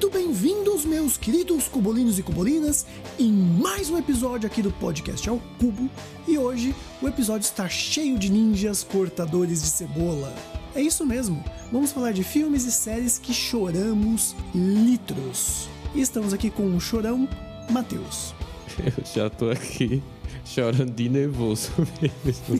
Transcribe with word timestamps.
Muito 0.00 0.16
bem-vindos, 0.16 0.86
meus 0.86 1.18
queridos 1.18 1.68
cubolinos 1.68 2.18
e 2.18 2.22
cubolinas, 2.22 2.86
em 3.18 3.30
mais 3.30 3.90
um 3.90 3.98
episódio 3.98 4.46
aqui 4.46 4.62
do 4.62 4.70
podcast 4.72 5.28
ao 5.28 5.38
Cubo. 5.58 5.90
E 6.26 6.38
hoje 6.38 6.74
o 7.02 7.06
episódio 7.06 7.44
está 7.44 7.68
cheio 7.68 8.18
de 8.18 8.32
ninjas 8.32 8.82
cortadores 8.82 9.60
de 9.60 9.68
cebola. 9.68 10.34
É 10.74 10.80
isso 10.80 11.04
mesmo, 11.04 11.44
vamos 11.70 11.92
falar 11.92 12.12
de 12.12 12.24
filmes 12.24 12.64
e 12.64 12.72
séries 12.72 13.18
que 13.18 13.34
choramos 13.34 14.34
litros. 14.54 15.68
E 15.94 16.00
estamos 16.00 16.32
aqui 16.32 16.48
com 16.48 16.74
o 16.74 16.80
chorão 16.80 17.28
Matheus. 17.70 18.32
Eu 18.78 19.04
já 19.04 19.28
tô 19.28 19.50
aqui 19.50 20.02
chorando 20.46 20.92
de 20.92 21.10
nervoso 21.10 21.72
mesmo 22.00 22.58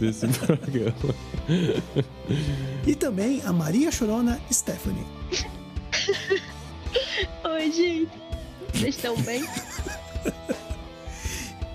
desse 0.00 0.26
programa. 0.26 1.14
E 2.84 2.96
também 2.96 3.42
a 3.44 3.52
Maria 3.52 3.92
Chorona 3.92 4.40
Stephanie. 4.50 5.06
Oi, 7.64 7.72
gente. 7.72 8.10
Vocês 8.74 8.94
estão 8.94 9.16
bem? 9.22 9.42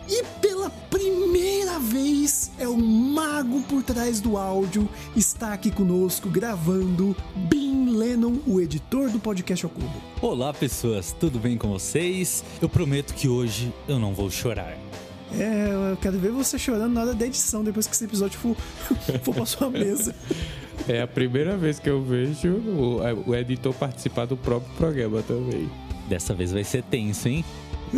E 0.08 0.24
pela 0.40 0.70
primeira 0.70 1.80
vez 1.80 2.52
é 2.60 2.68
o 2.68 2.78
mago 2.78 3.64
por 3.64 3.82
trás 3.82 4.22
do 4.22 4.38
áudio, 4.38 4.88
está 5.16 5.52
aqui 5.52 5.72
conosco 5.72 6.30
gravando 6.30 7.18
Bin 7.36 7.90
Lennon, 7.90 8.38
o 8.46 8.62
editor 8.62 9.10
do 9.10 9.20
podcast 9.20 9.66
ao 9.66 9.72
Cubo. 9.72 10.00
Olá, 10.22 10.54
pessoas, 10.54 11.12
tudo 11.12 11.40
bem 11.40 11.58
com 11.58 11.70
vocês? 11.70 12.44
Eu 12.62 12.70
prometo 12.70 13.16
que 13.16 13.28
hoje 13.28 13.74
eu 13.88 13.98
não 13.98 14.14
vou 14.14 14.30
chorar. 14.30 14.78
É, 15.34 15.92
eu 15.92 15.98
quero 15.98 16.20
ver 16.20 16.32
você 16.32 16.60
chorando 16.60 16.94
na 16.94 17.02
hora 17.02 17.14
da 17.16 17.26
edição, 17.26 17.64
depois 17.64 17.88
que 17.88 17.96
esse 17.96 18.06
episódio 18.06 18.38
for, 18.38 18.56
for 19.24 19.34
pra 19.34 19.46
sua 19.48 19.72
mesa. 19.72 20.16
É 20.90 21.04
a 21.04 21.08
primeira 21.08 21.56
vez 21.56 21.78
que 21.78 21.88
eu 21.88 22.02
vejo 22.04 22.50
o, 22.50 23.30
o 23.30 23.36
editor 23.36 23.72
participar 23.76 24.26
do 24.26 24.36
próprio 24.36 24.74
programa 24.76 25.22
também. 25.22 25.70
Dessa 26.08 26.34
vez 26.34 26.52
vai 26.52 26.64
ser 26.64 26.82
tenso, 26.82 27.30
hein? 27.30 27.46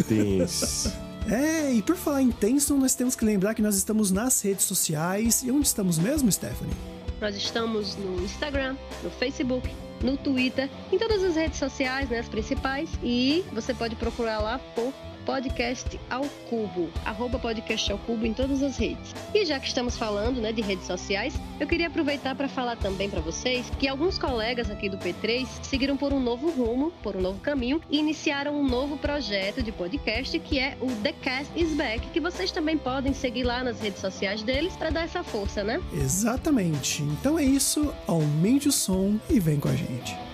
Tenso. 0.08 0.94
É, 1.30 1.72
e 1.72 1.84
por 1.84 1.96
falar 1.96 2.24
em 2.24 2.32
tenso, 2.32 2.76
nós 2.76 2.96
temos 2.96 3.16
que 3.16 3.24
lembrar 3.24 3.54
que 3.54 3.62
nós 3.62 3.76
estamos 3.76 4.10
nas 4.10 4.42
redes 4.42 4.66
sociais. 4.66 5.44
E 5.44 5.52
onde 5.52 5.68
estamos 5.68 6.00
mesmo, 6.00 6.32
Stephanie? 6.32 6.74
Nós 7.22 7.36
estamos 7.36 7.96
no 7.96 8.24
Instagram, 8.24 8.76
no 9.04 9.12
Facebook, 9.12 9.70
no 10.02 10.18
Twitter, 10.18 10.68
em 10.92 10.98
todas 10.98 11.24
as 11.24 11.36
redes 11.36 11.60
sociais, 11.60 12.10
né, 12.10 12.18
as 12.18 12.28
principais. 12.28 12.90
E 13.04 13.46
você 13.54 13.72
pode 13.72 13.96
procurar 13.96 14.40
lá 14.40 14.60
por 14.74 14.92
Podcast 15.26 16.00
ao 16.10 16.24
Cubo, 16.50 16.90
arroba 17.06 17.40
Podcast 17.40 17.92
ao 17.92 17.98
Cubo 17.98 18.26
em 18.26 18.34
todas 18.34 18.62
as 18.62 18.78
redes. 18.78 19.14
E 19.34 19.46
já 19.46 19.60
que 19.60 19.68
estamos 19.68 19.98
falando 19.98 20.42
né, 20.42 20.52
de 20.52 20.62
redes 20.62 20.86
sociais, 20.86 21.34
eu 21.60 21.68
queria 21.68 21.88
aproveitar 21.88 22.36
para 22.36 22.48
falar 22.48 22.76
também 22.76 23.10
para 23.10 23.22
vocês 23.22 23.72
que 23.80 23.88
alguns 23.88 24.18
colegas 24.18 24.70
aqui 24.70 24.90
do 24.90 24.98
P3 24.98 25.48
seguiram 25.62 25.96
por 25.98 26.14
um 26.14 26.20
novo 26.20 26.50
rumo, 26.50 26.92
por 27.04 27.16
um 27.16 27.22
novo 27.22 27.40
caminho 27.40 27.82
e 27.90 28.00
iniciaram 28.00 28.60
um 28.60 28.68
novo 28.68 28.98
projeto 28.98 29.62
de 29.62 29.72
podcast 29.72 30.38
que 30.40 30.60
é 30.60 30.78
o 30.82 30.88
The 31.04 31.14
Cast 31.14 31.52
is 31.56 31.74
Back, 31.76 32.08
que 32.08 32.20
vocês 32.20 32.52
também 32.52 32.78
podem 32.78 33.14
seguir 33.14 33.44
lá 33.44 33.64
nas 33.64 33.80
redes 33.80 34.00
sociais 34.00 34.44
deles 34.44 34.76
para 34.76 34.90
dar 34.90 35.04
essa 35.04 35.24
força, 35.24 35.64
né? 35.64 35.82
Exatamente. 35.94 37.04
Então 37.04 37.38
é 37.38 37.44
isso, 37.44 37.94
aumente 38.08 38.68
o 38.68 38.72
som 38.72 39.20
e 39.30 39.40
vem 39.40 39.60
com 39.60 39.70
a 39.70 39.76
gente. 39.76 40.31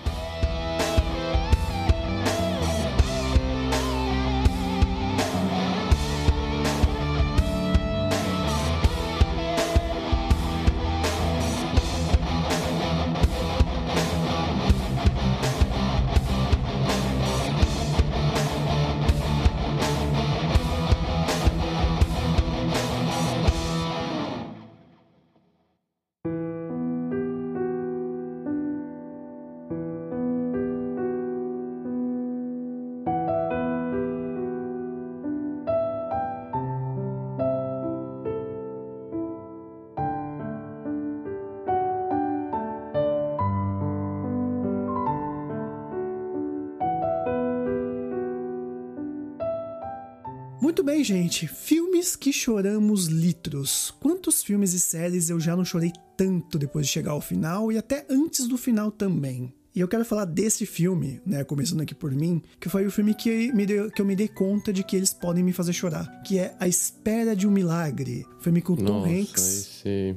Muito 50.60 50.82
bem, 50.82 51.04
gente. 51.04 51.46
Filmes 51.46 52.16
que 52.16 52.32
choramos 52.32 53.06
litros. 53.06 53.92
Quantos 54.00 54.42
filmes 54.42 54.74
e 54.74 54.80
séries 54.80 55.30
eu 55.30 55.38
já 55.38 55.56
não 55.56 55.64
chorei 55.64 55.92
tanto 56.16 56.58
depois 56.58 56.86
de 56.86 56.92
chegar 56.92 57.12
ao 57.12 57.20
final 57.20 57.70
e 57.70 57.78
até 57.78 58.04
antes 58.10 58.48
do 58.48 58.58
final 58.58 58.90
também? 58.90 59.52
E 59.74 59.80
eu 59.80 59.86
quero 59.86 60.04
falar 60.04 60.24
desse 60.24 60.66
filme, 60.66 61.20
né, 61.24 61.44
começando 61.44 61.82
aqui 61.82 61.94
por 61.94 62.10
mim, 62.10 62.42
que 62.58 62.68
foi 62.68 62.84
o 62.84 62.90
filme 62.90 63.14
que, 63.14 63.52
me 63.52 63.64
deu, 63.64 63.88
que 63.88 64.02
eu 64.02 64.04
me 64.04 64.16
dei 64.16 64.26
conta 64.26 64.72
de 64.72 64.82
que 64.82 64.96
eles 64.96 65.14
podem 65.14 65.44
me 65.44 65.52
fazer 65.52 65.72
chorar, 65.72 66.22
que 66.24 66.36
é 66.38 66.56
A 66.58 66.66
Espera 66.66 67.36
de 67.36 67.46
um 67.46 67.50
Milagre. 67.52 68.26
Filme 68.40 68.60
com 68.60 68.74
Tom 68.74 69.04
Nossa, 69.04 69.08
Hanks. 69.08 69.46
esse 69.46 69.88
é 69.88 70.14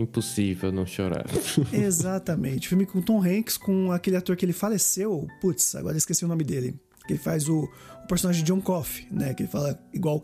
impossível 0.00 0.72
não 0.72 0.86
chorar. 0.86 1.26
Exatamente. 1.70 2.68
Filme 2.68 2.86
com 2.86 3.02
Tom 3.02 3.22
Hanks, 3.22 3.58
com 3.58 3.92
aquele 3.92 4.16
ator 4.16 4.34
que 4.36 4.46
ele 4.46 4.54
faleceu. 4.54 5.26
Putz, 5.42 5.74
agora 5.74 5.98
esqueci 5.98 6.24
o 6.24 6.28
nome 6.28 6.44
dele. 6.44 6.74
Que 7.06 7.14
ele 7.14 7.20
faz 7.20 7.48
o, 7.48 7.68
o 8.04 8.06
personagem 8.06 8.44
de 8.44 8.52
John 8.52 8.60
Coffey, 8.60 9.06
né? 9.10 9.34
Que 9.34 9.42
ele 9.42 9.50
fala 9.50 9.78
igual, 9.92 10.20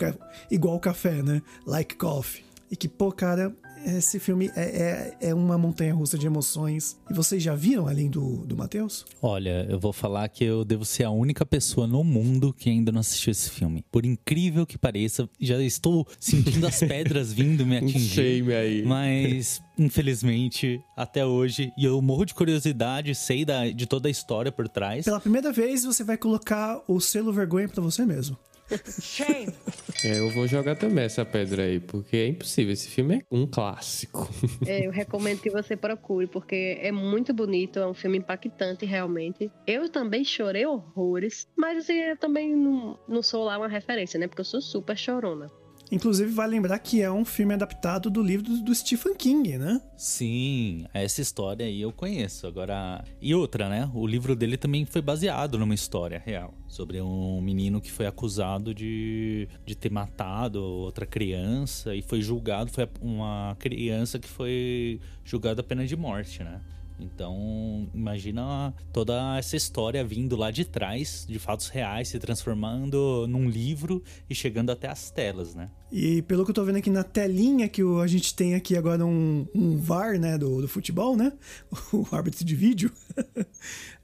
igual 0.51 0.81
café, 0.81 1.23
né? 1.23 1.43
Like 1.67 1.97
coffee. 1.97 2.45
E 2.71 2.77
que, 2.77 2.89
pô, 2.89 3.11
cara, 3.11 3.55
esse 3.97 4.19
filme 4.21 4.51
é, 4.55 5.15
é, 5.21 5.29
é 5.31 5.35
uma 5.35 5.57
montanha 5.57 5.95
russa 5.95 6.19
de 6.19 6.27
emoções. 6.27 6.97
E 7.11 7.15
vocês 7.15 7.43
já 7.43 7.55
viram 7.55 7.89
além 7.89 8.11
do, 8.11 8.45
do 8.47 8.57
Matheus? 8.57 9.07
Olha, 9.23 9.67
eu 9.69 9.79
vou 9.79 9.93
falar 9.93 10.29
que 10.29 10.45
eu 10.45 10.65
devo 10.65 10.85
ser 10.85 11.05
a 11.05 11.11
única 11.11 11.47
pessoa 11.47 11.87
no 11.87 12.03
mundo 12.05 12.53
que 12.53 12.69
ainda 12.69 12.93
não 12.93 13.01
assistiu 13.01 13.31
esse 13.31 13.51
filme. 13.51 13.85
Por 13.91 14.05
incrível 14.05 14.67
que 14.67 14.77
pareça, 14.77 15.29
já 15.41 15.61
estou 15.63 16.07
sentindo 16.21 16.67
as 16.67 16.81
pedras 16.81 17.33
vindo 17.33 17.65
me 17.65 17.77
Um 17.77 17.79
atingir. 17.87 18.09
shame 18.15 18.53
aí. 18.55 18.83
Mas, 18.85 19.61
infelizmente, 19.79 20.81
até 20.97 21.25
hoje, 21.25 21.71
e 21.79 21.85
eu 21.85 22.01
morro 22.01 22.25
de 22.25 22.35
curiosidade, 22.35 23.15
sei 23.15 23.45
da, 23.45 23.69
de 23.69 23.87
toda 23.87 24.09
a 24.09 24.11
história 24.11 24.51
por 24.51 24.69
trás. 24.69 25.05
Pela 25.05 25.21
primeira 25.21 25.53
vez, 25.53 25.85
você 25.85 26.03
vai 26.03 26.17
colocar 26.17 26.83
o 26.89 27.01
selo 27.01 27.33
vergonha 27.33 27.69
pra 27.69 27.83
você 27.83 28.05
mesmo. 28.05 28.37
É, 30.05 30.19
eu 30.21 30.31
vou 30.31 30.47
jogar 30.47 30.77
também 30.77 31.05
essa 31.05 31.25
pedra 31.25 31.65
aí, 31.65 31.81
porque 31.81 32.17
é 32.17 32.27
impossível. 32.29 32.73
Esse 32.73 32.89
filme 32.89 33.17
é 33.17 33.23
um 33.31 33.47
clássico. 33.47 34.29
É, 34.67 34.87
eu 34.87 34.91
recomendo 34.91 35.41
que 35.41 35.51
você 35.51 35.77
procure, 35.77 36.27
porque 36.27 36.79
é 36.81 36.93
muito 36.93 37.33
bonito, 37.33 37.79
é 37.79 37.87
um 37.87 37.95
filme 37.95 38.19
impactante 38.19 38.85
realmente. 38.85 39.51
Eu 39.67 39.89
também 39.89 40.25
chorei 40.25 40.67
horrores, 40.67 41.49
mas 41.57 41.79
assim, 41.79 41.95
eu 41.95 42.17
também 42.17 42.55
não, 42.55 42.99
não 43.09 43.23
sou 43.23 43.45
lá 43.45 43.57
uma 43.59 43.69
referência, 43.69 44.19
né? 44.19 44.27
Porque 44.27 44.41
eu 44.41 44.45
sou 44.45 44.61
super 44.61 44.97
chorona. 44.97 45.51
Inclusive, 45.91 46.31
vai 46.31 46.47
lembrar 46.47 46.79
que 46.79 47.01
é 47.01 47.11
um 47.11 47.25
filme 47.25 47.55
adaptado 47.55 48.11
do 48.11 48.23
livro 48.23 48.45
do, 48.45 48.63
do 48.63 48.75
Stephen 48.75 49.15
King, 49.15 49.57
né? 49.57 49.81
Sim, 49.97 50.85
essa 50.93 51.21
história 51.21 51.67
aí 51.67 51.81
eu 51.81 51.93
conheço. 51.93 52.47
Agora. 52.47 53.05
E 53.21 53.35
outra, 53.35 53.69
né? 53.69 53.91
O 53.95 54.07
livro 54.07 54.37
dele 54.37 54.57
também 54.57 54.85
foi 54.85 55.01
baseado 55.01 55.59
numa 55.59 55.75
história 55.75 56.23
real. 56.25 56.55
Sobre 56.67 57.01
um 57.01 57.41
menino 57.41 57.81
que 57.81 57.91
foi 57.91 58.07
acusado 58.07 58.75
de, 58.75 59.49
de 59.65 59.75
ter 59.75 59.91
matado 59.91 60.63
outra 60.63 61.07
criança 61.07 61.95
e 61.95 62.03
foi 62.03 62.21
julgado. 62.21 62.71
Foi 62.71 62.89
uma 63.01 63.57
criança 63.59 64.19
que 64.19 64.29
foi 64.29 65.01
julgada 65.25 65.61
a 65.61 65.65
pena 65.65 65.87
de 65.87 65.97
morte, 65.97 66.43
né? 66.43 66.61
Então, 67.01 67.89
imagina 67.95 68.75
toda 68.93 69.39
essa 69.39 69.57
história 69.57 70.05
vindo 70.05 70.35
lá 70.37 70.51
de 70.51 70.65
trás, 70.65 71.25
de 71.29 71.39
fatos 71.39 71.69
reais, 71.69 72.09
se 72.09 72.19
transformando 72.19 73.27
num 73.29 73.49
livro 73.49 74.03
e 74.29 74.35
chegando 74.35 74.71
até 74.71 74.89
as 74.89 75.11
telas, 75.11 75.55
né? 75.55 75.71
E 75.93 76.23
pelo 76.23 76.45
que 76.45 76.51
eu 76.51 76.55
tô 76.55 76.65
vendo 76.65 76.77
aqui 76.77 76.91
na 76.91 77.03
telinha 77.05 77.69
que 77.69 77.83
o- 77.83 78.01
a 78.01 78.07
gente 78.07 78.35
tem 78.35 78.55
aqui 78.55 78.77
agora 78.77 79.07
um, 79.07 79.47
um 79.55 79.77
VAR, 79.79 80.19
né, 80.19 80.37
do, 80.37 80.61
do 80.61 80.69
futebol, 80.69 81.17
né? 81.17 81.33
O 81.93 82.07
árbitro 82.15 82.45
de 82.45 82.55
vídeo. 82.57 82.91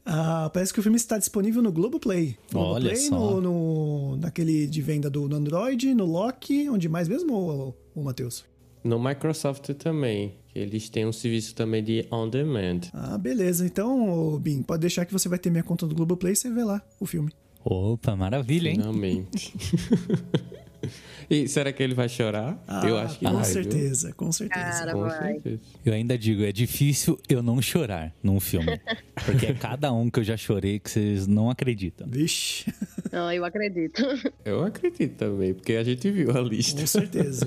Ah, 0.06 0.50
parece 0.52 0.70
que 0.70 0.78
o 0.78 0.82
filme 0.82 0.96
está 0.96 1.16
disponível 1.16 1.62
no 1.62 1.72
Globoplay. 1.72 2.36
Olha 2.54 2.90
Globoplay, 2.90 2.96
só. 2.96 3.18
no, 3.18 3.40
no, 3.40 4.16
naquele 4.18 4.66
de 4.66 4.82
venda 4.82 5.08
do, 5.08 5.26
no 5.26 5.36
Android, 5.36 5.94
no 5.94 6.04
Loki, 6.04 6.68
onde 6.68 6.90
mais 6.90 7.08
mesmo, 7.08 7.32
ô, 7.34 7.74
ô, 7.94 8.02
Matheus? 8.02 8.44
No 8.84 9.02
Microsoft 9.02 9.70
também. 9.74 10.34
que 10.52 10.58
Eles 10.58 10.90
têm 10.90 11.06
um 11.06 11.12
serviço 11.12 11.54
também 11.54 11.82
de 11.82 12.06
on 12.12 12.28
demand. 12.28 12.80
Ah, 12.92 13.16
beleza. 13.16 13.66
Então, 13.66 14.08
ô, 14.34 14.38
Bim, 14.38 14.62
pode 14.62 14.82
deixar 14.82 15.06
que 15.06 15.12
você 15.12 15.28
vai 15.28 15.38
ter 15.38 15.50
minha 15.50 15.64
conta 15.64 15.86
do 15.86 15.94
Globoplay 15.94 16.34
e 16.34 16.36
você 16.36 16.50
vê 16.52 16.62
lá 16.62 16.82
o 17.00 17.06
filme. 17.06 17.32
Opa, 17.64 18.14
maravilha, 18.14 18.68
hein? 18.68 18.76
Finalmente. 18.76 19.54
e 21.30 21.48
será 21.48 21.72
que 21.72 21.82
ele 21.82 21.94
vai 21.94 22.08
chorar? 22.08 22.62
Ah, 22.66 22.86
eu 22.86 22.98
acho 22.98 23.18
que 23.18 23.24
com 23.24 23.32
vai. 23.32 23.42
viu? 23.44 23.52
certeza, 23.52 24.12
com 24.12 24.32
certeza. 24.32 24.64
Cara, 24.78 24.92
Com 24.92 25.00
vai. 25.00 25.32
certeza. 25.34 25.60
Eu 25.84 25.92
ainda 25.92 26.16
digo, 26.18 26.42
é 26.44 26.52
difícil 26.52 27.18
eu 27.28 27.42
não 27.42 27.60
chorar 27.62 28.14
num 28.22 28.38
filme. 28.40 28.80
Porque 29.24 29.46
é 29.46 29.54
cada 29.54 29.92
um 29.92 30.10
que 30.10 30.20
eu 30.20 30.24
já 30.24 30.36
chorei 30.36 30.78
que 30.78 30.90
vocês 30.90 31.26
não 31.26 31.48
acreditam. 31.50 32.06
Vixe, 32.08 32.72
Não, 33.12 33.30
eu 33.32 33.44
acredito. 33.44 34.02
Eu 34.44 34.62
acredito 34.64 35.16
também, 35.16 35.54
porque 35.54 35.72
a 35.74 35.84
gente 35.84 36.10
viu 36.10 36.30
a 36.36 36.40
lista. 36.40 36.80
com 36.80 36.86
certeza. 36.86 37.46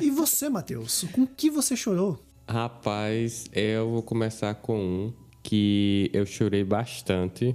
e 0.00 0.10
você, 0.10 0.48
Matheus? 0.48 1.04
Com 1.12 1.26
que 1.26 1.50
você 1.50 1.76
chorou? 1.76 2.18
Rapaz, 2.48 3.46
eu 3.52 3.90
vou 3.90 4.02
começar 4.02 4.54
com 4.54 4.78
um 4.78 5.12
que 5.42 6.08
eu 6.12 6.24
chorei 6.24 6.62
bastante. 6.64 7.54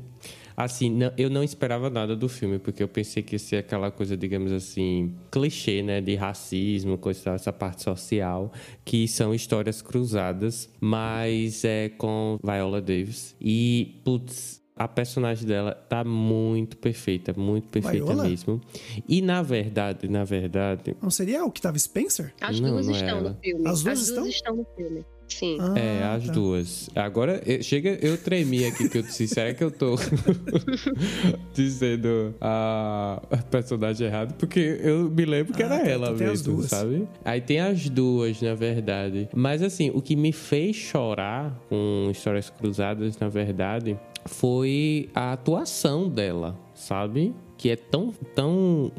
Assim, 0.58 0.90
não- 0.90 1.12
eu 1.16 1.30
não 1.30 1.44
esperava 1.44 1.88
nada 1.88 2.16
do 2.16 2.28
filme, 2.28 2.58
porque 2.58 2.82
eu 2.82 2.88
pensei 2.88 3.22
que 3.22 3.36
ia 3.36 3.40
ser 3.40 3.58
aquela 3.58 3.92
coisa, 3.92 4.18
digamos 4.18 4.52
assim, 4.52 5.14
clichê, 5.32 5.84
né? 5.84 6.02
De 6.02 6.16
racismo, 6.16 6.98
coisa, 6.98 7.30
essa 7.36 7.54
parte 7.54 7.84
social, 7.84 8.52
que 8.84 9.08
são 9.08 9.36
histórias 9.36 9.84
cruzadas, 9.84 10.68
mas 10.82 11.64
é 11.64 11.90
com 11.90 12.40
Viola 12.44 12.82
Davis. 12.82 13.36
E, 13.40 14.02
putz, 14.04 14.60
a 14.76 14.88
personagem 14.88 15.48
dela 15.48 15.74
tá 15.76 16.04
muito 16.04 16.76
perfeita, 16.78 17.34
muito 17.38 17.68
perfeita 17.70 18.06
Viola? 18.08 18.24
mesmo. 18.28 18.60
E 19.08 19.22
na 19.22 19.44
verdade, 19.44 20.08
na 20.08 20.24
verdade, 20.24 20.96
Não 21.00 21.12
seria 21.12 21.46
o 21.46 21.52
que 21.52 21.62
tava 21.62 21.78
Spencer? 21.78 22.34
As 22.42 22.60
Não, 22.60 22.72
duas 22.72 22.88
não 22.88 22.94
estão 22.96 23.18
ela. 23.20 23.30
no 23.30 23.36
filme. 23.42 23.68
As 23.68 23.84
duas 23.84 24.00
estão? 24.02 24.26
estão 24.28 24.56
no 24.56 24.66
filme. 24.76 25.06
Sim. 25.28 25.58
Ah, 25.60 25.78
É, 25.78 26.04
as 26.04 26.26
tá. 26.26 26.32
duas. 26.32 26.90
Agora, 26.96 27.42
eu- 27.46 27.62
chega, 27.62 27.98
eu 28.02 28.18
tremi 28.18 28.64
aqui, 28.66 28.88
que 28.90 28.98
eu 29.00 29.02
disse, 29.04 29.28
será 29.28 29.54
que 29.54 29.64
eu 29.64 29.70
tô 29.70 29.96
dizendo 31.54 32.34
a 32.42 33.22
personagem 33.50 34.08
errada? 34.08 34.34
Porque 34.38 34.80
eu 34.82 35.10
me 35.10 35.26
lembro 35.26 35.54
que 35.54 35.62
Ah, 35.64 35.66
era 35.68 35.80
tá, 35.80 35.90
ela 35.90 36.08
então 36.12 36.28
mesmo, 36.28 36.56
duas. 36.56 36.70
sabe? 36.70 37.08
Aí 37.26 37.42
tem 37.42 37.60
as 37.60 37.90
duas, 37.90 38.42
na 38.42 38.54
verdade. 38.56 39.30
Mas 39.34 39.62
assim, 39.62 39.92
o 39.94 40.02
que 40.02 40.16
me 40.16 40.32
fez 40.32 40.76
chorar 40.76 41.58
com 41.70 42.10
Histórias 42.12 42.50
Cruzadas, 42.50 43.18
na 43.20 43.28
verdade, 43.30 43.98
foi 44.26 45.10
a 45.14 45.34
atuação 45.34 46.10
dela, 46.10 46.58
sabe? 46.74 47.34
Que 47.58 47.72
é 47.72 47.76
tão, 47.76 48.14
tão, 48.36 48.92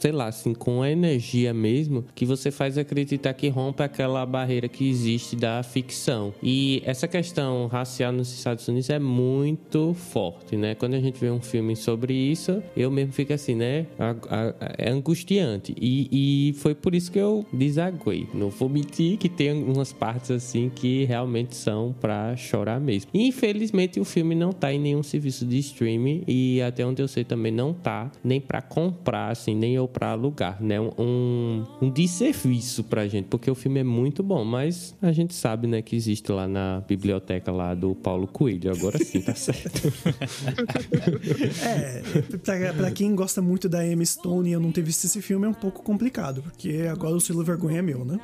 sei 0.00 0.12
lá, 0.12 0.28
assim, 0.28 0.54
com 0.54 0.82
a 0.82 0.90
energia 0.90 1.52
mesmo, 1.52 2.04
que 2.14 2.24
você 2.24 2.50
faz 2.50 2.78
acreditar 2.78 3.34
que 3.34 3.48
rompe 3.48 3.82
aquela 3.82 4.24
barreira 4.24 4.68
que 4.68 4.88
existe 4.88 5.36
da 5.36 5.62
ficção. 5.62 6.32
E 6.42 6.82
essa 6.84 7.08
questão 7.08 7.66
racial 7.66 8.12
nos 8.12 8.32
Estados 8.32 8.66
Unidos 8.68 8.88
é 8.90 8.98
muito 8.98 9.94
forte, 9.94 10.56
né? 10.56 10.74
Quando 10.74 10.94
a 10.94 11.00
gente 11.00 11.18
vê 11.18 11.30
um 11.30 11.40
filme 11.40 11.74
sobre 11.74 12.14
isso, 12.14 12.62
eu 12.76 12.90
mesmo 12.90 13.12
fico 13.12 13.32
assim, 13.32 13.54
né? 13.54 13.86
É 14.78 14.90
angustiante. 14.90 15.74
E, 15.80 16.50
e 16.50 16.52
foi 16.54 16.74
por 16.74 16.94
isso 16.94 17.10
que 17.10 17.18
eu 17.18 17.44
desaguei. 17.52 18.28
Não 18.32 18.50
vou 18.50 18.68
mentir 18.68 19.18
que 19.18 19.28
tem 19.28 19.52
umas 19.52 19.92
partes 19.92 20.30
assim 20.30 20.70
que 20.74 21.04
realmente 21.04 21.56
são 21.56 21.94
pra 22.00 22.36
chorar 22.36 22.80
mesmo. 22.80 23.10
Infelizmente, 23.14 23.98
o 23.98 24.04
filme 24.04 24.34
não 24.34 24.52
tá 24.52 24.72
em 24.72 24.78
nenhum 24.78 25.02
serviço 25.02 25.44
de 25.44 25.58
streaming 25.58 26.22
e 26.26 26.60
até 26.62 26.84
onde 26.86 27.02
eu 27.02 27.08
sei 27.08 27.24
também 27.24 27.52
não 27.52 27.72
tá 27.72 28.03
nem 28.22 28.40
pra 28.40 28.60
comprar, 28.62 29.30
assim, 29.30 29.54
nem 29.54 29.74
eu 29.74 29.86
pra 29.86 30.10
alugar, 30.10 30.62
né? 30.62 30.80
Um, 30.80 31.64
um 31.80 31.90
desserviço 31.90 32.84
pra 32.84 33.06
gente, 33.06 33.26
porque 33.26 33.50
o 33.50 33.54
filme 33.54 33.80
é 33.80 33.84
muito 33.84 34.22
bom, 34.22 34.44
mas 34.44 34.94
a 35.00 35.12
gente 35.12 35.34
sabe, 35.34 35.66
né, 35.66 35.82
que 35.82 35.96
existe 35.96 36.30
lá 36.30 36.46
na 36.48 36.82
biblioteca 36.86 37.50
lá 37.52 37.74
do 37.74 37.94
Paulo 37.94 38.26
Coelho. 38.26 38.72
Agora 38.72 38.98
sim, 38.98 39.20
tá 39.20 39.34
certo. 39.34 39.92
É, 41.64 42.02
pra, 42.38 42.72
pra 42.72 42.90
quem 42.90 43.14
gosta 43.14 43.40
muito 43.40 43.68
da 43.68 43.86
Emma 43.86 44.04
Stone 44.04 44.48
e 44.48 44.52
eu 44.52 44.60
não 44.60 44.70
ter 44.72 44.82
visto 44.82 45.04
esse 45.04 45.20
filme 45.22 45.46
é 45.46 45.48
um 45.48 45.54
pouco 45.54 45.82
complicado, 45.82 46.42
porque 46.42 46.86
agora 46.90 47.14
o 47.14 47.20
selo 47.20 47.42
vergonha 47.44 47.78
é 47.78 47.82
meu, 47.82 48.04
né? 48.04 48.18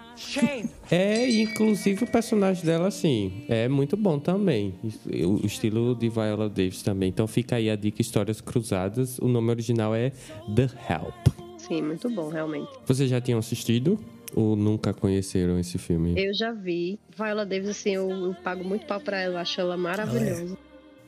É, 0.90 1.28
inclusive 1.30 2.04
o 2.04 2.06
personagem 2.06 2.64
dela, 2.64 2.88
assim, 2.88 3.44
é 3.48 3.68
muito 3.68 3.96
bom 3.96 4.18
também. 4.18 4.74
O 5.06 5.46
estilo 5.46 5.94
de 5.94 6.08
Viola 6.08 6.48
Davis 6.48 6.82
também. 6.82 7.08
Então 7.08 7.26
fica 7.26 7.56
aí 7.56 7.70
a 7.70 7.76
dica 7.76 8.00
Histórias 8.02 8.40
Cruzadas. 8.40 9.18
O 9.18 9.28
nome 9.28 9.50
original 9.50 9.69
é 9.94 10.10
The 10.54 10.68
Help. 10.88 11.40
Sim, 11.58 11.82
muito 11.82 12.08
bom, 12.10 12.28
realmente. 12.28 12.70
Vocês 12.86 13.08
já 13.08 13.20
tinham 13.20 13.38
assistido 13.38 13.98
ou 14.34 14.56
nunca 14.56 14.92
conheceram 14.92 15.58
esse 15.58 15.78
filme? 15.78 16.14
Eu 16.16 16.32
já 16.34 16.52
vi. 16.52 16.98
Viola 17.16 17.44
Davis, 17.44 17.68
assim, 17.68 17.94
eu, 17.94 18.10
eu 18.10 18.34
pago 18.42 18.64
muito 18.64 18.86
pau 18.86 19.00
pra 19.00 19.20
ela. 19.20 19.34
Eu 19.34 19.38
acho 19.38 19.60
ela 19.60 19.76
maravilhosa. 19.76 20.56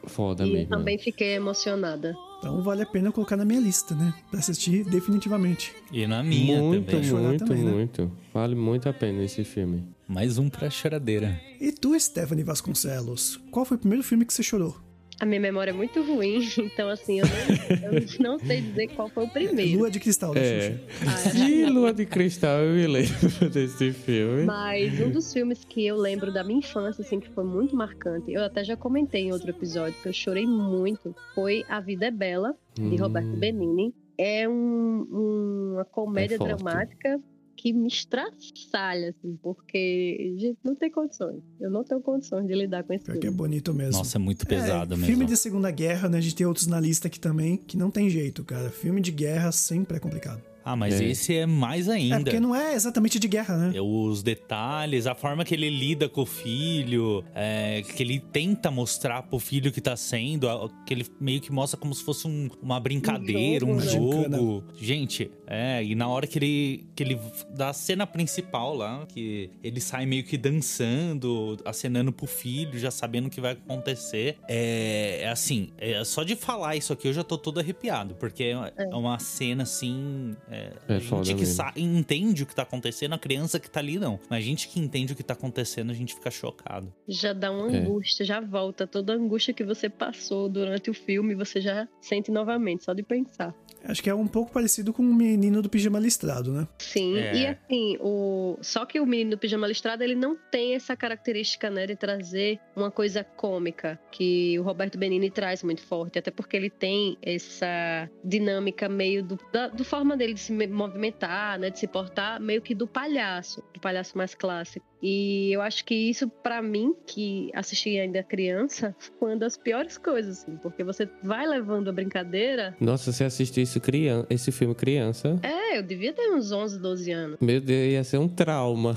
Foda 0.04 0.46
e 0.46 0.52
mesmo. 0.52 0.68
também 0.68 0.98
fiquei 0.98 1.34
emocionada. 1.34 2.14
Então 2.38 2.60
vale 2.60 2.82
a 2.82 2.86
pena 2.86 3.12
colocar 3.12 3.36
na 3.36 3.44
minha 3.44 3.60
lista, 3.60 3.94
né? 3.94 4.12
Pra 4.30 4.40
assistir 4.40 4.84
definitivamente. 4.84 5.72
E 5.92 6.06
na 6.06 6.22
minha 6.22 6.60
muito, 6.60 6.90
também. 6.90 7.12
muito, 7.12 7.44
também, 7.44 7.64
né? 7.64 7.70
muito. 7.70 8.12
Vale 8.34 8.54
muito 8.56 8.88
a 8.88 8.92
pena 8.92 9.22
esse 9.22 9.44
filme. 9.44 9.84
Mais 10.08 10.38
um 10.38 10.48
pra 10.48 10.68
choradeira. 10.68 11.40
E 11.60 11.70
tu, 11.70 11.98
Stephanie 11.98 12.42
Vasconcelos, 12.42 13.40
qual 13.50 13.64
foi 13.64 13.76
o 13.76 13.80
primeiro 13.80 14.02
filme 14.02 14.24
que 14.24 14.34
você 14.34 14.42
chorou? 14.42 14.76
A 15.22 15.24
minha 15.24 15.38
memória 15.40 15.70
é 15.70 15.72
muito 15.72 16.02
ruim, 16.02 16.40
então 16.58 16.88
assim, 16.88 17.20
eu 17.20 17.26
não, 17.26 17.92
eu 17.92 18.06
não 18.18 18.38
sei 18.40 18.60
dizer 18.60 18.88
qual 18.88 19.08
foi 19.08 19.22
o 19.24 19.28
primeiro. 19.28 19.78
Lua 19.78 19.88
de 19.88 20.00
Cristal, 20.00 20.34
da 20.34 20.40
É. 20.40 20.72
Xuxa. 20.72 21.30
De 21.30 21.64
Lua 21.66 21.92
de 21.92 22.04
Cristal 22.06 22.58
eu 22.58 22.74
me 22.74 22.86
lembro 22.88 23.30
desse 23.48 23.92
filme. 23.92 24.44
Mas 24.44 25.00
um 25.00 25.10
dos 25.10 25.32
filmes 25.32 25.64
que 25.64 25.86
eu 25.86 25.96
lembro 25.96 26.32
da 26.32 26.42
minha 26.42 26.58
infância, 26.58 27.02
assim, 27.02 27.20
que 27.20 27.30
foi 27.30 27.44
muito 27.44 27.76
marcante, 27.76 28.32
eu 28.32 28.42
até 28.42 28.64
já 28.64 28.76
comentei 28.76 29.22
em 29.28 29.32
outro 29.32 29.48
episódio, 29.50 29.94
que 30.02 30.08
eu 30.08 30.12
chorei 30.12 30.44
muito, 30.44 31.14
foi 31.36 31.64
A 31.68 31.78
Vida 31.78 32.06
é 32.06 32.10
Bela, 32.10 32.56
de 32.74 32.82
Hum. 32.82 32.96
Roberto 32.96 33.36
Benini. 33.36 33.94
É 34.18 34.48
um- 34.48 35.06
um- 35.10 35.72
uma 35.74 35.84
comédia 35.84 36.34
É 36.34 36.38
dramática 36.38 37.20
que 37.62 37.72
me 37.72 37.86
estraçalha, 37.86 39.10
assim, 39.10 39.38
porque, 39.40 40.34
gente, 40.36 40.58
não 40.64 40.74
tem 40.74 40.90
condições. 40.90 41.40
Eu 41.60 41.70
não 41.70 41.84
tenho 41.84 42.00
condições 42.00 42.44
de 42.46 42.54
lidar 42.54 42.82
com 42.82 42.92
esse 42.92 43.04
Pior 43.04 43.12
que 43.14 43.18
é 43.20 43.22
filme. 43.30 43.36
bonito 43.36 43.72
mesmo. 43.72 43.98
Nossa, 43.98 44.18
é 44.18 44.20
muito 44.20 44.44
pesado 44.46 44.94
é, 44.94 44.96
mesmo. 44.96 45.06
Filme 45.06 45.24
de 45.26 45.36
Segunda 45.36 45.70
Guerra, 45.70 46.08
né? 46.08 46.18
A 46.18 46.20
gente 46.20 46.34
tem 46.34 46.44
outros 46.46 46.66
na 46.66 46.80
lista 46.80 47.06
aqui 47.06 47.20
também, 47.20 47.56
que 47.56 47.76
não 47.76 47.88
tem 47.90 48.10
jeito, 48.10 48.42
cara. 48.44 48.68
Filme 48.70 49.00
de 49.00 49.12
guerra 49.12 49.52
sempre 49.52 49.96
é 49.96 50.00
complicado. 50.00 50.42
Ah, 50.64 50.76
mas 50.76 51.00
É. 51.00 51.04
esse 51.06 51.34
é 51.34 51.44
mais 51.44 51.88
É, 51.88 51.92
ainda. 51.94 52.20
porque 52.22 52.38
não 52.38 52.54
é 52.54 52.74
exatamente 52.74 53.18
de 53.18 53.26
guerra, 53.26 53.56
né? 53.56 53.72
É, 53.76 53.80
Os 53.80 54.22
detalhes, 54.22 55.08
a 55.08 55.14
forma 55.14 55.44
que 55.44 55.52
ele 55.54 55.68
lida 55.68 56.08
com 56.08 56.20
o 56.22 56.26
filho, 56.26 57.24
é, 57.34 57.82
que 57.82 58.00
ele 58.00 58.20
tenta 58.20 58.70
mostrar 58.70 59.24
pro 59.24 59.40
filho 59.40 59.72
que 59.72 59.80
tá 59.80 59.96
sendo, 59.96 60.46
que 60.86 60.94
ele 60.94 61.04
meio 61.20 61.40
que 61.40 61.50
mostra 61.50 61.76
como 61.80 61.92
se 61.92 62.04
fosse 62.04 62.28
um- 62.28 62.48
uma 62.62 62.78
brincadeira, 62.78 63.66
um 63.66 63.80
jogo, 63.80 64.12
jogo. 64.22 64.28
né? 64.28 64.62
Gente, 64.80 65.32
é, 65.52 65.84
e 65.84 65.94
na 65.94 66.08
hora 66.08 66.26
que 66.26 66.38
ele, 66.38 66.86
que 66.96 67.02
ele. 67.02 67.20
da 67.50 67.72
cena 67.72 68.06
principal 68.06 68.74
lá, 68.74 69.06
que 69.06 69.50
ele 69.62 69.80
sai 69.80 70.06
meio 70.06 70.24
que 70.24 70.36
dançando, 70.38 71.58
acenando 71.64 72.12
pro 72.12 72.26
filho, 72.26 72.78
já 72.78 72.90
sabendo 72.90 73.26
o 73.26 73.30
que 73.30 73.40
vai 73.40 73.52
acontecer. 73.52 74.38
É, 74.48 75.20
é 75.22 75.28
assim, 75.28 75.70
é, 75.78 76.02
só 76.04 76.22
de 76.22 76.34
falar 76.36 76.76
isso 76.76 76.92
aqui 76.92 77.08
eu 77.08 77.12
já 77.12 77.22
tô 77.22 77.36
todo 77.36 77.60
arrepiado, 77.60 78.14
porque 78.14 78.44
é, 78.44 78.72
é 78.76 78.94
uma 78.94 79.18
cena 79.18 79.62
assim. 79.64 80.34
É, 80.50 80.72
É 80.88 81.00
gente 81.00 81.34
que 81.74 81.80
entende 81.82 82.42
o 82.42 82.46
que 82.46 82.54
tá 82.54 82.62
acontecendo, 82.62 83.12
a 83.14 83.18
criança 83.18 83.60
que 83.60 83.70
tá 83.70 83.80
ali 83.80 83.98
não. 83.98 84.18
Mas 84.30 84.38
a 84.38 84.46
gente 84.46 84.68
que 84.68 84.80
entende 84.80 85.12
o 85.12 85.16
que 85.16 85.22
tá 85.22 85.34
acontecendo, 85.34 85.90
a 85.90 85.94
gente 85.94 86.14
fica 86.14 86.30
chocado. 86.30 86.92
Já 87.06 87.32
dá 87.32 87.50
uma 87.50 87.70
É. 87.70 87.78
angústia, 87.78 88.24
já 88.24 88.40
volta. 88.40 88.86
Toda 88.86 89.12
a 89.12 89.16
angústia 89.16 89.52
que 89.52 89.64
você 89.64 89.88
passou 89.88 90.48
durante 90.48 90.90
o 90.90 90.94
filme, 90.94 91.34
você 91.34 91.60
já 91.60 91.86
sente 92.00 92.30
novamente, 92.30 92.84
só 92.84 92.92
de 92.94 93.02
pensar. 93.02 93.54
Acho 93.84 94.02
que 94.02 94.08
é 94.10 94.14
um 94.14 94.26
pouco 94.26 94.52
parecido 94.52 94.92
com 94.92 95.02
o 95.02 95.14
menino 95.14 95.60
do 95.62 95.68
pijama 95.68 95.98
listrado, 95.98 96.52
né? 96.52 96.66
Sim, 96.78 97.18
É. 97.18 97.34
e 97.34 97.46
assim, 97.46 97.96
o... 98.00 98.56
só 98.62 98.84
que 98.86 99.00
o 99.00 99.06
menino 99.06 99.32
do 99.32 99.38
pijama 99.38 99.66
listrado, 99.66 100.02
ele 100.02 100.14
não 100.14 100.36
tem 100.50 100.74
essa 100.74 100.96
característica, 100.96 101.68
né, 101.70 101.86
de 101.86 101.96
trazer 101.96 102.58
uma 102.76 102.90
coisa 102.90 103.24
cômica, 103.24 103.98
que 104.10 104.58
o 104.58 104.62
Roberto 104.62 104.96
Benini 104.98 105.30
traz 105.30 105.62
muito 105.62 105.82
forte, 105.82 106.18
até 106.18 106.30
porque 106.30 106.56
ele 106.56 106.70
tem 106.70 107.16
essa 107.22 108.08
dinâmica 108.24 108.88
meio 108.88 109.22
do, 109.22 109.38
da 109.52 109.68
do 109.68 109.84
forma 109.84 110.16
dele 110.16 110.34
de 110.34 110.40
se 110.40 110.52
me- 110.52 110.66
movimentar, 110.66 111.58
né, 111.58 111.70
de 111.70 111.78
se 111.78 111.86
portar, 111.86 112.40
meio 112.40 112.62
que 112.62 112.74
do 112.74 112.86
palhaço, 112.86 113.62
do 113.74 113.80
palhaço 113.80 114.16
mais 114.16 114.34
clássico. 114.34 114.86
E 115.02 115.50
eu 115.52 115.60
acho 115.60 115.84
que 115.84 115.94
isso, 115.94 116.28
para 116.28 116.62
mim, 116.62 116.94
que 117.04 117.50
assisti 117.54 117.98
ainda 117.98 118.22
criança, 118.22 118.94
foi 119.18 119.32
uma 119.32 119.36
das 119.36 119.56
piores 119.56 119.98
coisas, 119.98 120.38
assim, 120.38 120.56
porque 120.58 120.84
você 120.84 121.08
vai 121.22 121.46
levando 121.46 121.88
a 121.88 121.92
brincadeira. 121.92 122.76
Nossa, 122.80 123.10
você 123.10 123.24
assistiu 123.24 123.64
isso 123.64 123.80
criança, 123.80 124.26
esse 124.30 124.52
filme 124.52 124.74
criança? 124.74 125.40
É, 125.42 125.78
eu 125.78 125.82
devia 125.82 126.12
ter 126.12 126.30
uns 126.30 126.52
11, 126.52 126.78
12 126.78 127.10
anos. 127.10 127.38
Meu 127.40 127.60
Deus, 127.60 127.92
ia 127.92 128.04
ser 128.04 128.18
um 128.18 128.28
trauma. 128.28 128.96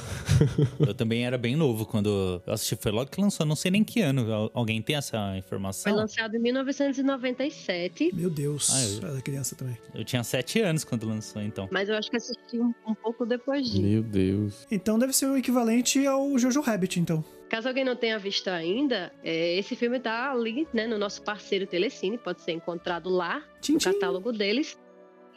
eu 0.80 0.94
também 0.94 1.26
era 1.26 1.38
bem 1.38 1.56
novo 1.56 1.86
quando 1.86 2.42
eu 2.46 2.54
assisti. 2.54 2.76
Foi 2.76 2.92
logo 2.92 3.10
que 3.10 3.20
lançou, 3.20 3.46
não 3.46 3.56
sei 3.56 3.72
nem 3.72 3.84
que 3.84 4.02
ano. 4.02 4.52
Alguém 4.54 4.82
tem 4.82 4.96
essa 4.96 5.36
informação? 5.38 5.92
Foi 5.92 6.00
lançado 6.00 6.36
em 6.36 6.40
1997. 6.40 8.12
Meu 8.14 8.30
Deus, 8.30 8.70
ah, 8.72 9.08
eu 9.08 9.10
era 9.12 9.22
criança 9.22 9.56
também. 9.56 9.78
Eu 9.94 10.04
tinha 10.04 10.24
7 10.24 10.62
anos 10.62 10.84
quando 10.84 11.08
lançou, 11.08 11.42
então. 11.42 11.68
Mas 11.72 11.90
eu 11.90 11.96
acho 11.96 12.12
que 12.12 12.18
assisti 12.18 12.60
um, 12.60 12.74
um 12.86 12.94
pouco 12.94 13.26
depois 13.26 13.66
disso. 13.66 13.82
Meu 13.82 14.04
Deus. 14.04 14.68
Então 14.70 15.00
deve 15.00 15.14
ser 15.14 15.26
o 15.28 15.38
equivalente 15.38 15.95
ao 16.04 16.38
Jojo 16.38 16.62
Rabbit, 16.62 17.00
então. 17.00 17.24
Caso 17.50 17.68
alguém 17.68 17.84
não 17.84 17.96
tenha 17.96 18.18
visto 18.18 18.48
ainda, 18.50 19.12
é, 19.24 19.58
esse 19.58 19.76
filme 19.76 20.00
tá 20.00 20.32
ali, 20.32 20.68
né, 20.74 20.88
no 20.88 20.98
nosso 20.98 21.22
parceiro 21.22 21.68
Telecine, 21.68 22.18
pode 22.18 22.42
ser 22.42 22.54
encontrado 22.54 23.10
lá, 23.10 23.44
tchim, 23.62 23.74
no 23.74 23.80
catálogo 23.80 24.32
deles. 24.32 24.78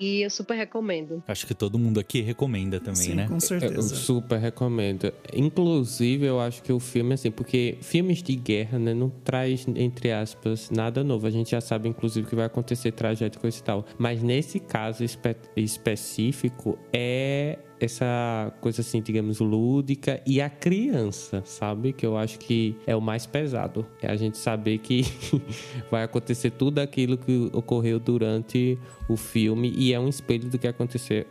E 0.00 0.22
eu 0.22 0.30
super 0.30 0.54
recomendo. 0.54 1.22
Acho 1.26 1.44
que 1.44 1.54
todo 1.54 1.76
mundo 1.76 1.98
aqui 1.98 2.20
recomenda 2.20 2.78
também, 2.78 2.94
Sim, 2.94 3.14
né? 3.14 3.26
Com 3.26 3.40
certeza. 3.40 3.74
Eu 3.74 3.82
super 3.82 4.38
recomendo. 4.38 5.12
Inclusive, 5.34 6.24
eu 6.24 6.38
acho 6.40 6.62
que 6.62 6.72
o 6.72 6.78
filme, 6.78 7.14
assim, 7.14 7.32
porque 7.32 7.78
filmes 7.82 8.22
de 8.22 8.36
guerra, 8.36 8.78
né, 8.78 8.94
não 8.94 9.10
traz, 9.10 9.66
entre 9.74 10.12
aspas, 10.12 10.70
nada 10.70 11.02
novo. 11.02 11.26
A 11.26 11.30
gente 11.30 11.50
já 11.50 11.60
sabe, 11.60 11.88
inclusive, 11.88 12.28
que 12.28 12.36
vai 12.36 12.46
acontecer 12.46 12.92
tragédia 12.92 13.40
e 13.44 13.62
tal. 13.62 13.84
Mas 13.98 14.22
nesse 14.22 14.60
caso 14.60 15.02
espe 15.02 15.34
específico, 15.56 16.78
é 16.92 17.58
essa 17.80 18.52
coisa 18.60 18.80
assim, 18.80 19.00
digamos, 19.00 19.40
lúdica 19.40 20.20
e 20.26 20.40
a 20.40 20.50
criança, 20.50 21.42
sabe? 21.44 21.92
Que 21.92 22.04
eu 22.04 22.16
acho 22.16 22.38
que 22.38 22.76
é 22.86 22.94
o 22.94 23.00
mais 23.00 23.26
pesado. 23.26 23.86
É 24.02 24.10
a 24.10 24.16
gente 24.16 24.38
saber 24.38 24.78
que 24.78 25.02
vai 25.90 26.02
acontecer 26.02 26.50
tudo 26.50 26.78
aquilo 26.78 27.16
que 27.16 27.50
ocorreu 27.52 27.98
durante 27.98 28.78
o 29.08 29.16
filme 29.16 29.72
e 29.76 29.92
é 29.92 29.98
um 29.98 30.08
espelho 30.08 30.48
do 30.48 30.58
que 30.58 30.68
aconteceu, 30.68 31.24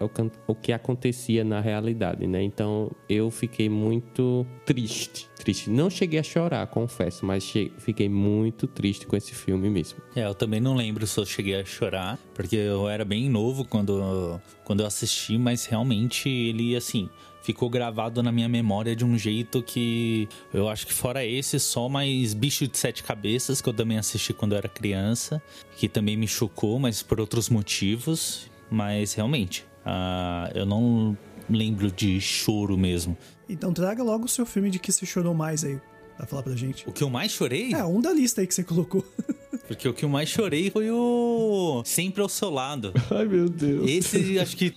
o 0.47 0.55
que 0.55 0.73
acontecia 0.73 1.43
na 1.43 1.61
realidade, 1.61 2.25
né? 2.25 2.41
Então 2.41 2.91
eu 3.07 3.29
fiquei 3.29 3.69
muito 3.69 4.45
triste, 4.65 5.29
triste. 5.37 5.69
Não 5.69 5.89
cheguei 5.89 6.19
a 6.19 6.23
chorar, 6.23 6.65
confesso, 6.67 7.25
mas 7.25 7.53
fiquei 7.77 8.09
muito 8.09 8.65
triste 8.67 9.05
com 9.05 9.15
esse 9.15 9.33
filme 9.33 9.69
mesmo. 9.69 9.99
É, 10.15 10.25
eu 10.25 10.33
também 10.33 10.59
não 10.59 10.75
lembro 10.75 11.05
se 11.05 11.19
eu 11.19 11.25
cheguei 11.25 11.55
a 11.55 11.65
chorar, 11.65 12.17
porque 12.33 12.55
eu 12.55 12.89
era 12.89 13.05
bem 13.05 13.29
novo 13.29 13.63
quando 13.63 14.41
quando 14.63 14.81
eu 14.81 14.85
assisti, 14.85 15.37
mas 15.37 15.65
realmente 15.65 16.29
ele 16.37 16.75
assim 16.75 17.09
ficou 17.47 17.69
gravado 17.69 18.21
na 18.21 18.29
minha 18.29 18.49
memória 18.49 18.93
de 18.93 19.05
um 19.05 19.17
jeito 19.17 19.63
que 19.63 20.27
eu 20.53 20.67
acho 20.67 20.85
que 20.85 20.93
fora 20.93 21.25
esse, 21.25 21.57
só 21.61 21.87
mais 21.87 22.33
Bicho 22.33 22.67
de 22.67 22.77
Sete 22.77 23.03
Cabeças, 23.03 23.61
que 23.61 23.69
eu 23.69 23.73
também 23.73 23.97
assisti 23.97 24.33
quando 24.33 24.51
eu 24.51 24.57
era 24.57 24.67
criança, 24.67 25.41
que 25.77 25.87
também 25.87 26.17
me 26.17 26.27
chocou, 26.27 26.77
mas 26.77 27.01
por 27.01 27.21
outros 27.21 27.47
motivos. 27.47 28.51
Mas 28.69 29.13
realmente, 29.13 29.65
uh, 29.85 30.51
eu 30.53 30.65
não 30.65 31.17
lembro 31.49 31.89
de 31.89 32.19
choro 32.19 32.77
mesmo. 32.77 33.17
Então 33.47 33.71
traga 33.71 34.03
logo 34.03 34.25
o 34.25 34.27
seu 34.27 34.45
filme 34.45 34.69
de 34.69 34.77
que 34.77 34.91
se 34.91 35.05
chorou 35.05 35.33
mais 35.33 35.63
aí, 35.63 35.79
pra 36.17 36.27
falar 36.27 36.43
pra 36.43 36.53
gente. 36.53 36.83
O 36.85 36.91
que 36.91 37.01
eu 37.01 37.09
mais 37.09 37.31
chorei? 37.31 37.73
É, 37.73 37.85
um 37.85 38.01
da 38.01 38.11
lista 38.11 38.41
aí 38.41 38.47
que 38.47 38.53
você 38.53 38.63
colocou. 38.65 39.05
Porque 39.67 39.87
o 39.87 39.93
que 39.93 40.03
eu 40.05 40.09
mais 40.09 40.29
chorei 40.29 40.69
foi 40.69 40.89
o 40.91 41.81
Sempre 41.85 42.21
ao 42.21 42.29
Seu 42.29 42.49
Lado. 42.49 42.93
Ai, 43.11 43.25
meu 43.25 43.47
Deus. 43.49 43.89
Esse, 43.89 44.39
acho 44.39 44.55
que, 44.57 44.71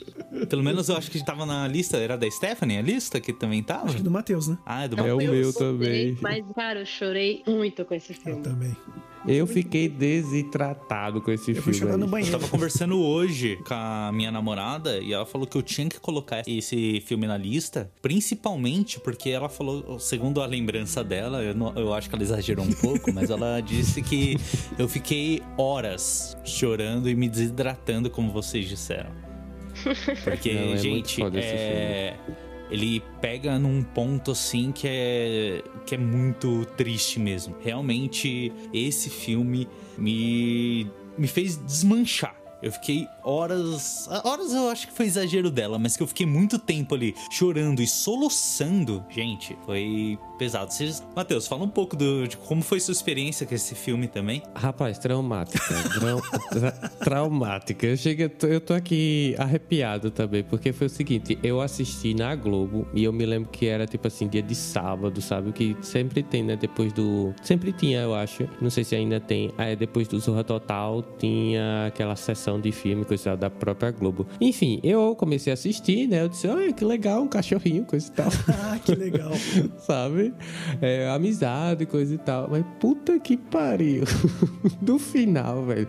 pelo 0.48 0.62
menos 0.62 0.88
eu 0.88 0.96
acho 0.96 1.10
que 1.10 1.24
tava 1.24 1.44
na 1.46 1.66
lista, 1.68 1.96
era 1.96 2.16
da 2.16 2.30
Stephanie 2.30 2.78
a 2.78 2.82
lista 2.82 3.20
que 3.20 3.32
também 3.32 3.62
tava? 3.62 3.86
Acho 3.86 3.96
que 3.96 4.02
do 4.02 4.10
Matheus, 4.10 4.48
né? 4.48 4.58
Ah, 4.64 4.84
é 4.84 4.88
do 4.88 4.96
É 5.00 5.12
o 5.12 5.16
Matheus. 5.16 5.36
meu 5.36 5.52
também. 5.52 6.16
Mas, 6.20 6.44
cara, 6.54 6.80
eu 6.80 6.86
chorei 6.86 7.42
muito 7.46 7.84
com 7.84 7.94
esse 7.94 8.14
filme. 8.14 8.38
Eu 8.38 8.42
também. 8.42 8.76
Eu 9.28 9.46
fiquei 9.46 9.86
desidratado 9.86 11.20
com 11.20 11.30
esse 11.30 11.50
Eu 11.50 11.62
fui 11.62 11.74
filme. 11.74 11.78
chorar 11.78 11.98
no 11.98 12.04
aí. 12.04 12.08
Eu 12.08 12.10
banheiro. 12.10 12.38
tava 12.38 12.48
conversando 12.50 12.98
hoje 12.98 13.58
com 13.66 13.74
a 13.74 14.10
minha 14.14 14.30
namorada 14.32 14.98
e 14.98 15.12
ela 15.12 15.26
falou 15.26 15.46
que 15.46 15.56
eu 15.58 15.62
tinha 15.62 15.86
que 15.90 16.00
colocar 16.00 16.42
esse 16.46 17.02
filme 17.06 17.26
na 17.26 17.36
lista, 17.36 17.90
principalmente 18.00 18.98
porque 19.00 19.28
ela 19.28 19.50
falou, 19.50 19.98
segundo 19.98 20.40
a 20.40 20.46
lembrança 20.46 21.04
dela, 21.04 21.42
eu, 21.42 21.54
não- 21.54 21.74
eu 21.76 21.92
acho 21.92 22.08
que 22.08 22.14
ela 22.14 22.24
exagerou 22.24 22.64
um 22.64 22.72
pouco, 22.72 23.12
mas 23.12 23.28
ela 23.28 23.60
disse 23.60 24.00
que 24.00 24.38
eu 24.78 24.88
fiquei 24.88 25.42
horas 25.56 26.36
chorando 26.44 27.08
e 27.08 27.14
me 27.14 27.28
desidratando, 27.28 28.10
como 28.10 28.32
vocês 28.32 28.68
disseram. 28.68 29.10
Porque, 30.24 30.54
Não, 30.54 30.74
é 30.74 30.76
gente, 30.76 31.22
é... 31.22 32.16
ele 32.70 33.02
pega 33.20 33.58
num 33.58 33.82
ponto 33.82 34.32
assim 34.32 34.72
que 34.72 34.86
é 34.88 35.62
que 35.86 35.94
é 35.94 35.98
muito 35.98 36.64
triste 36.76 37.18
mesmo. 37.18 37.56
Realmente 37.60 38.52
esse 38.72 39.10
filme 39.10 39.68
me 39.96 40.90
me 41.16 41.26
fez 41.26 41.56
desmanchar. 41.56 42.39
Eu 42.62 42.70
fiquei 42.72 43.08
horas. 43.22 44.08
Horas 44.24 44.52
eu 44.52 44.68
acho 44.68 44.86
que 44.88 44.92
foi 44.92 45.06
exagero 45.06 45.50
dela, 45.50 45.78
mas 45.78 45.96
que 45.96 46.02
eu 46.02 46.06
fiquei 46.06 46.26
muito 46.26 46.58
tempo 46.58 46.94
ali 46.94 47.14
chorando 47.30 47.80
e 47.82 47.86
soluçando. 47.86 49.04
Gente, 49.08 49.56
foi 49.66 50.18
pesado. 50.38 50.72
Vocês... 50.72 51.02
Matheus, 51.14 51.46
fala 51.46 51.64
um 51.64 51.68
pouco 51.68 51.96
do, 51.96 52.26
de 52.28 52.36
como 52.36 52.62
foi 52.62 52.80
sua 52.80 52.92
experiência 52.92 53.46
com 53.46 53.54
esse 53.54 53.74
filme 53.74 54.08
também. 54.08 54.42
Rapaz, 54.54 54.98
traumática. 54.98 55.60
Trau- 55.98 56.22
tra- 56.50 56.88
traumática. 57.04 57.86
Eu, 57.86 57.96
cheguei, 57.96 58.30
eu 58.42 58.60
tô 58.60 58.74
aqui 58.74 59.34
arrepiado 59.38 60.10
também, 60.10 60.42
porque 60.42 60.72
foi 60.72 60.86
o 60.86 60.90
seguinte: 60.90 61.38
eu 61.42 61.60
assisti 61.60 62.14
na 62.14 62.34
Globo 62.34 62.86
e 62.94 63.04
eu 63.04 63.12
me 63.12 63.24
lembro 63.26 63.50
que 63.50 63.66
era 63.66 63.86
tipo 63.86 64.06
assim, 64.06 64.28
dia 64.28 64.42
de 64.42 64.54
sábado, 64.54 65.20
sabe? 65.20 65.50
O 65.50 65.52
que 65.52 65.76
sempre 65.82 66.22
tem, 66.22 66.42
né? 66.42 66.56
Depois 66.56 66.92
do. 66.92 67.34
Sempre 67.42 67.72
tinha, 67.72 68.00
eu 68.00 68.14
acho. 68.14 68.48
Não 68.60 68.70
sei 68.70 68.84
se 68.84 68.94
ainda 68.94 69.20
tem. 69.20 69.52
Aí 69.58 69.76
depois 69.76 70.08
do 70.08 70.18
Zorra 70.18 70.44
Total 70.44 71.02
tinha 71.18 71.86
aquela 71.86 72.16
sessão 72.16 72.49
de 72.58 72.72
filme, 72.72 73.04
coisa 73.04 73.36
da 73.36 73.50
própria 73.50 73.90
Globo. 73.90 74.26
Enfim, 74.40 74.80
eu 74.82 75.14
comecei 75.14 75.52
a 75.52 75.54
assistir, 75.54 76.08
né? 76.08 76.22
Eu 76.22 76.28
disse, 76.28 76.48
olha 76.48 76.72
que 76.72 76.84
legal, 76.84 77.22
um 77.22 77.28
cachorrinho, 77.28 77.84
coisa 77.84 78.08
e 78.08 78.10
tal. 78.12 78.30
Ah, 78.72 78.78
que 78.78 78.94
legal. 78.94 79.30
sabe? 79.86 80.32
É, 80.80 81.08
amizade, 81.10 81.86
coisa 81.86 82.14
e 82.14 82.18
tal. 82.18 82.48
Mas 82.50 82.64
puta 82.78 83.18
que 83.18 83.36
pariu. 83.36 84.04
Do 84.80 84.98
final, 84.98 85.64
velho. 85.66 85.88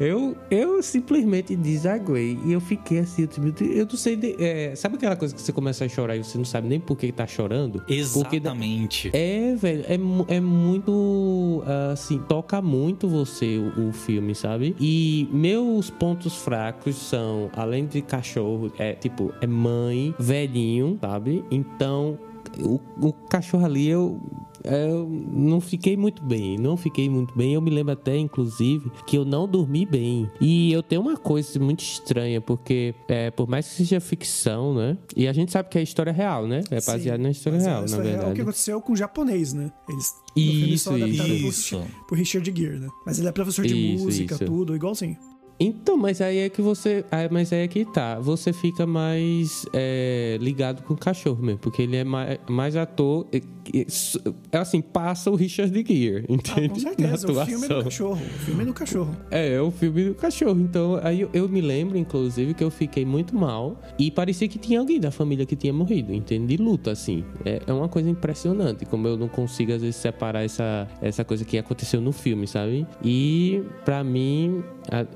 Eu, 0.00 0.36
eu 0.50 0.82
simplesmente 0.82 1.54
desaguei. 1.56 2.38
E 2.44 2.52
eu 2.52 2.60
fiquei 2.60 2.98
assim, 3.00 3.22
eu, 3.22 3.66
eu 3.68 3.86
não 3.86 3.96
sei. 3.96 4.16
de- 4.16 4.36
é, 4.42 4.74
sabe 4.74 4.96
aquela 4.96 5.16
coisa 5.16 5.34
que 5.34 5.40
você 5.40 5.52
começa 5.52 5.84
a 5.84 5.88
chorar 5.88 6.16
e 6.16 6.24
você 6.24 6.36
não 6.36 6.44
sabe 6.44 6.68
nem 6.68 6.80
por 6.80 6.96
que 6.96 7.10
tá 7.12 7.26
chorando? 7.26 7.78
Porque 7.80 7.94
Exatamente. 7.94 9.10
é, 9.12 9.54
velho, 9.54 9.84
é, 10.28 10.34
é 10.36 10.40
muito. 10.40 11.62
Assim, 11.92 12.18
toca 12.28 12.60
muito 12.60 13.08
você 13.08 13.58
o, 13.76 13.88
o 13.88 13.92
filme, 13.92 14.34
sabe? 14.34 14.74
E 14.80 15.28
meus 15.32 15.90
pontos 15.98 16.36
fracos 16.36 16.96
são, 16.96 17.50
além 17.54 17.86
de 17.86 18.02
cachorro, 18.02 18.72
é 18.78 18.92
tipo, 18.94 19.32
é 19.40 19.46
mãe, 19.46 20.14
velhinho, 20.18 20.98
sabe? 21.00 21.44
Então, 21.50 22.18
o, 22.60 22.80
o 23.00 23.12
cachorro 23.12 23.64
ali 23.64 23.88
eu. 23.88 24.20
Eu 24.64 25.08
não 25.08 25.60
fiquei 25.60 25.96
muito 25.96 26.24
bem, 26.24 26.58
não 26.58 26.76
fiquei 26.76 27.08
muito 27.08 27.32
bem. 27.36 27.54
Eu 27.54 27.60
me 27.60 27.70
lembro 27.70 27.92
até, 27.92 28.16
inclusive, 28.16 28.90
que 29.06 29.16
eu 29.16 29.24
não 29.24 29.46
dormi 29.46 29.86
bem. 29.86 30.28
E 30.40 30.72
eu 30.72 30.82
tenho 30.82 31.02
uma 31.02 31.16
coisa 31.16 31.60
muito 31.60 31.84
estranha, 31.84 32.40
porque 32.40 32.92
é, 33.06 33.30
por 33.30 33.46
mais 33.48 33.68
que 33.68 33.74
seja 33.76 34.00
ficção, 34.00 34.74
né? 34.74 34.98
E 35.14 35.28
a 35.28 35.32
gente 35.32 35.52
sabe 35.52 35.68
que 35.68 35.78
é 35.78 35.82
história 35.82 36.12
real, 36.12 36.48
né? 36.48 36.62
É 36.68 36.80
baseado 36.80 37.18
Sim, 37.18 37.22
na 37.22 37.30
história 37.30 37.58
é- 37.58 37.62
real, 37.62 37.84
na 37.88 37.96
é 37.96 38.00
verdade. 38.00 38.30
o 38.32 38.34
que 38.34 38.40
aconteceu 38.40 38.80
com 38.80 38.92
o 38.92 38.96
japonês, 38.96 39.52
né? 39.52 39.70
Eles 39.88 40.12
Isso, 40.34 40.96
isso. 40.98 41.80
Pro 42.08 42.16
Richard 42.16 42.52
Gere, 42.52 42.80
né? 42.80 42.88
Mas 43.06 43.20
ele 43.20 43.28
é 43.28 43.32
professor 43.32 43.64
de 43.64 43.74
Isso, 43.94 44.02
música, 44.04 44.34
isso. 44.34 44.44
tudo, 44.46 44.74
igualzinho. 44.74 45.16
Então, 45.58 45.96
mas 45.96 46.20
aí 46.20 46.38
é 46.38 46.48
que 46.48 46.60
você. 46.60 47.04
aí- 47.10 47.28
Mas 47.30 47.52
aí 47.52 47.60
é 47.60 47.68
que 47.68 47.84
tá. 47.84 48.18
Você 48.20 48.52
fica 48.52 48.86
mais 48.86 49.64
é, 49.72 50.36
ligado 50.40 50.82
com 50.82 50.94
o 50.94 50.96
cachorro 50.96 51.42
mesmo. 51.42 51.58
Porque 51.60 51.82
ele 51.82 51.96
é 51.96 52.04
mais, 52.04 52.38
mais 52.48 52.76
ator. 52.76 53.26
s- 53.74 54.20
É 54.52 54.58
assim, 54.58 54.80
passa 54.80 55.30
o 55.30 55.34
Richard 55.34 55.72
Gere, 55.86 56.24
Ah, 56.28 56.32
entende? 56.32 56.68
com 56.68 56.78
certeza. 56.78 57.32
O 57.32 57.44
filme 57.46 57.64
é 57.64 57.68
do 57.68 57.84
cachorro. 57.84 58.20
O 58.22 58.38
filme 58.38 58.62
é 58.62 58.66
do 58.66 58.74
cachorro. 58.74 59.16
É, 59.30 59.52
é 59.54 59.60
o 59.60 59.70
filme 59.70 60.04
do 60.04 60.14
cachorro. 60.14 60.60
Então, 60.60 61.00
aí 61.02 61.22
eu, 61.22 61.30
eu 61.32 61.48
me 61.48 61.60
lembro, 61.60 61.96
inclusive, 61.98 62.52
que 62.54 62.62
eu 62.62 62.70
fiquei 62.70 63.04
muito 63.04 63.34
mal. 63.34 63.80
E 63.98 64.10
parecia 64.10 64.46
que 64.48 64.58
tinha 64.58 64.78
alguém 64.78 65.00
da 65.00 65.10
família 65.10 65.44
que 65.46 65.56
tinha 65.56 65.72
morrido, 65.72 66.12
entende? 66.12 66.54
De 66.56 66.62
luta, 66.62 66.90
assim. 66.92 67.24
É, 67.44 67.62
é 67.66 67.72
uma 67.72 67.88
coisa 67.88 68.08
impressionante. 68.10 68.84
Como 68.84 69.08
eu 69.08 69.16
não 69.16 69.26
consigo, 69.28 69.72
às 69.72 69.80
vezes, 69.80 69.96
separar 69.96 70.44
essa, 70.44 70.86
essa 71.00 71.24
coisa 71.24 71.44
que 71.44 71.56
aconteceu 71.58 72.00
no 72.00 72.12
filme, 72.12 72.46
sabe? 72.46 72.86
E, 73.02 73.62
pra 73.84 74.04
mim, 74.04 74.62
a- 74.90 75.06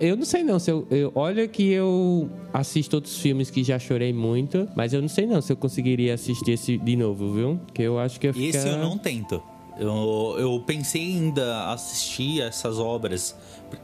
eu, 0.00 0.08
eu 0.10 0.16
não 0.16 0.24
sei 0.24 0.42
não. 0.42 0.58
Se 0.58 0.70
eu, 0.70 0.86
eu- 0.90 1.12
olha 1.14 1.46
que 1.48 1.70
eu 1.70 2.28
assisto 2.52 2.96
outros 2.96 3.16
filmes 3.18 3.50
que 3.50 3.62
já 3.64 3.78
chorei 3.78 4.12
muito. 4.12 4.68
Mas 4.76 4.92
eu 4.92 5.00
não 5.00 5.08
sei 5.08 5.26
não 5.26 5.40
se 5.40 5.52
eu 5.52 5.56
conseguiria 5.56 6.14
assistir 6.14 6.52
esse 6.52 6.76
de 6.78 6.96
novo, 6.96 7.32
viu? 7.32 7.60
Que 7.74 7.82
eu 7.82 7.98
acho 7.98 8.18
que 8.20 8.26
eu 8.28 8.30
Esse 8.36 8.68
eu 8.68 8.78
não 8.78 8.96
tento. 8.98 9.42
Eu, 9.78 10.36
eu 10.38 10.62
pensei 10.66 11.00
ainda 11.00 11.70
assistir 11.72 12.42
essas 12.42 12.78
obras, 12.78 13.34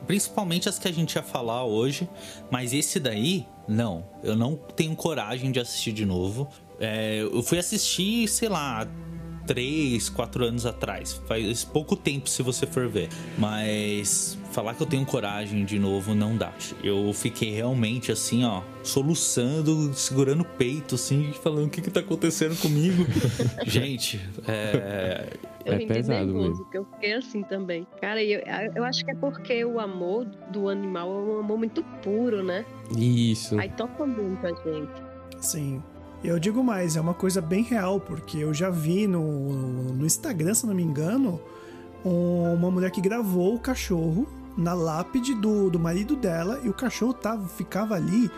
principalmente 0.07 0.69
as 0.69 0.79
que 0.79 0.87
a 0.87 0.93
gente 0.93 1.15
ia 1.15 1.23
falar 1.23 1.65
hoje, 1.65 2.07
mas 2.51 2.75
esse 2.75 3.01
daí, 3.01 3.47
não. 3.67 4.05
Eu 4.23 4.37
não 4.37 4.57
tenho 4.57 4.95
coragem 4.95 5.51
de 5.51 5.59
assistir 5.59 5.93
de 5.93 6.05
novo. 6.05 6.49
É, 6.79 7.21
eu 7.23 7.43
fui 7.43 7.59
assistir, 7.59 8.29
sei 8.29 8.51
lá, 8.51 8.87
três, 9.47 10.11
quatro 10.11 10.45
anos 10.45 10.67
atrás. 10.67 11.13
Faz 11.27 11.65
pouco 11.65 11.97
tempo 11.97 12.29
se 12.29 12.43
você 12.43 12.67
for 12.67 12.89
ver. 12.89 13.09
Mas 13.39 14.37
falar 14.57 14.75
que 14.75 14.83
eu 14.83 14.87
tenho 14.87 15.05
coragem 15.05 15.67
de 15.67 15.79
novo 15.79 16.15
não 16.15 16.35
dá. 16.35 16.51
Eu 16.83 17.13
fiquei 17.13 17.51
realmente 17.53 18.11
assim, 18.11 18.43
ó, 18.43 18.63
soluçando, 18.83 19.93
segurando 19.95 20.41
o 20.41 20.45
peito, 20.47 20.95
assim, 20.95 21.31
falando 21.43 21.67
o 21.67 21.71
que 21.71 21.83
que 21.83 21.91
tá 21.91 22.01
acontecendo 22.01 22.59
comigo. 22.61 23.05
Gente, 23.67 24.19
é. 24.49 25.29
Eu 25.65 25.73
É 25.75 25.79
fiquei 25.79 25.97
pesado 25.97 26.25
nervoso, 26.27 26.49
mesmo. 26.49 26.65
porque 26.65 26.79
eu 26.79 26.85
fiquei 26.87 27.13
assim 27.13 27.43
também. 27.43 27.87
Cara, 28.01 28.23
eu, 28.23 28.41
eu 28.75 28.85
acho 28.85 29.05
que 29.05 29.11
é 29.11 29.15
porque 29.15 29.63
o 29.65 29.79
amor 29.79 30.25
do 30.51 30.69
animal 30.71 31.11
é 31.11 31.33
um 31.35 31.39
amor 31.41 31.59
muito 31.59 31.83
puro, 32.03 32.43
né? 32.43 32.65
Isso. 32.97 33.59
Aí 33.61 33.69
toca 33.71 34.07
muito 34.07 34.47
a 34.47 34.51
gente. 34.51 34.93
Sim. 35.41 35.83
Eu 36.25 36.39
digo 36.39 36.65
mais, 36.65 36.97
é 36.97 37.01
uma 37.01 37.15
coisa 37.15 37.41
bem 37.43 37.63
real, 37.63 38.01
porque 38.01 38.39
eu 38.39 38.55
já 38.55 38.71
vi 38.71 39.07
no, 39.07 39.93
no 39.93 40.07
Instagram, 40.07 40.55
se 40.55 40.67
não 40.67 40.75
me 40.75 40.83
engano, 40.83 41.39
um- 42.05 42.55
uma 42.55 42.71
mulher 42.71 42.91
que 42.91 43.01
gravou 43.03 43.55
o 43.55 43.59
cachorro 43.61 44.27
na 44.57 44.75
lápide 44.75 45.35
do, 45.35 45.69
do 45.71 45.79
marido 45.79 46.17
dela 46.17 46.61
e 46.65 46.69
o 46.69 46.75
cachorro 46.75 47.13
tava, 47.13 47.47
ficava 47.49 47.95
ali. 47.95 48.31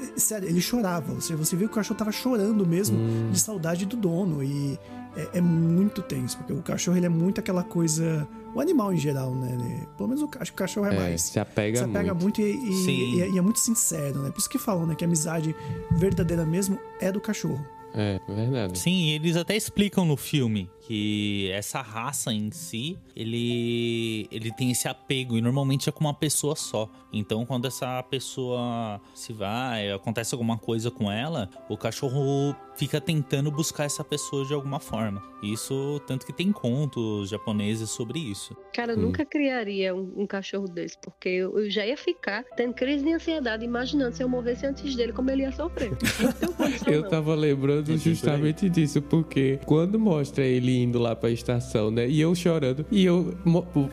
eh, 0.00 0.12
Sério, 0.18 0.48
ele 0.48 0.60
chorava. 0.60 1.12
Você, 1.14 1.34
você 1.34 1.56
viu 1.56 1.68
que 1.68 1.72
o 1.72 1.76
cachorro 1.76 1.98
tava 1.98 2.12
chorando 2.12 2.66
mesmo 2.66 2.98
de 3.30 3.38
saudade 3.40 3.84
do 3.86 3.96
dono. 3.96 4.42
E 4.42 4.78
é, 5.16 5.38
é 5.38 5.40
muito 5.40 6.02
tenso, 6.02 6.36
porque 6.38 6.52
o 6.52 6.62
cachorro 6.62 6.96
ele 6.96 7.06
é 7.06 7.10
muito 7.10 7.40
aquela 7.40 7.62
coisa. 7.64 8.26
O 8.54 8.60
animal 8.60 8.92
em 8.92 8.96
geral, 8.96 9.34
né? 9.34 9.50
Ele- 9.52 9.88
pelo 9.96 10.08
menos 10.08 10.22
o, 10.22 10.30
acho 10.38 10.52
que 10.52 10.56
o 10.56 10.58
cachorro 10.58 10.86
é, 10.86 10.94
É, 10.94 10.98
mais 11.00 11.22
se 11.22 11.40
apega 11.40 11.78
se 11.78 11.84
apega 11.84 12.14
muito. 12.14 12.40
muito, 12.40 12.40
e, 12.40 12.44
e- 12.54 13.16
e 13.16 13.22
é- 13.22 13.30
e 13.30 13.38
é 13.38 13.40
muito 13.40 13.58
sincero, 13.58 14.20
né? 14.22 14.30
Por 14.30 14.38
isso 14.38 14.48
que 14.48 14.58
falam, 14.58 14.86
né? 14.86 14.94
Que 14.94 15.04
a 15.04 15.08
amizade 15.08 15.54
verdadeira 15.90 16.44
mesmo 16.46 16.78
é 17.00 17.10
do 17.10 17.20
cachorro. 17.20 17.64
É, 17.96 18.20
verdade. 18.28 18.78
Sim, 18.78 19.10
eles 19.10 19.36
até 19.36 19.56
explicam 19.56 20.04
no 20.04 20.16
filme 20.16 20.68
que 20.86 21.50
essa 21.52 21.80
raça 21.80 22.32
em 22.32 22.50
si, 22.50 22.98
ele, 23.16 24.28
ele 24.30 24.52
tem 24.52 24.70
esse 24.70 24.86
apego 24.86 25.36
e 25.36 25.40
normalmente 25.40 25.88
é 25.88 25.92
com 25.92 26.00
uma 26.04 26.12
pessoa 26.14 26.54
só. 26.54 26.88
Então, 27.12 27.46
quando 27.46 27.66
essa 27.66 28.02
pessoa 28.02 29.00
se 29.14 29.32
vai, 29.32 29.90
acontece 29.92 30.34
alguma 30.34 30.58
coisa 30.58 30.90
com 30.90 31.10
ela, 31.10 31.48
o 31.68 31.76
cachorro 31.76 32.54
fica 32.76 33.00
tentando 33.00 33.50
buscar 33.50 33.84
essa 33.84 34.02
pessoa 34.04 34.44
de 34.44 34.52
alguma 34.52 34.80
forma. 34.80 35.22
Isso, 35.42 36.00
tanto 36.06 36.26
que 36.26 36.32
tem 36.32 36.50
contos 36.50 37.28
japoneses 37.30 37.90
sobre 37.90 38.18
isso. 38.18 38.56
Cara, 38.74 38.92
eu 38.92 38.98
Hum. 38.98 39.02
nunca 39.02 39.24
criaria 39.24 39.94
um, 39.94 40.12
um 40.22 40.26
cachorro 40.26 40.66
desse, 40.66 40.96
porque 40.98 41.28
eu, 41.28 41.58
eu 41.58 41.70
já 41.70 41.86
ia 41.86 41.96
ficar 41.96 42.42
tendo 42.56 42.74
crise 42.74 43.04
de 43.04 43.12
ansiedade, 43.12 43.64
imaginando 43.64 44.16
se 44.16 44.22
eu 44.22 44.28
morresse 44.28 44.66
antes 44.66 44.94
dele, 44.96 45.12
como 45.12 45.30
ele 45.30 45.42
ia 45.42 45.52
sofrer. 45.52 45.92
Eu 46.86 47.02
não. 47.02 47.08
tava 47.08 47.34
lembrando 47.34 47.96
justamente 47.96 48.68
disso, 48.68 49.00
porque 49.02 49.58
quando 49.66 49.98
mostra 49.98 50.44
ele 50.44 50.73
indo 50.82 50.98
lá 50.98 51.14
pra 51.14 51.30
estação, 51.30 51.90
né? 51.90 52.08
E 52.08 52.20
eu 52.20 52.34
chorando, 52.34 52.84
e 52.90 53.04
eu 53.04 53.34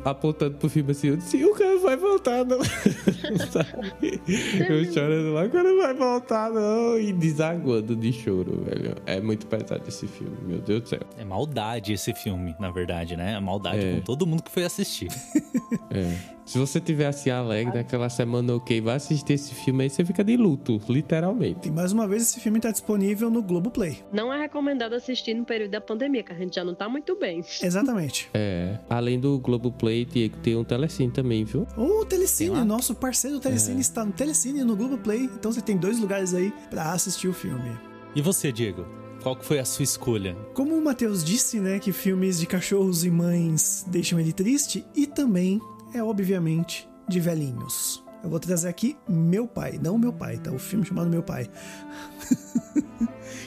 apontando 0.04 0.58
pro 0.58 0.70
filme 0.70 0.92
assim, 0.92 1.08
eu 1.10 1.18
disse, 1.18 1.44
o 1.44 1.54
cara 1.54 1.78
vai 1.80 1.98
voltar, 1.98 2.46
não. 2.46 2.60
Sabe? 3.52 4.22
eu 4.70 4.86
chorando 4.92 5.34
lá, 5.34 5.46
o 5.46 5.50
cara 5.50 5.76
vai 5.76 5.94
voltar, 5.94 6.52
não. 6.52 6.98
E 7.00 7.12
desaguando 7.14 7.96
de 7.96 8.12
choro, 8.14 8.64
velho. 8.66 8.96
É 9.06 9.20
muito 9.20 9.46
pesado 9.48 9.84
esse 9.88 10.08
filme, 10.08 10.38
meu 10.46 10.60
Deus 10.60 10.82
do 10.84 10.90
céu. 10.90 11.00
É 11.18 11.24
maldade 11.26 11.94
esse 11.94 12.14
filme, 12.14 12.56
na 12.60 12.72
verdade, 12.72 13.16
né? 13.16 13.34
É 13.34 13.40
maldade 13.40 13.80
É. 13.86 13.96
com 13.96 14.02
todo 14.02 14.26
mundo 14.28 14.44
que 14.44 14.52
foi 14.52 14.64
assistir. 14.64 15.10
É. 15.90 16.18
Se 16.46 16.58
você 16.58 16.80
tiver 16.82 17.06
assim 17.06 17.30
alegre 17.30 17.74
naquela 17.78 18.10
semana, 18.10 18.56
ok, 18.56 18.80
vai 18.82 18.96
assistir 18.96 19.34
esse 19.34 19.54
filme 19.54 19.84
aí, 19.84 19.90
você 19.90 20.04
fica 20.04 20.22
de 20.24 20.36
luto, 20.36 20.82
literalmente. 20.90 21.68
E 21.68 21.72
mais 21.72 21.92
uma 21.94 22.08
vez, 22.08 22.24
esse 22.24 22.40
filme 22.40 22.60
tá 22.60 22.72
disponível 22.72 23.30
no 23.30 23.42
Globoplay. 23.42 24.00
Não 24.12 24.34
é 24.34 24.40
recomendado 24.40 24.94
assistir 24.94 25.34
no 25.34 25.46
período 25.46 25.72
da 25.72 25.82
pandemia, 25.82 26.24
que 26.24 26.32
a 26.32 26.36
gente 26.36 26.56
já 26.56 26.64
não 26.64 26.71
tá 26.76 26.90
muito 26.90 27.16
bem. 27.18 27.44
Exatamente. 27.62 28.30
É. 28.34 28.78
Além 28.90 29.20
do 29.20 29.40
Globoplay, 29.40 30.06
Diego, 30.06 30.38
tem 30.38 30.56
um 30.56 30.64
Telecine 30.64 31.12
também, 31.12 31.44
viu? 31.44 31.68
O 31.78 32.06
Telecine, 32.06 32.64
nosso 32.64 32.96
parceiro 32.96 33.40
Telecine 33.40 33.82
está 33.82 34.06
no 34.06 34.12
Telecine 34.12 34.60
e 34.60 34.64
no 34.64 34.76
Globoplay. 34.76 35.24
Então 35.24 35.52
você 35.52 35.62
tem 35.62 35.78
dois 35.78 36.00
lugares 36.00 36.34
aí 36.34 36.54
pra 36.70 36.92
assistir 36.92 37.28
o 37.28 37.34
filme. 37.34 37.78
E 38.16 38.22
você, 38.22 38.52
Diego? 38.52 38.86
Qual 39.22 39.36
que 39.36 39.46
foi 39.46 39.60
a 39.60 39.66
sua 39.66 39.84
escolha? 39.84 40.36
Como 40.54 40.76
o 40.76 40.84
Matheus 40.84 41.24
disse, 41.24 41.60
né, 41.60 41.78
que 41.78 41.92
filmes 41.92 42.40
de 42.40 42.48
cachorros 42.48 43.06
e 43.06 43.12
mães 43.12 43.86
deixam 43.88 44.20
ele 44.20 44.34
triste 44.34 44.84
e 44.96 45.06
também 45.06 45.62
é 45.94 46.04
obviamente 46.04 46.90
de 47.08 47.20
velhinhos. 47.20 48.04
Eu 48.24 48.30
vou 48.30 48.40
trazer 48.40 48.68
aqui 48.68 48.98
Meu 49.08 49.48
Pai, 49.48 49.80
não 49.82 49.98
Meu 49.98 50.14
Pai, 50.14 50.38
tá? 50.38 50.52
O 50.52 50.60
filme 50.60 50.86
chamado 50.86 51.10
Meu 51.10 51.24
Pai. 51.24 51.50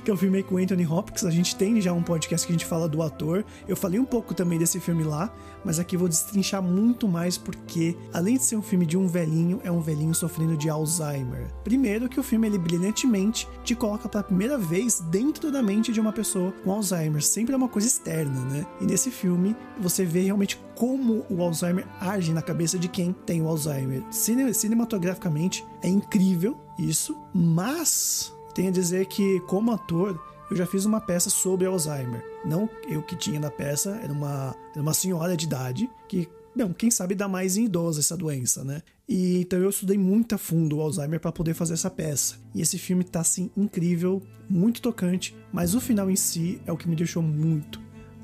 que 0.04 0.10
é 0.10 0.14
um 0.14 0.16
filme 0.16 0.36
aí 0.36 0.42
com 0.42 0.58
Anthony 0.58 0.86
Hopkins. 0.86 1.24
A 1.24 1.30
gente 1.30 1.56
tem 1.56 1.80
já 1.80 1.92
um 1.92 2.02
podcast 2.02 2.46
que 2.46 2.52
a 2.52 2.56
gente 2.56 2.66
fala 2.66 2.88
do 2.88 3.02
ator. 3.02 3.44
Eu 3.66 3.76
falei 3.76 3.98
um 3.98 4.04
pouco 4.04 4.34
também 4.34 4.58
desse 4.58 4.78
filme 4.78 5.02
lá, 5.02 5.34
mas 5.64 5.78
aqui 5.78 5.96
eu 5.96 6.00
vou 6.00 6.08
destrinchar 6.08 6.62
muito 6.62 7.08
mais 7.08 7.38
porque, 7.38 7.96
além 8.12 8.36
de 8.36 8.44
ser 8.44 8.56
um 8.56 8.62
filme 8.62 8.84
de 8.84 8.96
um 8.96 9.08
velhinho, 9.08 9.60
é 9.64 9.72
um 9.72 9.80
velhinho 9.80 10.14
sofrendo 10.14 10.56
de 10.56 10.68
Alzheimer. 10.68 11.50
Primeiro 11.64 12.08
que 12.08 12.20
o 12.20 12.22
filme 12.22 12.46
ele 12.46 12.58
brilhantemente 12.58 13.48
te 13.64 13.74
coloca 13.74 14.08
pela 14.08 14.22
primeira 14.22 14.58
vez 14.58 15.00
dentro 15.00 15.50
da 15.50 15.62
mente 15.62 15.90
de 15.90 16.00
uma 16.00 16.12
pessoa 16.12 16.52
com 16.62 16.70
Alzheimer. 16.70 17.22
Sempre 17.22 17.54
é 17.54 17.56
uma 17.56 17.68
coisa 17.68 17.88
externa, 17.88 18.40
né? 18.42 18.66
E 18.80 18.84
nesse 18.84 19.10
filme 19.10 19.56
você 19.80 20.04
vê 20.04 20.20
realmente 20.20 20.62
como 20.74 21.24
o 21.30 21.40
Alzheimer 21.40 21.86
age 21.98 22.32
na 22.32 22.42
cabeça 22.42 22.78
de 22.78 22.88
quem 22.88 23.12
tem 23.24 23.40
o 23.40 23.48
Alzheimer. 23.48 24.02
Cine- 24.10 24.52
cinematograficamente 24.52 25.64
é 25.80 25.88
incrível 25.88 26.58
isso, 26.76 27.16
mas 27.32 28.33
tenho 28.54 28.68
a 28.68 28.72
dizer 28.72 29.06
que, 29.06 29.40
como 29.40 29.72
ator, 29.72 30.18
eu 30.50 30.56
já 30.56 30.66
fiz 30.66 30.84
uma 30.84 31.00
peça 31.00 31.30
sobre 31.30 31.66
Alzheimer. 31.66 32.24
Não 32.44 32.68
eu 32.88 33.02
que 33.02 33.16
tinha 33.16 33.40
na 33.40 33.50
peça, 33.50 33.98
era 34.02 34.12
uma, 34.12 34.54
era 34.72 34.82
uma 34.82 34.94
senhora 34.94 35.36
de 35.36 35.46
idade 35.46 35.90
que, 36.08 36.28
bom, 36.54 36.72
quem 36.72 36.90
sabe 36.90 37.14
dá 37.14 37.26
mais 37.26 37.56
em 37.56 37.64
idosa 37.64 38.00
essa 38.00 38.16
doença, 38.16 38.62
né? 38.62 38.82
E 39.08 39.40
então 39.40 39.58
eu 39.58 39.68
estudei 39.68 39.98
muito 39.98 40.34
a 40.34 40.38
fundo 40.38 40.76
o 40.76 40.80
Alzheimer 40.80 41.20
para 41.20 41.32
poder 41.32 41.54
fazer 41.54 41.74
essa 41.74 41.90
peça. 41.90 42.36
E 42.54 42.60
esse 42.60 42.78
filme 42.78 43.04
tá 43.04 43.20
assim 43.20 43.50
incrível, 43.56 44.22
muito 44.48 44.80
tocante, 44.80 45.36
mas 45.52 45.74
o 45.74 45.80
final 45.80 46.10
em 46.10 46.16
si 46.16 46.60
é 46.66 46.72
o 46.72 46.76
que 46.76 46.88
me 46.88 46.96
deixou 46.96 47.22
muito, 47.22 47.80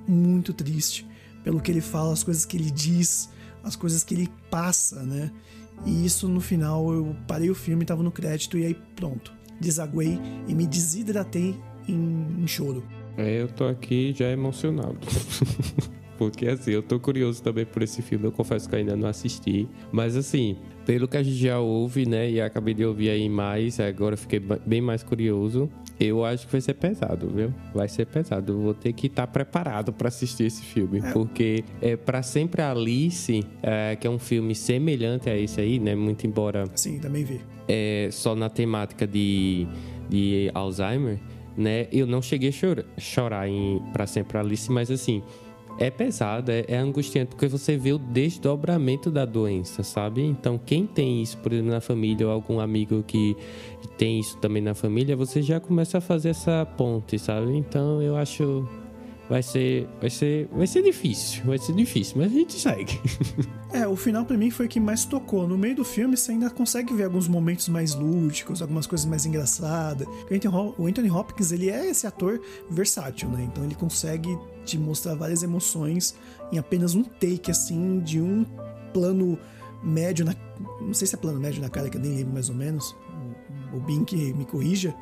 muito 0.06 0.52
triste 0.52 1.06
pelo 1.42 1.60
que 1.60 1.70
ele 1.70 1.80
fala, 1.80 2.12
as 2.12 2.22
coisas 2.22 2.44
que 2.44 2.56
ele 2.56 2.70
diz, 2.70 3.30
as 3.62 3.76
coisas 3.76 4.04
que 4.04 4.14
ele 4.14 4.28
passa, 4.50 5.02
né? 5.02 5.30
E 5.86 6.04
isso 6.04 6.28
no 6.28 6.40
final 6.40 6.92
eu 6.92 7.16
parei 7.26 7.50
o 7.50 7.54
filme, 7.54 7.84
tava 7.84 8.02
no 8.02 8.12
crédito 8.12 8.58
e 8.58 8.66
aí 8.66 8.74
pronto. 8.94 9.32
Desaguei 9.60 10.18
e 10.48 10.54
me 10.54 10.66
desidratei 10.66 11.54
em, 11.88 12.42
em 12.42 12.46
choro. 12.46 12.82
É, 13.16 13.42
eu 13.42 13.48
tô 13.48 13.64
aqui 13.64 14.14
já 14.16 14.30
emocionado. 14.30 14.98
Porque 16.20 16.46
assim, 16.48 16.72
eu 16.72 16.82
tô 16.82 17.00
curioso 17.00 17.42
também 17.42 17.64
por 17.64 17.80
esse 17.80 18.02
filme, 18.02 18.26
eu 18.26 18.30
confesso 18.32 18.68
que 18.68 18.76
ainda 18.76 18.94
não 18.94 19.08
assisti. 19.08 19.66
Mas 19.90 20.14
assim, 20.16 20.54
pelo 20.84 21.08
que 21.08 21.16
a 21.16 21.22
gente 21.22 21.38
já 21.38 21.58
ouve, 21.58 22.04
né, 22.04 22.30
e 22.30 22.38
acabei 22.42 22.74
de 22.74 22.84
ouvir 22.84 23.08
aí 23.08 23.26
mais, 23.26 23.80
agora 23.80 24.18
fiquei 24.18 24.38
bem 24.66 24.82
mais 24.82 25.02
curioso. 25.02 25.70
Eu 25.98 26.22
acho 26.22 26.44
que 26.44 26.52
vai 26.52 26.60
ser 26.60 26.74
pesado, 26.74 27.26
viu? 27.30 27.54
Vai 27.74 27.88
ser 27.88 28.04
pesado. 28.04 28.52
Eu 28.52 28.60
vou 28.60 28.74
ter 28.74 28.92
que 28.92 29.06
estar 29.06 29.26
preparado 29.28 29.94
pra 29.94 30.08
assistir 30.08 30.44
esse 30.44 30.60
filme. 30.62 31.00
Porque 31.14 31.64
é 31.80 31.96
para 31.96 32.22
sempre 32.22 32.60
a 32.60 32.70
Alice, 32.70 33.42
é, 33.62 33.96
que 33.96 34.06
é 34.06 34.10
um 34.10 34.18
filme 34.18 34.54
semelhante 34.54 35.30
a 35.30 35.36
esse 35.38 35.58
aí, 35.58 35.78
né? 35.78 35.94
Muito 35.94 36.26
embora 36.26 36.64
Sim, 36.74 36.98
também 36.98 37.24
vi. 37.24 37.40
é, 37.66 38.10
só 38.12 38.34
na 38.34 38.50
temática 38.50 39.06
de, 39.06 39.66
de 40.10 40.50
Alzheimer, 40.52 41.18
né? 41.56 41.86
Eu 41.90 42.06
não 42.06 42.20
cheguei 42.20 42.50
a 42.50 42.52
chorar, 42.52 42.84
chorar 42.98 43.48
em 43.48 43.80
Pra 43.92 44.06
Sempre 44.06 44.36
Alice, 44.36 44.70
mas 44.70 44.90
assim, 44.90 45.22
é 45.78 45.90
pesado, 45.90 46.50
é, 46.50 46.64
é 46.68 46.76
angustiante, 46.76 47.30
porque 47.30 47.46
você 47.46 47.76
vê 47.76 47.92
o 47.92 47.98
desdobramento 47.98 49.10
da 49.10 49.24
doença, 49.24 49.82
sabe? 49.82 50.22
Então, 50.22 50.58
quem 50.58 50.86
tem 50.86 51.22
isso, 51.22 51.38
por 51.38 51.52
exemplo, 51.52 51.70
na 51.70 51.80
família, 51.80 52.26
ou 52.26 52.32
algum 52.32 52.60
amigo 52.60 53.02
que 53.02 53.36
tem 53.96 54.20
isso 54.20 54.36
também 54.38 54.62
na 54.62 54.74
família, 54.74 55.16
você 55.16 55.42
já 55.42 55.58
começa 55.58 55.98
a 55.98 56.00
fazer 56.00 56.30
essa 56.30 56.66
ponte, 56.76 57.18
sabe? 57.18 57.56
Então, 57.56 58.02
eu 58.02 58.16
acho. 58.16 58.68
Vai 59.30 59.42
ser, 59.44 59.88
vai 60.00 60.10
ser, 60.10 60.48
vai 60.52 60.66
ser 60.66 60.82
difícil, 60.82 61.44
vai 61.44 61.56
ser 61.56 61.72
difícil, 61.72 62.14
mas 62.18 62.26
a 62.32 62.34
gente 62.34 62.52
segue. 62.58 63.00
É, 63.72 63.86
o 63.86 63.94
final 63.94 64.24
pra 64.24 64.36
mim 64.36 64.50
foi 64.50 64.66
o 64.66 64.68
que 64.68 64.80
mais 64.80 65.04
tocou. 65.04 65.46
No 65.46 65.56
meio 65.56 65.76
do 65.76 65.84
filme 65.84 66.16
você 66.16 66.32
ainda 66.32 66.50
consegue 66.50 66.92
ver 66.92 67.04
alguns 67.04 67.28
momentos 67.28 67.68
mais 67.68 67.94
lúdicos, 67.94 68.60
algumas 68.60 68.84
coisas 68.84 69.06
mais 69.06 69.24
engraçadas. 69.24 70.08
O 70.76 70.86
Anthony, 70.88 71.08
Hopkins, 71.08 71.52
ele 71.52 71.70
é 71.70 71.88
esse 71.88 72.04
ator 72.04 72.40
versátil, 72.68 73.28
né? 73.28 73.44
Então 73.48 73.62
ele 73.64 73.76
consegue 73.76 74.36
te 74.64 74.76
mostrar 74.76 75.14
várias 75.14 75.44
emoções 75.44 76.16
em 76.50 76.58
apenas 76.58 76.96
um 76.96 77.04
take, 77.04 77.48
assim, 77.48 78.00
de 78.00 78.20
um 78.20 78.44
plano 78.92 79.38
médio 79.84 80.24
na... 80.24 80.34
Não 80.80 80.92
sei 80.92 81.06
se 81.06 81.14
é 81.14 81.18
plano 81.18 81.38
médio 81.38 81.62
na 81.62 81.68
cara, 81.70 81.88
que 81.88 81.96
eu 81.96 82.00
nem 82.00 82.16
lembro 82.16 82.32
mais 82.32 82.48
ou 82.48 82.56
menos. 82.56 82.96
O- 83.72 83.78
Bink 83.78 84.16
me 84.34 84.44
corrija. 84.46 84.92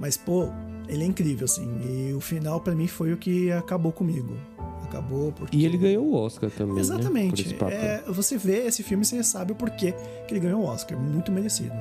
Mas, 0.00 0.16
pô, 0.16 0.48
ele 0.88 1.04
é 1.04 1.06
incrível, 1.06 1.44
assim. 1.44 1.68
E 1.84 2.12
o 2.14 2.20
final 2.20 2.60
pra 2.60 2.74
mim 2.74 2.86
foi 2.86 3.12
o 3.12 3.16
que 3.16 3.52
acabou 3.52 3.92
comigo. 3.92 4.36
Acabou 4.84 5.32
porque... 5.32 5.56
E 5.56 5.66
ele 5.66 5.76
ganhou 5.76 6.06
o 6.06 6.14
Oscar 6.14 6.50
também, 6.50 6.74
né? 6.74 6.80
Por 6.80 6.80
Exatamente. 6.80 7.42
esse 7.42 7.54
papel. 7.54 7.78
É, 7.78 8.02
você 8.08 8.38
vê 8.38 8.66
esse 8.66 8.82
filme 8.82 9.02
e 9.02 9.06
você 9.06 9.22
sabe 9.22 9.52
o 9.52 9.54
porquê 9.54 9.94
que 10.26 10.32
ele 10.32 10.40
ganhou 10.40 10.62
o 10.62 10.64
Oscar. 10.64 10.98
Muito 10.98 11.30
merecido. 11.30 11.74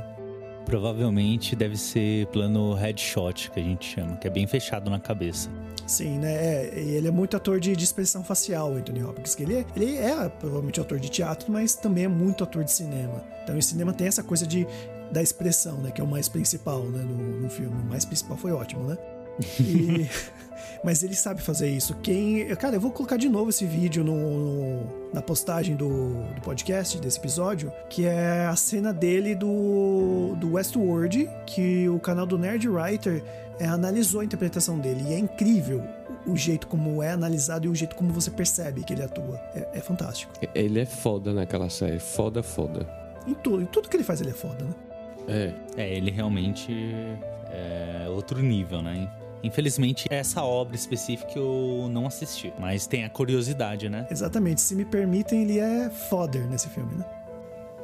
Provavelmente 0.65 1.55
deve 1.55 1.77
ser 1.77 2.27
plano 2.27 2.73
headshot, 2.73 3.49
que 3.51 3.59
a 3.61 3.63
gente 3.63 3.95
chama, 3.95 4.17
que 4.17 4.27
é 4.27 4.29
bem 4.29 4.45
fechado 4.45 4.89
na 4.91 4.99
cabeça. 4.99 5.49
Sim, 5.87 6.19
né? 6.19 6.33
É, 6.33 6.83
e 6.83 6.89
ele 6.95 7.07
é 7.07 7.11
muito 7.11 7.37
ator 7.37 7.61
de, 7.61 7.73
de 7.73 7.83
expressão 7.85 8.21
facial, 8.21 8.73
Anthony 8.73 9.01
Hopkins. 9.01 9.33
Que 9.33 9.43
ele, 9.43 9.55
é, 9.55 9.65
ele 9.73 9.95
é 9.95 10.27
provavelmente 10.27 10.81
ator 10.81 10.99
de 10.99 11.09
teatro, 11.09 11.49
mas 11.49 11.75
também 11.75 12.03
é 12.03 12.07
muito 12.09 12.43
ator 12.43 12.65
de 12.65 12.73
cinema. 12.73 13.23
Então, 13.41 13.57
o 13.57 13.61
cinema 13.61 13.93
tem 13.93 14.07
essa 14.07 14.21
coisa 14.21 14.45
de, 14.45 14.67
da 15.11 15.21
expressão, 15.21 15.77
né? 15.77 15.91
Que 15.91 16.01
é 16.01 16.03
o 16.03 16.07
mais 16.07 16.27
principal 16.27 16.83
né, 16.83 17.03
no, 17.03 17.41
no 17.41 17.49
filme. 17.49 17.75
O 17.81 17.85
mais 17.85 18.05
principal 18.05 18.37
foi 18.37 18.51
ótimo, 18.51 18.83
né? 18.83 18.97
E, 19.59 20.09
mas 20.83 21.03
ele 21.03 21.15
sabe 21.15 21.41
fazer 21.41 21.69
isso. 21.69 21.95
Quem. 21.95 22.47
Cara, 22.55 22.75
eu 22.75 22.81
vou 22.81 22.91
colocar 22.91 23.17
de 23.17 23.29
novo 23.29 23.49
esse 23.49 23.65
vídeo 23.65 24.03
no, 24.03 24.15
no, 24.15 25.13
na 25.13 25.21
postagem 25.21 25.75
do, 25.75 26.23
do 26.33 26.41
podcast, 26.41 26.99
desse 26.99 27.19
episódio, 27.19 27.71
que 27.89 28.05
é 28.05 28.45
a 28.45 28.55
cena 28.55 28.93
dele 28.93 29.35
do, 29.35 30.35
do 30.37 30.53
Westworld, 30.53 31.29
que 31.45 31.87
o 31.89 31.99
canal 31.99 32.25
do 32.25 32.37
Nerd 32.37 32.67
Writer 32.67 33.23
é, 33.59 33.65
analisou 33.65 34.21
a 34.21 34.25
interpretação 34.25 34.79
dele. 34.79 35.03
E 35.07 35.13
é 35.13 35.19
incrível 35.19 35.83
o 36.25 36.35
jeito 36.35 36.67
como 36.67 37.01
é 37.01 37.11
analisado 37.11 37.65
e 37.67 37.69
o 37.69 37.75
jeito 37.75 37.95
como 37.95 38.11
você 38.11 38.29
percebe 38.29 38.83
que 38.83 38.93
ele 38.93 39.03
atua. 39.03 39.39
É, 39.55 39.69
é 39.75 39.81
fantástico. 39.81 40.33
Ele 40.53 40.79
é 40.79 40.85
foda 40.85 41.33
naquela 41.33 41.69
série. 41.69 41.99
Foda, 41.99 42.43
foda. 42.43 42.87
Em 43.25 43.33
tudo, 43.33 43.61
em 43.61 43.65
tudo 43.65 43.89
que 43.89 43.95
ele 43.95 44.03
faz, 44.03 44.21
ele 44.21 44.29
é 44.31 44.33
foda, 44.33 44.63
né? 44.63 44.73
É. 45.27 45.51
É, 45.75 45.89
ele 45.95 46.09
realmente 46.11 46.71
é 47.51 48.07
outro 48.09 48.39
nível, 48.41 48.81
né? 48.81 49.09
Infelizmente, 49.43 50.07
essa 50.09 50.43
obra 50.43 50.75
específica 50.75 51.31
eu 51.37 51.87
não 51.91 52.07
assisti, 52.07 52.51
mas 52.59 52.87
tem 52.87 53.03
a 53.05 53.09
curiosidade, 53.09 53.87
né? 53.87 54.07
Exatamente. 54.09 54.61
Se 54.61 54.73
me 54.75 54.83
permitem, 54.83 55.43
ele 55.43 55.59
é 55.59 55.89
foder 55.89 56.47
nesse 56.47 56.67
filme, 56.69 56.95
né? 56.95 57.05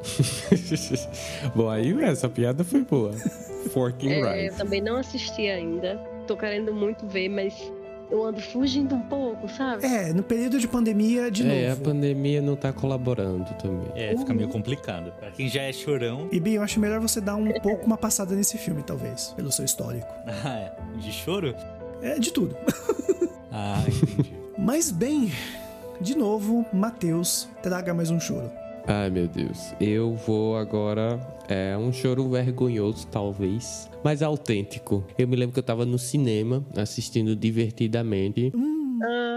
Bom, 1.55 1.69
aí 1.69 1.93
essa 2.03 2.27
piada 2.27 2.63
foi 2.63 2.81
boa. 2.81 3.11
Forking 3.71 4.09
É, 4.11 4.19
eu 4.19 4.25
Right. 4.25 4.57
também 4.57 4.81
não 4.81 4.97
assisti 4.97 5.47
ainda. 5.47 5.95
Tô 6.27 6.35
querendo 6.35 6.73
muito 6.73 7.07
ver, 7.07 7.29
mas 7.29 7.71
eu 8.11 8.23
ando 8.25 8.39
fugindo 8.41 8.93
um 8.95 9.01
pouco, 9.01 9.47
sabe? 9.49 9.85
É, 9.85 10.13
no 10.13 10.21
período 10.23 10.59
de 10.59 10.67
pandemia, 10.67 11.29
de 11.31 11.47
É, 11.47 11.67
a 11.67 11.69
novo. 11.71 11.81
pandemia 11.83 12.41
não 12.41 12.55
tá 12.55 12.71
colaborando 12.73 13.45
também. 13.61 13.87
É, 13.95 14.15
fica 14.17 14.33
meio 14.33 14.49
complicado. 14.49 15.11
Pra 15.19 15.31
quem 15.31 15.47
já 15.49 15.61
é 15.63 15.71
chorão. 15.73 16.27
E 16.31 16.39
bem, 16.39 16.53
eu 16.53 16.61
acho 16.63 16.79
melhor 16.79 16.99
você 16.99 17.19
dar 17.21 17.35
um 17.35 17.51
pouco 17.61 17.85
uma 17.85 17.97
passada 17.97 18.35
nesse 18.35 18.57
filme, 18.57 18.83
talvez, 18.83 19.33
pelo 19.35 19.51
seu 19.51 19.65
histórico. 19.65 20.07
Ah, 20.45 20.57
é. 20.57 20.73
De 20.99 21.11
choro? 21.11 21.55
É 22.01 22.19
de 22.19 22.31
tudo. 22.31 22.55
Ah, 23.51 23.81
entendi. 23.87 24.33
Mas 24.57 24.91
bem, 24.91 25.31
de 26.01 26.15
novo, 26.17 26.65
Matheus, 26.73 27.47
traga 27.61 27.93
mais 27.93 28.09
um 28.09 28.19
choro. 28.19 28.51
Ai, 28.85 29.09
meu 29.09 29.27
Deus. 29.27 29.73
Eu 29.79 30.15
vou 30.15 30.57
agora. 30.57 31.19
É 31.47 31.77
um 31.77 31.91
choro 31.91 32.29
vergonhoso, 32.29 33.05
talvez, 33.07 33.89
mas 34.03 34.21
autêntico. 34.21 35.03
Eu 35.17 35.27
me 35.27 35.35
lembro 35.35 35.53
que 35.53 35.59
eu 35.59 35.63
tava 35.63 35.85
no 35.85 35.99
cinema 35.99 36.65
assistindo 36.75 37.35
divertidamente. 37.35 38.51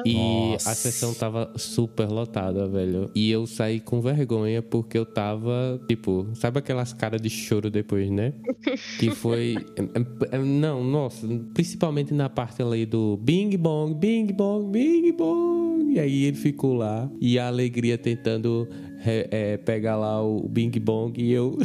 E 0.04 0.14
Nossa. 0.14 0.70
a 0.70 0.74
sessão 0.74 1.14
tava 1.14 1.52
super 1.56 2.08
lotada, 2.08 2.68
velho. 2.68 3.10
E 3.14 3.30
eu 3.30 3.46
saí 3.46 3.80
com 3.80 4.00
vergonha 4.00 4.62
porque 4.62 4.96
eu 4.96 5.04
tava, 5.04 5.80
tipo, 5.88 6.26
sabe 6.34 6.58
aquelas 6.58 6.92
caras 6.92 7.20
de 7.20 7.30
choro 7.30 7.70
depois, 7.70 8.10
né? 8.10 8.32
Que 8.98 9.10
foi. 9.10 9.56
é, 9.76 10.36
é, 10.36 10.38
Não, 10.38 10.82
nossa, 10.82 11.26
principalmente 11.54 12.12
na 12.14 12.28
parte 12.28 12.62
ali 12.62 12.86
do 12.86 13.16
Bing 13.18 13.56
Bong, 13.56 13.94
Bing 13.94 14.26
Bong, 14.32 14.70
Bing 14.70 15.12
Bong. 15.12 15.94
E 15.94 16.00
aí 16.00 16.24
ele 16.24 16.36
ficou 16.36 16.74
lá 16.74 17.10
e 17.20 17.38
a 17.38 17.46
alegria 17.48 17.96
tentando 17.96 18.68
é, 19.04 19.28
é, 19.30 19.56
pegar 19.56 19.96
lá 19.96 20.22
o 20.22 20.46
Bing 20.48 20.70
Bong 20.80 21.12
e 21.20 21.32
eu 21.32 21.56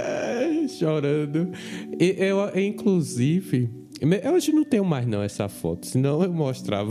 chorando. 0.78 1.50
Eu, 1.98 2.58
inclusive. 2.58 3.79
Eu 4.00 4.32
hoje 4.32 4.50
não 4.50 4.64
tenho 4.64 4.84
mais 4.84 5.06
não 5.06 5.22
essa 5.22 5.46
foto, 5.46 5.86
senão 5.86 6.22
eu 6.22 6.32
mostrava. 6.32 6.90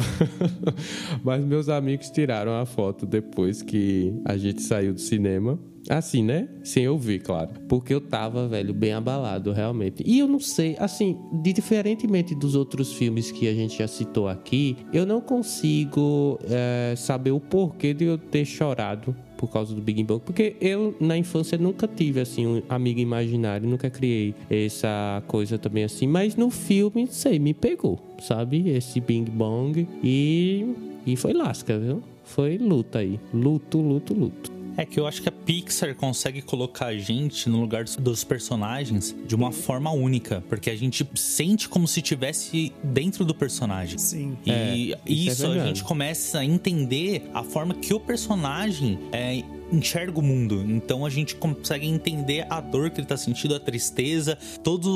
Mas 1.24 1.44
meus 1.44 1.68
amigos 1.68 2.12
tiraram 2.12 2.54
a 2.54 2.68
foto 2.68 3.06
depois 3.06 3.64
que 3.64 4.14
a 4.24 4.38
gente 4.38 4.62
saiu 4.62 4.94
do 4.94 5.00
cinema. 5.00 5.60
Assim, 5.90 6.24
né? 6.24 6.48
Sem 6.64 6.88
ouvir, 6.88 7.20
claro. 7.20 7.50
Porque 7.68 7.92
eu 7.92 8.02
tava, 8.02 8.48
velho, 8.48 8.74
bem 8.76 8.94
abalado, 8.94 9.52
realmente. 9.52 10.04
E 10.06 10.20
eu 10.20 10.28
não 10.28 10.40
sei, 10.40 10.76
assim, 10.78 11.18
diferentemente 11.42 12.36
dos 12.36 12.54
outros 12.54 12.94
filmes 12.94 13.32
que 13.32 13.48
a 13.48 13.54
gente 13.54 13.80
já 13.80 13.88
citou 13.88 14.28
aqui, 14.28 14.78
eu 14.94 15.04
não 15.06 15.20
consigo 15.20 16.38
eh, 16.44 16.94
saber 16.96 17.32
o 17.32 17.40
porquê 17.40 17.94
de 17.94 18.06
eu 18.06 18.18
ter 18.20 18.46
chorado 18.46 19.16
por 19.40 19.50
causa 19.50 19.74
do 19.74 19.82
Big 19.82 20.04
Bang, 20.04 20.22
porque 20.26 20.58
eu 20.60 20.94
na 21.00 21.18
infância 21.18 21.58
nunca 21.58 21.88
tive 21.88 22.20
assim 22.20 22.46
um 22.46 22.62
amigo 22.68 23.00
imaginário, 23.00 23.68
nunca 23.70 23.90
criei 23.90 24.36
essa 24.50 25.24
coisa 25.28 25.58
também 25.58 25.86
assim, 25.86 26.06
mas 26.06 26.36
no 26.36 26.50
filme, 26.50 27.08
sei, 27.10 27.40
me 27.40 27.54
pegou, 27.54 27.98
sabe? 28.22 28.70
Esse 28.70 29.00
Bing 29.00 29.24
Bong 29.24 29.88
e 30.04 30.76
e 31.08 31.16
foi 31.16 31.32
lasca, 31.32 31.80
viu? 31.80 32.04
Foi 32.26 32.58
luta 32.58 33.00
aí, 33.00 33.18
luto, 33.34 33.80
luto, 33.80 34.14
luto. 34.14 34.59
É 34.82 34.86
que 34.86 34.98
eu 35.00 35.06
acho 35.06 35.22
que 35.22 35.28
a 35.28 35.32
Pixar 35.32 35.94
consegue 35.96 36.42
colocar 36.42 36.86
a 36.88 36.98
gente 36.98 37.50
no 37.50 37.60
lugar 37.60 37.84
dos- 37.84 38.24
personagens 38.24 39.14
de 39.28 39.36
uma 39.36 39.52
forma 39.52 39.92
única, 39.92 40.42
porque 40.48 40.70
a 40.70 40.76
gente 40.76 41.06
sente 41.16 41.68
como 41.68 41.88
se 41.88 42.00
estivesse 42.00 42.72
dentro 42.84 43.26
do 43.26 43.34
personagem. 43.36 43.98
Sim. 43.98 44.38
E 44.46 44.52
É, 44.52 44.76
isso 44.76 44.96
é 44.96 45.12
isso, 45.34 45.46
a 45.46 45.50
verdade. 45.50 45.68
gente 45.70 45.84
começa 45.84 46.40
a 46.40 46.46
entender 46.46 47.30
a 47.34 47.44
forma 47.44 47.74
que 47.74 47.94
o 47.94 48.00
personagem 48.00 49.00
é, 49.12 49.44
enxerga 49.72 50.18
o 50.18 50.22
mundo. 50.22 50.64
Então 50.68 51.06
a 51.06 51.10
gente 51.10 51.36
consegue 51.36 51.86
entender 51.86 52.46
a 52.50 52.62
dor 52.62 52.90
que 52.90 53.00
ele 53.02 53.08
tá 53.08 53.18
sentindo, 53.18 53.56
a 53.56 53.60
tristeza, 53.60 54.38
todos 54.64 54.88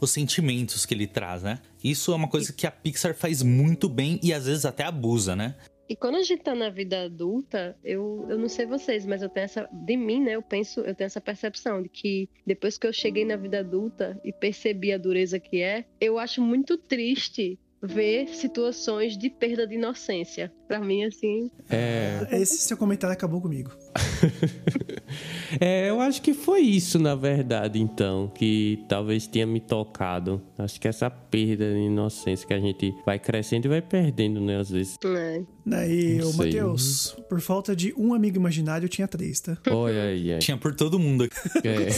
os 0.00 0.10
sentimentos 0.10 0.86
que 0.86 0.94
ele 0.94 1.06
traz, 1.06 1.42
né? 1.42 1.58
Isso 1.82 2.12
é 2.12 2.14
uma 2.14 2.28
coisa 2.28 2.52
que 2.52 2.66
a 2.66 2.70
Pixar 2.70 3.14
faz 3.14 3.42
muito 3.42 3.88
bem 3.88 4.20
e 4.22 4.32
às 4.32 4.46
vezes 4.46 4.64
até 4.64 4.84
abusa, 4.84 5.34
né? 5.34 5.56
E 5.92 5.96
quando 5.96 6.16
a 6.16 6.22
gente 6.22 6.40
tá 6.42 6.54
na 6.54 6.70
vida 6.70 7.02
adulta, 7.02 7.76
eu, 7.84 8.24
eu 8.30 8.38
não 8.38 8.48
sei 8.48 8.64
vocês, 8.64 9.04
mas 9.04 9.20
eu 9.20 9.28
tenho 9.28 9.44
essa. 9.44 9.68
De 9.70 9.94
mim, 9.94 10.22
né? 10.22 10.36
Eu 10.36 10.40
penso, 10.40 10.80
eu 10.80 10.94
tenho 10.94 11.04
essa 11.04 11.20
percepção 11.20 11.82
de 11.82 11.90
que 11.90 12.30
depois 12.46 12.78
que 12.78 12.86
eu 12.86 12.94
cheguei 12.94 13.26
na 13.26 13.36
vida 13.36 13.58
adulta 13.58 14.18
e 14.24 14.32
percebi 14.32 14.90
a 14.90 14.96
dureza 14.96 15.38
que 15.38 15.60
é, 15.60 15.84
eu 16.00 16.18
acho 16.18 16.40
muito 16.40 16.78
triste 16.78 17.58
ver 17.82 18.28
situações 18.28 19.16
de 19.18 19.28
perda 19.28 19.66
de 19.66 19.74
inocência. 19.74 20.52
Pra 20.68 20.78
mim, 20.80 21.04
assim. 21.04 21.50
É, 21.68 22.26
Esse 22.32 22.56
seu 22.58 22.76
comentário 22.76 23.12
acabou 23.12 23.40
comigo. 23.42 23.70
é, 25.60 25.90
eu 25.90 26.00
acho 26.00 26.22
que 26.22 26.32
foi 26.32 26.60
isso 26.60 26.98
na 26.98 27.14
verdade, 27.14 27.78
então, 27.78 28.32
que 28.34 28.82
talvez 28.88 29.26
tenha 29.26 29.46
me 29.46 29.60
tocado. 29.60 30.40
Acho 30.56 30.80
que 30.80 30.88
essa 30.88 31.10
perda 31.10 31.70
de 31.74 31.80
inocência 31.80 32.46
que 32.46 32.54
a 32.54 32.60
gente 32.60 32.94
vai 33.04 33.18
crescendo 33.18 33.66
e 33.66 33.68
vai 33.68 33.82
perdendo, 33.82 34.40
né, 34.40 34.58
às 34.58 34.70
vezes. 34.70 34.96
né? 35.04 35.44
Daí, 35.66 36.22
ô 36.22 36.26
sei. 36.32 36.46
Matheus, 36.46 37.16
por 37.28 37.40
falta 37.40 37.76
de 37.76 37.92
um 37.96 38.14
amigo 38.14 38.36
imaginário, 38.36 38.86
eu 38.86 38.88
tinha 38.88 39.06
três, 39.06 39.40
tá? 39.40 39.58
Olha 39.70 40.04
aí, 40.04 40.32
aí. 40.32 40.38
Tinha 40.38 40.56
por 40.56 40.74
todo 40.74 40.98
mundo. 40.98 41.28
É. 41.62 41.88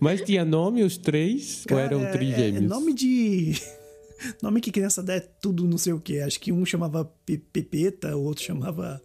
Mas 0.00 0.20
tinha 0.22 0.44
nome 0.44 0.82
os 0.82 0.96
três? 0.98 1.64
ou 1.70 1.78
eram 1.78 2.00
Cara, 2.00 2.12
trigêmeos? 2.12 2.64
É, 2.64 2.66
nome 2.66 2.92
de. 2.92 3.54
Nome 4.42 4.60
que 4.60 4.70
criança 4.72 5.02
dá 5.02 5.14
é 5.14 5.20
tudo 5.20 5.66
não 5.66 5.78
sei 5.78 5.92
o 5.92 6.00
que. 6.00 6.20
Acho 6.20 6.38
que 6.40 6.52
um 6.52 6.64
chamava 6.64 7.04
Pe- 7.24 7.38
Pepeta, 7.38 8.16
o 8.16 8.22
outro 8.22 8.44
chamava 8.44 9.02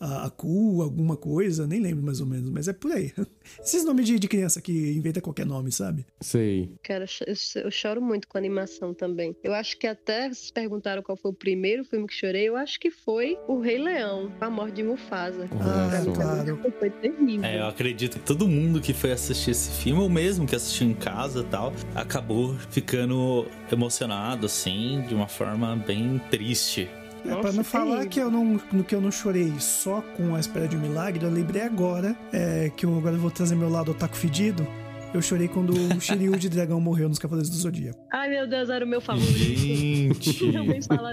a, 0.00 0.26
a 0.26 0.30
Cu, 0.30 0.82
alguma 0.82 1.16
coisa, 1.16 1.66
nem 1.66 1.80
lembro 1.80 2.04
mais 2.04 2.20
ou 2.20 2.26
menos, 2.26 2.48
mas 2.50 2.68
é 2.68 2.72
por 2.72 2.92
aí. 2.92 3.12
Esses 3.62 3.84
nomes 3.84 4.06
de, 4.06 4.18
de 4.18 4.28
criança 4.28 4.60
que 4.60 4.92
inventa 4.92 5.20
qualquer 5.20 5.46
nome, 5.46 5.72
sabe? 5.72 6.06
Sei. 6.20 6.70
Cara, 6.82 7.04
eu, 7.26 7.34
cho- 7.36 7.58
eu 7.58 7.70
choro 7.70 8.00
muito 8.00 8.28
com 8.28 8.36
animação 8.38 8.92
também. 8.94 9.34
Eu 9.42 9.54
acho 9.54 9.76
que 9.78 9.86
até 9.86 10.28
vocês 10.28 10.50
perguntaram 10.50 11.02
qual 11.02 11.16
foi 11.16 11.30
o 11.30 11.34
primeiro 11.34 11.84
filme 11.84 12.06
que 12.06 12.14
chorei. 12.14 12.48
Eu 12.48 12.56
acho 12.56 12.78
que 12.78 12.90
foi 12.90 13.38
O 13.48 13.60
Rei 13.60 13.78
Leão, 13.78 14.30
A 14.40 14.48
Morte 14.50 14.74
de 14.76 14.82
Mufasa. 14.82 15.48
Ah, 15.60 16.02
só. 16.04 16.12
claro. 16.12 16.58
Foi 16.78 16.90
terrível. 16.90 17.44
É, 17.44 17.58
eu 17.60 17.66
acredito 17.66 18.18
que 18.18 18.24
todo 18.24 18.46
mundo 18.46 18.80
que 18.80 18.92
foi 18.92 19.12
assistir 19.12 19.50
esse 19.52 19.70
filme, 19.82 20.00
ou 20.02 20.08
mesmo 20.08 20.46
que 20.46 20.54
assistiu 20.54 20.86
em 20.88 20.94
casa 20.94 21.40
e 21.40 21.44
tal, 21.44 21.72
acabou 21.94 22.54
ficando 22.70 23.46
emocionado, 23.72 24.46
assim, 24.46 25.02
de 25.08 25.14
uma 25.14 25.26
forma 25.28 25.74
bem 25.76 26.20
triste. 26.30 26.88
É, 27.24 27.34
pra 27.34 27.52
não 27.52 27.64
falar 27.64 28.06
que 28.06 28.20
eu 28.20 28.30
não, 28.30 28.58
que 28.58 28.94
eu 28.94 29.00
não 29.00 29.10
chorei 29.10 29.52
só 29.58 30.02
com 30.16 30.34
a 30.34 30.40
espera 30.40 30.68
de 30.68 30.76
um 30.76 30.80
milagre, 30.80 31.24
eu 31.24 31.30
lembrei 31.30 31.62
agora 31.62 32.16
é, 32.32 32.70
que 32.76 32.86
eu 32.86 32.96
agora 32.96 33.16
vou 33.16 33.30
trazer 33.30 33.54
meu 33.54 33.68
lado 33.68 33.90
otaku 33.90 34.16
fedido. 34.16 34.66
Eu 35.14 35.22
chorei 35.22 35.48
quando 35.48 35.72
o 35.72 36.00
Shiryu 36.00 36.36
de 36.36 36.48
dragão 36.48 36.80
morreu 36.80 37.08
nos 37.08 37.18
Cavaleiros 37.18 37.48
do 37.50 37.56
Zodíaco. 37.56 37.98
Ai, 38.12 38.28
meu 38.28 38.46
Deus, 38.46 38.68
era 38.68 38.84
o 38.84 38.88
meu 38.88 39.00
favorito. 39.00 39.34
Gente! 39.38 40.44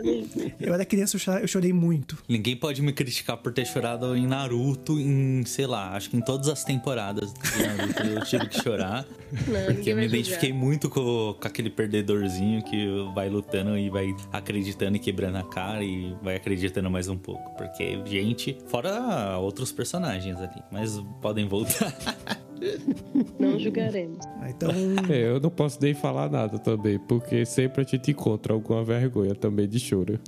Nisso. 0.03 0.51
Eu 0.59 0.73
era 0.73 0.85
criança, 0.85 1.15
eu 1.15 1.19
cho- 1.19 1.31
eu 1.31 1.47
chorei 1.47 1.71
muito. 1.71 2.17
Ninguém 2.27 2.55
pode 2.57 2.81
me 2.81 2.91
criticar 2.91 3.37
por 3.37 3.53
ter 3.53 3.65
chorado 3.65 4.15
em 4.15 4.27
Naruto, 4.27 4.99
em, 4.99 5.43
sei 5.45 5.65
lá, 5.65 5.95
acho 5.95 6.09
que 6.09 6.17
em 6.17 6.21
todas 6.21 6.49
as 6.49 6.63
temporadas 6.63 7.33
de 7.33 7.63
Naruto 7.67 8.03
eu 8.03 8.21
tive 8.25 8.47
que 8.49 8.61
chorar. 8.61 9.05
Não, 9.47 9.73
Porque 9.73 9.91
eu 9.91 9.95
me 9.95 10.05
identifiquei 10.05 10.49
julgar. 10.49 10.65
muito 10.65 10.89
com, 10.89 11.35
com 11.39 11.47
aquele 11.47 11.69
perdedorzinho 11.69 12.63
que 12.63 12.87
vai 13.15 13.29
lutando 13.29 13.77
e 13.77 13.89
vai 13.89 14.13
acreditando 14.31 14.97
e 14.97 14.99
quebrando 14.99 15.37
a 15.37 15.43
cara 15.43 15.83
e 15.83 16.13
vai 16.21 16.35
acreditando 16.35 16.89
mais 16.91 17.07
um 17.07 17.17
pouco. 17.17 17.55
Porque, 17.57 17.99
gente, 18.05 18.57
fora 18.67 19.37
outros 19.39 19.71
personagens 19.71 20.37
ali, 20.37 20.61
mas 20.71 21.01
podem 21.21 21.47
voltar. 21.47 21.95
Não 23.39 23.59
julgaremos. 23.59 24.19
Ah, 24.39 24.49
Então, 24.49 24.69
É, 25.09 25.29
eu 25.29 25.39
não 25.39 25.49
posso 25.49 25.79
nem 25.81 25.93
falar 25.93 26.29
nada 26.29 26.57
também, 26.59 26.97
porque 26.99 27.45
sempre 27.45 27.81
a 27.81 27.85
gente 27.85 28.11
encontra 28.11 28.53
alguma 28.53 28.83
vergonha 28.83 29.35
também 29.35 29.67
de 29.67 29.79
choro. 29.79 30.19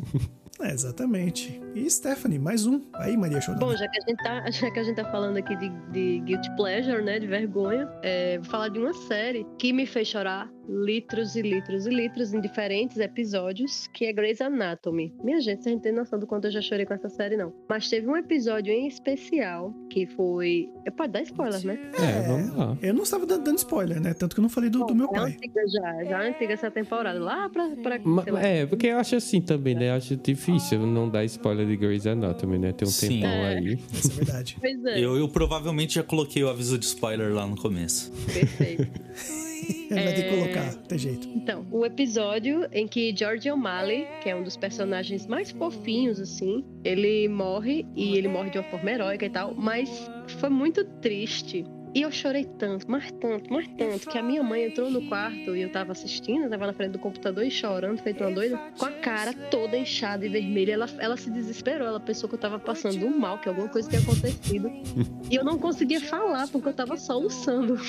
é, 0.62 0.72
exatamente. 0.72 1.60
E 1.78 1.90
Stephanie, 1.92 2.40
mais 2.40 2.66
um. 2.66 2.82
Aí, 2.96 3.16
Maria 3.16 3.40
Chorona. 3.40 3.64
Bom, 3.66 3.76
já 3.78 3.88
que 3.88 3.98
a 4.00 4.02
gente 4.10 4.24
tá, 4.24 4.50
já 4.52 4.72
que 4.72 4.80
a 4.80 4.84
gente 4.84 4.96
tá 4.96 5.06
falando 5.12 5.38
aqui 5.38 5.56
de, 5.58 5.70
de 5.92 6.20
guilty 6.26 6.56
pleasure, 6.56 7.04
né, 7.04 7.20
de 7.20 7.28
vergonha, 7.28 7.88
é, 8.02 8.38
vou 8.40 8.46
falar 8.50 8.70
de 8.70 8.80
uma 8.80 8.94
série 8.94 9.46
que 9.60 9.72
me 9.72 9.86
fez 9.86 10.08
chorar 10.08 10.50
litros 10.70 11.36
e 11.38 11.42
litros 11.42 11.86
e 11.86 11.90
litros 11.90 12.34
em 12.34 12.42
diferentes 12.42 12.98
episódios, 12.98 13.88
que 13.94 14.06
é 14.06 14.12
Grey's 14.12 14.42
Anatomy. 14.42 15.14
Minha 15.24 15.40
gente, 15.40 15.64
vocês 15.64 15.74
não 15.76 15.82
tem 15.82 15.94
noção 15.94 16.20
do 16.20 16.28
quanto 16.28 16.46
eu 16.46 16.52
já 16.52 16.60
chorei 16.62 16.86
com 16.86 16.94
essa 16.94 17.08
série, 17.08 17.38
não. 17.38 17.54
Mas 17.70 17.88
teve 17.90 18.06
um 18.08 18.18
episódio 18.18 18.74
em 18.74 18.86
especial 18.88 19.74
que 19.90 20.06
foi... 20.08 20.68
Eu 20.86 20.92
pode 20.92 21.14
dar 21.14 21.22
spoiler, 21.22 21.66
né? 21.66 21.80
É, 21.98 22.22
vamos 22.28 22.54
lá. 22.56 22.78
Eu 22.82 22.94
não 22.94 23.04
estava 23.04 23.26
dando 23.26 23.56
spoiler, 23.58 24.02
né? 24.02 24.14
Tanto 24.14 24.36
que 24.36 24.42
eu 24.42 24.44
não 24.44 24.50
falei 24.50 24.70
do, 24.70 24.84
do 24.86 24.94
meu 24.96 25.08
É 25.08 25.14
pai. 25.14 25.32
antiga 25.32 25.62
já, 25.70 26.04
já 26.04 26.24
é 26.26 26.30
antiga 26.30 26.54
essa 26.54 26.70
temporada, 26.72 27.18
lá 27.18 27.48
pra... 27.50 27.70
pra 27.82 28.00
Ma- 28.00 28.24
sei 28.24 28.34
lá. 28.34 28.42
É, 28.42 28.66
porque 28.66 28.88
eu 28.88 28.98
acho 28.98 29.16
assim 29.16 29.40
também, 29.42 29.74
né? 29.74 29.90
Eu 29.92 29.94
acho 29.94 30.18
difícil 30.18 30.86
não 30.86 31.08
dar 31.08 31.24
spoiler 31.24 31.67
de 31.68 31.78
Grey's 31.78 32.08
Anatomy, 32.08 32.58
né? 32.58 32.72
Tem 32.72 32.88
um 32.88 32.92
Sim. 32.92 33.08
tempão 33.10 33.30
É. 33.30 33.58
aí. 33.58 33.80
Isso 33.94 34.12
é 34.12 34.16
verdade. 34.16 34.58
Pois 34.62 34.86
é, 34.86 35.00
Eu, 35.00 35.18
eu 35.18 35.28
provavelmente 35.30 35.96
já 35.96 36.04
coloquei 36.04 36.44
o 36.44 36.50
aviso 36.50 36.78
de 36.78 36.86
spoiler 36.86 37.34
lá 37.34 37.46
no 37.46 37.56
começo. 37.58 38.12
perfeito. 38.34 38.88
Ele 39.90 40.04
vai 40.04 40.14
ter 40.14 40.24
que 40.24 40.30
É. 40.30 40.38
colocar, 40.38 40.74
tem 40.88 40.98
jeito. 40.98 41.28
Então, 41.34 41.66
o 41.72 41.86
episódio 41.86 42.68
em 42.74 42.88
que 42.88 43.14
George 43.16 43.50
O'Malley, 43.50 44.06
que 44.22 44.30
é 44.30 44.36
um 44.36 44.44
dos 44.44 44.56
personagens 44.58 45.26
mais 45.26 45.50
fofinhos, 45.52 46.20
assim, 46.20 46.64
ele 46.84 47.28
morre 47.30 47.86
e 47.96 48.18
ele 48.18 48.28
morre 48.28 48.50
de 48.50 48.58
uma 48.58 48.64
forma 48.66 48.92
heróica 48.92 49.26
e 49.26 49.30
tal, 49.30 49.54
mas 49.56 49.90
foi 50.40 50.50
muito 50.50 50.84
triste. 51.02 51.66
E 51.98 52.04
eu 52.04 52.12
chorei 52.12 52.44
tanto, 52.46 52.86
mas 52.88 53.12
tanto, 53.14 53.52
mas 53.52 53.66
tanto, 53.76 54.08
que 54.08 54.20
a 54.20 54.22
minha 54.22 54.44
mãe 54.44 54.66
entrou 54.66 54.88
no 54.92 55.02
quarto 55.10 55.56
e 55.56 55.64
eu 55.64 55.72
tava 55.72 55.94
assistindo, 55.94 56.48
tava 56.48 56.68
na 56.68 56.74
frente 56.74 56.92
do 56.92 57.00
computador 57.00 57.44
e 57.44 57.50
chorando, 57.50 57.98
feito 58.04 58.24
uma 58.24 58.30
doida, 58.32 58.56
com 58.78 58.86
a 58.86 58.92
cara 58.92 59.34
toda 59.34 59.76
inchada 59.76 60.24
e 60.24 60.30
vermelha. 60.30 60.74
Ela, 60.74 60.88
ela 61.00 61.18
se 61.18 61.32
desesperou, 61.32 61.88
ela 61.88 62.00
pensou 62.00 62.30
que 62.30 62.36
eu 62.36 62.40
tava 62.40 62.60
passando 62.60 63.04
um 63.04 63.18
mal, 63.18 63.40
que 63.40 63.50
alguma 63.50 63.68
coisa 63.68 63.90
tinha 63.90 64.00
acontecido. 64.00 64.70
e 65.28 65.36
eu 65.36 65.44
não 65.44 65.58
conseguia 65.58 66.00
falar, 66.00 66.48
porque 66.50 66.70
eu 66.70 66.74
tava 66.74 66.98
soluçando. 66.98 67.80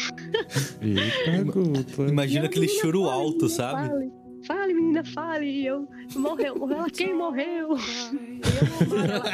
Eita. 0.81 2.03
Imagina 2.11 2.45
E 2.45 2.47
aquele 2.49 2.65
"Menina, 2.67 2.83
choro 2.83 3.03
fale, 3.05 3.13
alto, 3.13 3.49
sabe? 3.51 3.89
Fale, 3.89 4.13
fale, 4.47 4.73
menina, 4.73 5.05
fale. 5.05 5.45
E 5.51 5.67
eu, 5.67 5.87
morreu, 6.17 6.57
morreu. 6.57 6.79
Ela, 6.79 6.91
quem 6.91 7.15
morreu? 7.15 7.77
E 7.77 8.41
eu, 8.41 8.87
"Mamãe, 8.89 9.11
ela, 9.11 9.25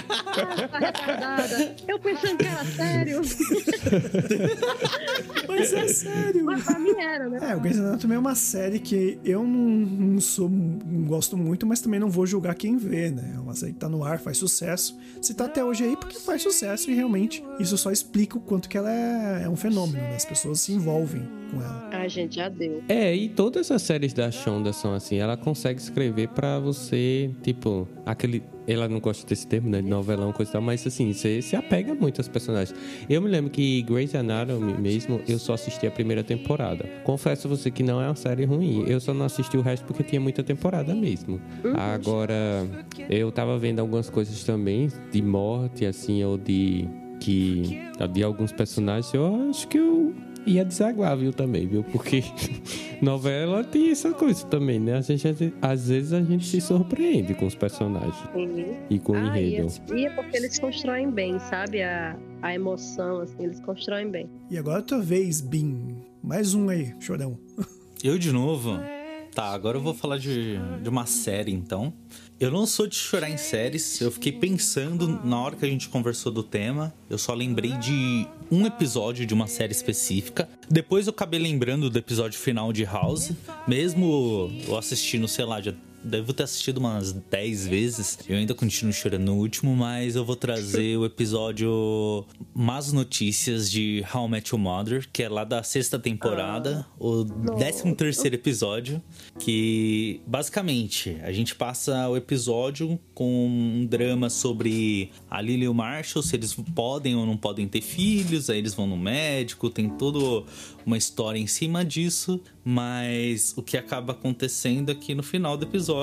"Ah, 0.65 0.69
tá 0.69 0.79
retardada. 0.79 1.77
Eu 1.87 1.99
pensando 2.01 2.39
que 2.39 2.47
era 2.47 2.65
sério. 2.65 3.21
Mas 5.49 5.73
é 5.73 5.89
sério. 5.89 6.45
Mas 6.45 6.65
pra 6.65 6.79
mim 6.79 6.95
era, 6.99 7.29
né? 7.29 7.39
É, 7.51 7.57
o 7.57 7.61
Grey's 7.61 7.79
Anatomy 7.79 8.15
é 8.15 8.19
uma 8.19 8.35
série 8.35 8.79
que 8.79 9.19
eu 9.25 9.43
não, 9.45 9.69
não 9.69 10.21
sou, 10.21 10.49
não 10.49 11.05
gosto 11.05 11.37
muito, 11.37 11.67
mas 11.67 11.81
também 11.81 12.01
não 12.01 12.11
vou 12.11 12.27
julgar 12.27 12.55
quem 12.55 12.77
vê, 12.77 13.11
né? 13.11 13.35
É 13.37 13.41
uma 13.41 13.55
série 13.55 13.73
que 13.73 13.79
tá 13.79 13.89
no 13.89 14.05
ar, 14.05 14.19
faz 14.19 14.39
sucesso. 14.39 14.99
Se 15.21 15.35
tá 15.35 15.45
até 15.47 15.65
hoje 15.65 15.85
aí, 15.85 15.97
porque 15.97 16.19
faz 16.19 16.43
sucesso 16.43 16.91
e 16.91 16.95
realmente 16.95 17.45
isso 17.59 17.77
só 17.79 17.91
explica 17.91 18.37
o 18.37 18.41
quanto 18.41 18.69
que 18.69 18.77
ela 18.77 18.91
é, 18.91 19.45
é 19.45 19.49
um 19.49 19.57
fenômeno, 19.57 19.99
né? 19.99 20.17
As 20.17 20.25
pessoas 20.25 20.61
se 20.61 20.73
envolvem 20.73 21.23
com 21.51 21.63
ela. 21.63 21.89
Ai, 21.93 22.09
gente, 22.09 22.37
já 22.37 22.49
deu. 22.49 22.83
É, 22.89 23.15
e 23.15 23.29
todas 23.29 23.71
as 23.71 23.83
séries 23.83 24.13
da 24.13 24.31
Shonda 24.31 24.73
são 24.73 24.95
assim, 24.95 25.17
ela 25.17 25.37
consegue 25.37 25.81
escrever 25.81 26.29
pra 26.29 26.59
você, 26.59 27.31
tipo, 27.43 27.89
aquele. 28.05 28.43
Ela 28.67 28.89
não 28.89 29.01
gosta 29.01 29.27
desse 29.27 29.47
termo, 29.47 29.69
né? 29.69 29.83
De 29.83 29.89
novelão, 29.89 30.33
coisa 30.33 30.51
e 30.51 30.53
tal, 30.53 30.63
mas 30.63 30.87
assim, 30.87 31.13
você 31.13 31.43
se 31.43 31.55
apega 31.55 31.95
muito 31.95 32.21
aos 32.21 32.29
personagens. 32.29 32.75
Eu 33.09 33.21
me 33.21 33.29
lembro 33.29 33.51
que 33.51 33.83
Grey's 33.83 34.15
Anatomy 34.15 34.75
mesmo, 34.75 35.21
eu 35.29 35.39
só 35.39 35.55
assisti 35.55 35.87
a 35.87 35.91
primeira 35.91 36.25
temporada. 36.25 36.89
Confesso 37.05 37.47
a 37.47 37.51
você 37.51 37.71
que 37.71 37.83
não 37.83 38.01
é 38.01 38.07
uma 38.07 38.17
série 38.17 38.45
ruim. 38.45 38.85
Eu 38.87 39.01
só 39.01 39.13
não 39.13 39.27
assisti 39.27 39.57
o 39.57 39.61
resto 39.61 39.85
porque 39.85 40.03
tinha 40.03 40.21
muita 40.21 40.43
temporada 40.43 40.95
mesmo. 40.95 41.41
Agora, 41.77 42.67
eu 43.09 43.31
tava 43.31 43.59
vendo 43.59 43.81
algumas 43.81 44.09
coisas 44.09 44.43
também 44.45 44.89
de 45.11 45.23
morte, 45.23 45.87
assim, 45.87 46.23
ou 46.25 46.39
de. 46.39 46.89
Que. 47.21 47.81
De 48.13 48.23
alguns 48.23 48.53
personagens, 48.53 49.13
eu 49.15 49.49
acho 49.49 49.69
que 49.69 49.79
eu 49.79 50.15
ia 50.47 50.65
desaguar, 50.65 51.17
viu, 51.17 51.33
também, 51.33 51.67
viu? 51.67 51.83
Porque 51.85 52.23
novela 53.03 53.65
tem 53.65 53.91
essa 53.91 54.13
coisa 54.13 54.45
também, 54.47 54.79
né? 54.79 54.95
A 54.99 55.01
gente, 55.01 55.53
às 55.61 55.89
vezes 55.89 56.13
a 56.13 56.23
gente 56.23 56.47
se 56.47 56.61
surpreende 56.61 57.35
com 57.35 57.47
os 57.47 57.55
personagens 57.55 58.15
Sim. 58.33 58.77
e 58.91 58.99
com 58.99 59.13
o 59.13 59.17
Ah, 59.17 59.41
e, 59.41 59.55
enredo. 59.55 59.69
é, 59.91 59.95
e 59.97 60.07
é 60.07 60.11
porque 60.11 60.37
eles 60.37 60.59
constroem 60.59 61.11
bem, 61.11 61.39
sabe? 61.39 61.83
A, 61.83 62.17
a 62.43 62.55
emoção, 62.55 63.21
assim, 63.21 63.43
eles 63.45 63.61
constroem 63.61 64.11
bem. 64.11 64.29
E 64.51 64.59
agora 64.59 64.79
a 64.79 64.83
tua 64.83 65.01
vez, 65.01 65.41
Bim. 65.41 65.97
Mais 66.23 66.55
um 66.55 66.69
aí, 66.69 66.95
chorão. 67.01 67.39
Eu 68.03 68.19
de 68.19 68.33
novo? 68.33 68.79
Tá, 69.35 69.47
agora 69.53 69.79
eu 69.79 69.83
vou 69.83 69.93
falar 69.95 70.17
de, 70.19 70.57
de 70.83 70.89
uma 70.89 71.07
série 71.07 71.53
então. 71.53 71.93
Eu 72.41 72.51
não 72.51 72.67
sou 72.67 72.89
de 72.89 72.97
chorar 72.97 73.31
em 73.31 73.37
séries, 73.37 74.01
eu 74.01 74.11
fiquei 74.11 74.33
pensando 74.33 75.07
na 75.25 75.41
hora 75.41 75.55
que 75.55 75.65
a 75.65 75.69
gente 75.69 75.89
conversou 75.89 76.33
do 76.33 76.43
tema. 76.43 76.93
Eu 77.09 77.17
só 77.17 77.33
lembrei 77.33 77.73
de 77.79 78.27
um 78.51 78.67
episódio 78.67 79.25
de 79.25 79.33
uma 79.33 79.47
série 79.47 79.71
específica. 79.71 80.49
Depois 80.69 81.07
eu 81.07 81.13
acabei 81.13 81.39
lembrando 81.39 81.89
do 81.89 81.97
episódio 81.97 82.39
final 82.39 82.73
de 82.73 82.83
House. 82.85 83.31
Mesmo 83.69 84.51
eu 84.67 84.77
assistindo, 84.77 85.29
sei 85.29 85.45
lá, 85.45 85.61
já 85.61 85.73
devo 86.05 86.33
ter 86.33 86.45
assistido 86.45 86.79
umas 86.79 87.13
10 87.13 87.67
vezes. 87.67 88.19
Eu 88.29 88.37
ainda 88.37 88.55
continuo 88.55 88.93
chorando 88.93 89.25
no 89.25 89.35
último, 89.37 89.75
mas 89.75 90.17
eu 90.17 90.25
vou 90.25 90.37
trazer 90.37 90.97
o 90.97 91.05
episódio 91.05 92.25
Más 92.55 92.93
Notícias 92.93 93.71
de 93.71 94.05
How 94.13 94.27
I 94.27 94.31
Met 94.31 94.55
Your 94.55 94.61
Mother, 94.61 95.09
que 95.13 95.23
é 95.23 95.29
lá 95.29 95.45
da 95.45 95.63
sexta 95.63 95.99
temporada, 95.99 96.87
o 96.99 97.25
13 97.25 97.95
terceiro 97.95 98.37
episódio, 98.37 99.03
que 99.39 100.21
basicamente 100.27 101.17
a 101.23 101.33
gente 101.33 101.55
passa 101.55 102.09
o 102.09 102.17
episódio 102.17 102.99
com 103.15 103.47
um 103.47 103.87
drama 103.87 104.29
sobre 104.29 105.11
a 105.31 105.41
Lily 105.41 105.65
e 105.65 105.69
o 105.69 105.75
Marshall, 105.75 106.23
se 106.23 106.37
eles 106.37 106.55
podem 106.75 107.17
ou 107.17 107.25
não 107.25 107.37
podem 107.37 107.67
ter 107.67 107.81
filhos, 107.81 108.51
aí 108.51 108.59
eles 108.59 108.75
vão 108.75 108.87
no 108.87 108.97
médico, 108.97 109.71
tem 109.71 109.89
toda 109.89 110.45
uma 110.85 110.99
história 110.99 111.39
em 111.39 111.47
cima 111.47 111.85
disso, 111.85 112.41
mas 112.65 113.55
o 113.57 113.63
que 113.63 113.77
acaba 113.77 114.13
acontecendo 114.13 114.91
aqui 114.91 115.15
no 115.15 115.23
final 115.23 115.57
do 115.57 115.65
episódio, 115.65 115.94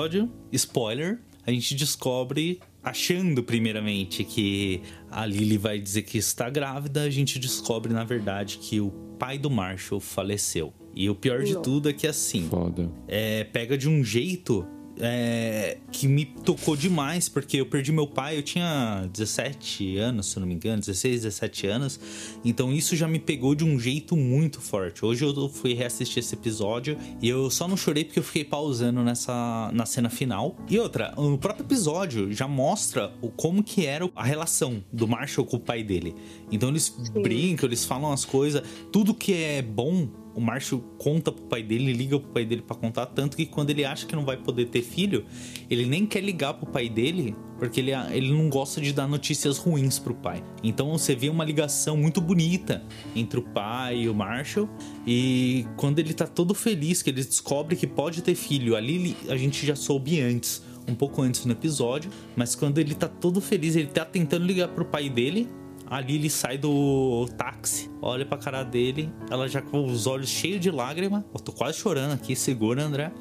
spoiler, 0.52 1.20
a 1.46 1.50
gente 1.50 1.74
descobre 1.74 2.60
achando 2.82 3.42
primeiramente 3.42 4.24
que 4.24 4.82
a 5.10 5.24
Lily 5.24 5.56
vai 5.56 5.78
dizer 5.78 6.02
que 6.02 6.18
está 6.18 6.50
grávida, 6.50 7.02
a 7.02 7.10
gente 7.10 7.38
descobre 7.38 7.92
na 7.92 8.04
verdade 8.04 8.58
que 8.58 8.80
o 8.80 8.90
pai 9.18 9.38
do 9.38 9.50
Marshall 9.50 10.00
faleceu. 10.00 10.72
E 10.94 11.08
o 11.08 11.14
pior 11.14 11.42
de 11.42 11.60
tudo 11.62 11.88
é 11.88 11.92
que 11.92 12.06
assim, 12.06 12.48
Foda. 12.48 12.90
é, 13.08 13.44
pega 13.44 13.78
de 13.78 13.88
um 13.88 14.04
jeito 14.04 14.66
é, 15.02 15.78
que 15.90 16.06
me 16.06 16.24
tocou 16.24 16.76
demais, 16.76 17.28
porque 17.28 17.56
eu 17.56 17.66
perdi 17.66 17.90
meu 17.90 18.06
pai, 18.06 18.38
eu 18.38 18.42
tinha 18.42 19.08
17 19.12 19.98
anos, 19.98 20.30
se 20.30 20.36
eu 20.36 20.40
não 20.40 20.46
me 20.46 20.54
engano, 20.54 20.78
16, 20.78 21.22
17 21.22 21.66
anos. 21.66 22.00
Então 22.44 22.72
isso 22.72 22.94
já 22.94 23.08
me 23.08 23.18
pegou 23.18 23.54
de 23.56 23.64
um 23.64 23.78
jeito 23.80 24.16
muito 24.16 24.60
forte. 24.60 25.04
Hoje 25.04 25.24
eu 25.24 25.48
fui 25.48 25.74
reassistir 25.74 26.20
esse 26.20 26.34
episódio 26.34 26.96
e 27.20 27.28
eu 27.28 27.50
só 27.50 27.66
não 27.66 27.76
chorei 27.76 28.04
porque 28.04 28.20
eu 28.20 28.22
fiquei 28.22 28.44
pausando 28.44 29.02
nessa 29.02 29.70
na 29.72 29.84
cena 29.84 30.08
final. 30.08 30.56
E 30.70 30.78
outra, 30.78 31.12
o 31.16 31.36
próprio 31.36 31.66
episódio 31.66 32.32
já 32.32 32.46
mostra 32.46 33.12
o 33.20 33.28
como 33.28 33.64
que 33.64 33.84
era 33.84 34.08
a 34.14 34.24
relação 34.24 34.84
do 34.92 35.08
Marshall 35.08 35.44
com 35.44 35.56
o 35.56 35.60
pai 35.60 35.82
dele. 35.82 36.14
Então 36.50 36.68
eles 36.68 36.94
brincam, 37.12 37.68
eles 37.68 37.84
falam 37.84 38.12
as 38.12 38.24
coisas, 38.24 38.62
tudo 38.92 39.12
que 39.12 39.34
é 39.34 39.62
bom 39.62 40.21
o 40.34 40.40
Marshall 40.40 40.80
conta 40.98 41.30
pro 41.30 41.44
pai 41.44 41.62
dele, 41.62 41.92
liga 41.92 42.18
pro 42.18 42.30
pai 42.30 42.44
dele 42.44 42.62
pra 42.62 42.76
contar, 42.76 43.06
tanto 43.06 43.36
que 43.36 43.46
quando 43.46 43.70
ele 43.70 43.84
acha 43.84 44.06
que 44.06 44.14
não 44.14 44.24
vai 44.24 44.36
poder 44.36 44.66
ter 44.66 44.82
filho, 44.82 45.24
ele 45.68 45.86
nem 45.86 46.06
quer 46.06 46.20
ligar 46.20 46.54
pro 46.54 46.66
pai 46.66 46.88
dele, 46.88 47.34
porque 47.58 47.80
ele, 47.80 47.92
ele 48.10 48.32
não 48.32 48.48
gosta 48.48 48.80
de 48.80 48.92
dar 48.92 49.06
notícias 49.06 49.58
ruins 49.58 49.98
pro 49.98 50.14
pai. 50.14 50.42
Então 50.62 50.90
você 50.90 51.14
vê 51.14 51.28
uma 51.28 51.44
ligação 51.44 51.96
muito 51.96 52.20
bonita 52.20 52.82
entre 53.14 53.38
o 53.38 53.42
pai 53.42 54.02
e 54.02 54.08
o 54.08 54.14
Marshall, 54.14 54.68
e 55.06 55.66
quando 55.76 55.98
ele 55.98 56.14
tá 56.14 56.26
todo 56.26 56.54
feliz 56.54 57.02
que 57.02 57.10
ele 57.10 57.22
descobre 57.22 57.76
que 57.76 57.86
pode 57.86 58.22
ter 58.22 58.34
filho, 58.34 58.76
ali 58.76 59.16
a 59.28 59.36
gente 59.36 59.66
já 59.66 59.76
soube 59.76 60.20
antes, 60.20 60.62
um 60.88 60.94
pouco 60.94 61.22
antes 61.22 61.44
no 61.44 61.52
episódio, 61.52 62.10
mas 62.34 62.54
quando 62.54 62.78
ele 62.78 62.94
tá 62.94 63.08
todo 63.08 63.40
feliz, 63.40 63.76
ele 63.76 63.88
tá 63.88 64.04
tentando 64.04 64.44
ligar 64.44 64.68
pro 64.68 64.84
pai 64.84 65.08
dele, 65.08 65.48
a 65.92 66.00
Lily 66.00 66.30
sai 66.30 66.56
do 66.56 67.28
táxi, 67.36 67.90
olha 68.00 68.24
pra 68.24 68.38
cara 68.38 68.62
dele, 68.62 69.12
ela 69.30 69.46
já 69.46 69.60
com 69.60 69.84
os 69.84 70.06
olhos 70.06 70.30
cheios 70.30 70.58
de 70.58 70.70
lágrima. 70.70 71.22
Eu 71.34 71.38
tô 71.38 71.52
quase 71.52 71.76
chorando 71.76 72.14
aqui, 72.14 72.34
segura, 72.34 72.82
André. 72.82 73.12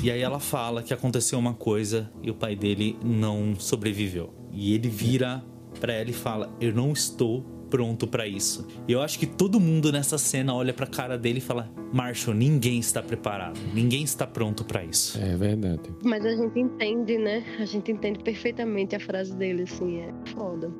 E 0.00 0.12
aí 0.12 0.20
ela 0.20 0.38
fala 0.38 0.80
que 0.80 0.94
aconteceu 0.94 1.36
uma 1.36 1.54
coisa 1.54 2.08
e 2.22 2.30
o 2.30 2.34
pai 2.34 2.54
dele 2.54 2.96
não 3.04 3.56
sobreviveu. 3.58 4.32
E 4.52 4.74
ele 4.74 4.88
vira 4.88 5.44
pra 5.80 5.92
ela 5.92 6.08
e 6.08 6.12
fala: 6.12 6.56
Eu 6.60 6.72
não 6.72 6.92
estou 6.92 7.42
pronto 7.68 8.06
pra 8.06 8.28
isso. 8.28 8.64
E 8.86 8.92
eu 8.92 9.02
acho 9.02 9.18
que 9.18 9.26
todo 9.26 9.58
mundo 9.58 9.90
nessa 9.90 10.16
cena 10.16 10.54
olha 10.54 10.72
pra 10.72 10.86
cara 10.86 11.18
dele 11.18 11.38
e 11.38 11.42
fala: 11.42 11.68
Marshall, 11.92 12.36
ninguém 12.36 12.78
está 12.78 13.02
preparado, 13.02 13.58
ninguém 13.74 14.04
está 14.04 14.24
pronto 14.24 14.64
pra 14.64 14.84
isso. 14.84 15.18
É 15.20 15.36
verdade. 15.36 15.90
Mas 16.04 16.24
a 16.24 16.36
gente 16.36 16.60
entende, 16.60 17.18
né? 17.18 17.44
A 17.58 17.64
gente 17.64 17.90
entende 17.90 18.20
perfeitamente 18.20 18.94
a 18.94 19.00
frase 19.00 19.34
dele, 19.34 19.64
assim, 19.64 19.98
é 19.98 20.14
foda. 20.32 20.72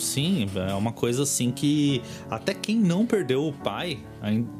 Sim, 0.00 0.46
é 0.68 0.74
uma 0.74 0.92
coisa 0.92 1.22
assim 1.22 1.50
que 1.50 2.02
até 2.30 2.54
quem 2.54 2.76
não 2.76 3.06
perdeu 3.06 3.46
o 3.46 3.52
pai 3.52 3.98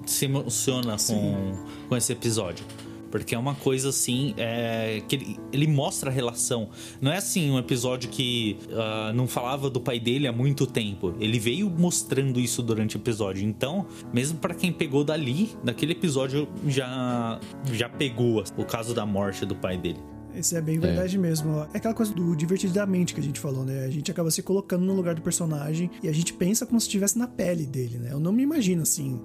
se 0.06 0.26
emociona 0.26 0.96
com, 1.06 1.64
com 1.88 1.96
esse 1.96 2.12
episódio. 2.12 2.64
Porque 3.10 3.34
é 3.34 3.38
uma 3.38 3.54
coisa 3.54 3.88
assim, 3.88 4.34
é, 4.36 5.02
que 5.08 5.16
ele, 5.16 5.36
ele 5.52 5.66
mostra 5.66 6.10
a 6.10 6.12
relação. 6.12 6.68
Não 7.00 7.10
é 7.10 7.16
assim 7.16 7.50
um 7.50 7.58
episódio 7.58 8.08
que 8.08 8.56
uh, 8.68 9.12
não 9.12 9.26
falava 9.26 9.68
do 9.68 9.80
pai 9.80 9.98
dele 9.98 10.28
há 10.28 10.32
muito 10.32 10.66
tempo. 10.66 11.14
Ele 11.18 11.38
veio 11.38 11.68
mostrando 11.68 12.38
isso 12.38 12.62
durante 12.62 12.96
o 12.96 12.98
episódio. 12.98 13.44
Então, 13.44 13.86
mesmo 14.12 14.38
para 14.38 14.54
quem 14.54 14.72
pegou 14.72 15.02
dali, 15.02 15.50
daquele 15.64 15.92
episódio 15.92 16.48
já, 16.68 17.40
já 17.72 17.88
pegou 17.88 18.44
o 18.56 18.64
caso 18.64 18.94
da 18.94 19.04
morte 19.04 19.44
do 19.44 19.56
pai 19.56 19.76
dele. 19.76 19.98
Isso 20.34 20.56
é 20.56 20.60
bem 20.60 20.78
verdade 20.78 21.16
é. 21.16 21.18
mesmo. 21.18 21.66
É 21.72 21.78
aquela 21.78 21.94
coisa 21.94 22.12
do 22.12 22.34
divertidamente 22.34 23.14
que 23.14 23.20
a 23.20 23.22
gente 23.22 23.40
falou, 23.40 23.64
né? 23.64 23.84
A 23.84 23.90
gente 23.90 24.10
acaba 24.10 24.30
se 24.30 24.42
colocando 24.42 24.84
no 24.84 24.94
lugar 24.94 25.14
do 25.14 25.22
personagem 25.22 25.90
e 26.02 26.08
a 26.08 26.12
gente 26.12 26.32
pensa 26.32 26.66
como 26.66 26.80
se 26.80 26.86
estivesse 26.86 27.18
na 27.18 27.26
pele 27.26 27.66
dele, 27.66 27.98
né? 27.98 28.12
Eu 28.12 28.20
não 28.20 28.32
me 28.32 28.42
imagino 28.42 28.82
assim, 28.82 29.20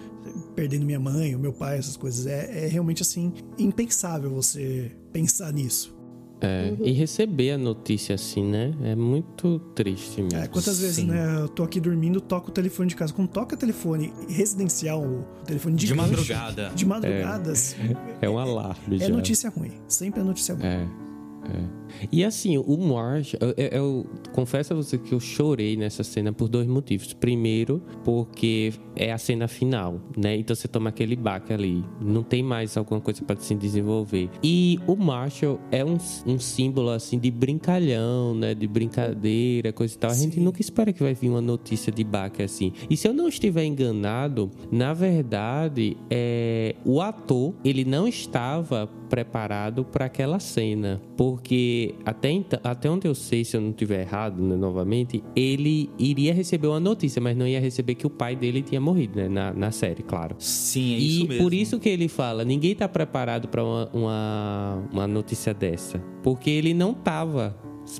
perdendo 0.56 0.86
minha 0.86 1.00
mãe, 1.00 1.36
o 1.36 1.40
meu 1.40 1.54
pai, 1.54 1.78
essas 1.78 1.98
coisas. 1.98 2.26
É, 2.26 2.66
é 2.66 2.68
realmente 2.68 3.02
assim, 3.02 3.34
impensável 3.58 4.30
você 4.30 4.92
pensar 5.12 5.52
nisso. 5.54 5.96
É, 6.42 6.72
uhum. 6.72 6.86
e 6.86 6.92
receber 6.92 7.52
a 7.52 7.58
notícia 7.58 8.16
assim, 8.16 8.44
né? 8.44 8.74
É 8.84 8.96
muito 8.96 9.58
triste 9.74 10.22
mesmo. 10.22 10.38
É, 10.38 10.48
quantas 10.48 10.80
vezes, 10.80 10.98
Sim. 10.98 11.08
né? 11.08 11.42
Eu 11.42 11.48
tô 11.48 11.64
aqui 11.64 11.80
dormindo, 11.80 12.20
toco 12.20 12.50
o 12.50 12.52
telefone 12.52 12.90
de 12.90 12.96
casa. 12.96 13.14
Quando 13.14 13.30
toca 13.30 13.56
telefone 13.56 14.14
residencial, 14.28 15.02
o 15.02 15.26
telefone 15.46 15.76
de, 15.76 15.88
de 15.88 15.94
madrugada. 15.94 16.72
De 16.76 16.86
madrugadas. 16.86 17.76
É, 18.22 18.26
é 18.26 18.30
um 18.30 18.38
alarme. 18.38 18.98
É 18.98 19.08
já. 19.08 19.10
notícia 19.10 19.50
ruim. 19.50 19.72
Sempre 19.88 20.22
é 20.22 20.24
notícia 20.24 20.56
ruim. 20.56 20.66
É. 20.66 20.88
É. 21.46 21.85
E 22.12 22.24
assim, 22.24 22.58
o 22.58 22.78
Marsh, 22.78 23.36
eu, 23.40 23.54
eu, 23.58 23.68
eu, 23.68 24.06
confesso 24.34 24.74
a 24.74 24.76
você 24.76 24.98
que 24.98 25.14
eu 25.14 25.20
chorei 25.20 25.76
nessa 25.76 26.04
cena 26.04 26.32
por 26.32 26.48
dois 26.48 26.68
motivos. 26.68 27.14
Primeiro, 27.14 27.82
porque 28.04 28.74
é 28.96 29.12
a 29.12 29.18
cena 29.18 29.48
final, 29.48 30.00
né? 30.18 30.36
Então 30.36 30.56
você 30.56 30.68
toma 30.68 30.90
aquele 30.90 31.16
baque 31.16 31.54
ali. 31.54 31.84
Não 32.02 32.24
tem 32.24 32.42
mais 32.44 32.78
alguma 32.78 33.02
coisa 33.02 33.24
para 33.24 33.36
se 33.38 33.56
desenvolver. 33.56 34.30
E 34.44 34.80
o 34.88 34.96
Marshall 34.96 35.60
é 35.72 35.84
um, 35.84 35.98
um 36.26 36.40
símbolo, 36.40 36.90
assim, 36.90 37.20
de 37.20 37.32
brincalhão, 37.32 38.36
né? 38.36 38.54
De 38.54 38.68
brincadeira, 38.68 39.72
coisa 39.74 39.96
e 39.96 39.98
tal. 39.98 40.12
A 40.12 40.16
gente 40.16 40.40
nunca 40.40 40.62
espera 40.62 40.94
que 40.94 41.04
vai 41.04 41.14
vir 41.14 41.30
uma 41.30 41.42
notícia 41.42 41.92
de 41.92 42.04
baque 42.04 42.44
assim. 42.44 42.72
E 42.90 42.98
se 42.98 43.08
eu 43.08 43.14
não 43.14 43.28
estiver 43.28 43.66
enganado, 43.66 44.52
na 44.72 44.94
verdade, 44.94 45.98
é, 46.10 46.76
o 46.86 47.02
ator, 47.02 47.54
ele 47.64 47.86
não 47.86 48.08
estava 48.08 48.88
preparado 49.10 49.84
para 49.84 50.06
aquela 50.06 50.40
cena. 50.40 51.02
Porque 51.18 51.85
até, 52.06 52.32
então, 52.32 52.60
até 52.64 52.90
onde 52.90 53.08
eu 53.08 53.14
sei, 53.14 53.44
se 53.44 53.56
eu 53.56 53.62
não 53.62 53.70
estiver 53.70 54.02
errado, 54.02 54.42
né, 54.42 54.56
novamente, 54.56 55.24
ele 55.36 55.90
iria 56.00 56.34
receber 56.34 56.68
uma 56.68 56.80
notícia, 56.80 57.22
mas 57.22 57.36
não 57.36 57.48
ia 57.48 57.60
receber 57.60 57.96
que 57.96 58.08
o 58.08 58.10
pai 58.10 58.36
dele 58.36 58.62
tinha 58.62 58.80
morrido, 58.82 59.18
né? 59.18 59.28
Na, 59.28 59.54
na 59.54 59.72
série, 59.72 60.04
claro. 60.04 60.36
Sim, 60.40 60.94
é 60.94 60.98
e 60.98 61.18
isso 61.18 61.28
mesmo. 61.28 61.44
por 61.44 61.54
isso 61.54 61.80
que 61.80 61.90
ele 61.90 62.08
fala: 62.08 62.44
ninguém 62.44 62.72
está 62.72 62.88
preparado 62.88 63.48
para 63.48 63.64
uma, 63.64 63.90
uma, 63.94 64.84
uma 64.92 65.08
notícia 65.08 65.54
dessa. 65.54 66.00
Porque 66.24 66.50
ele 66.50 66.74
não 66.74 66.92
estava 66.92 67.56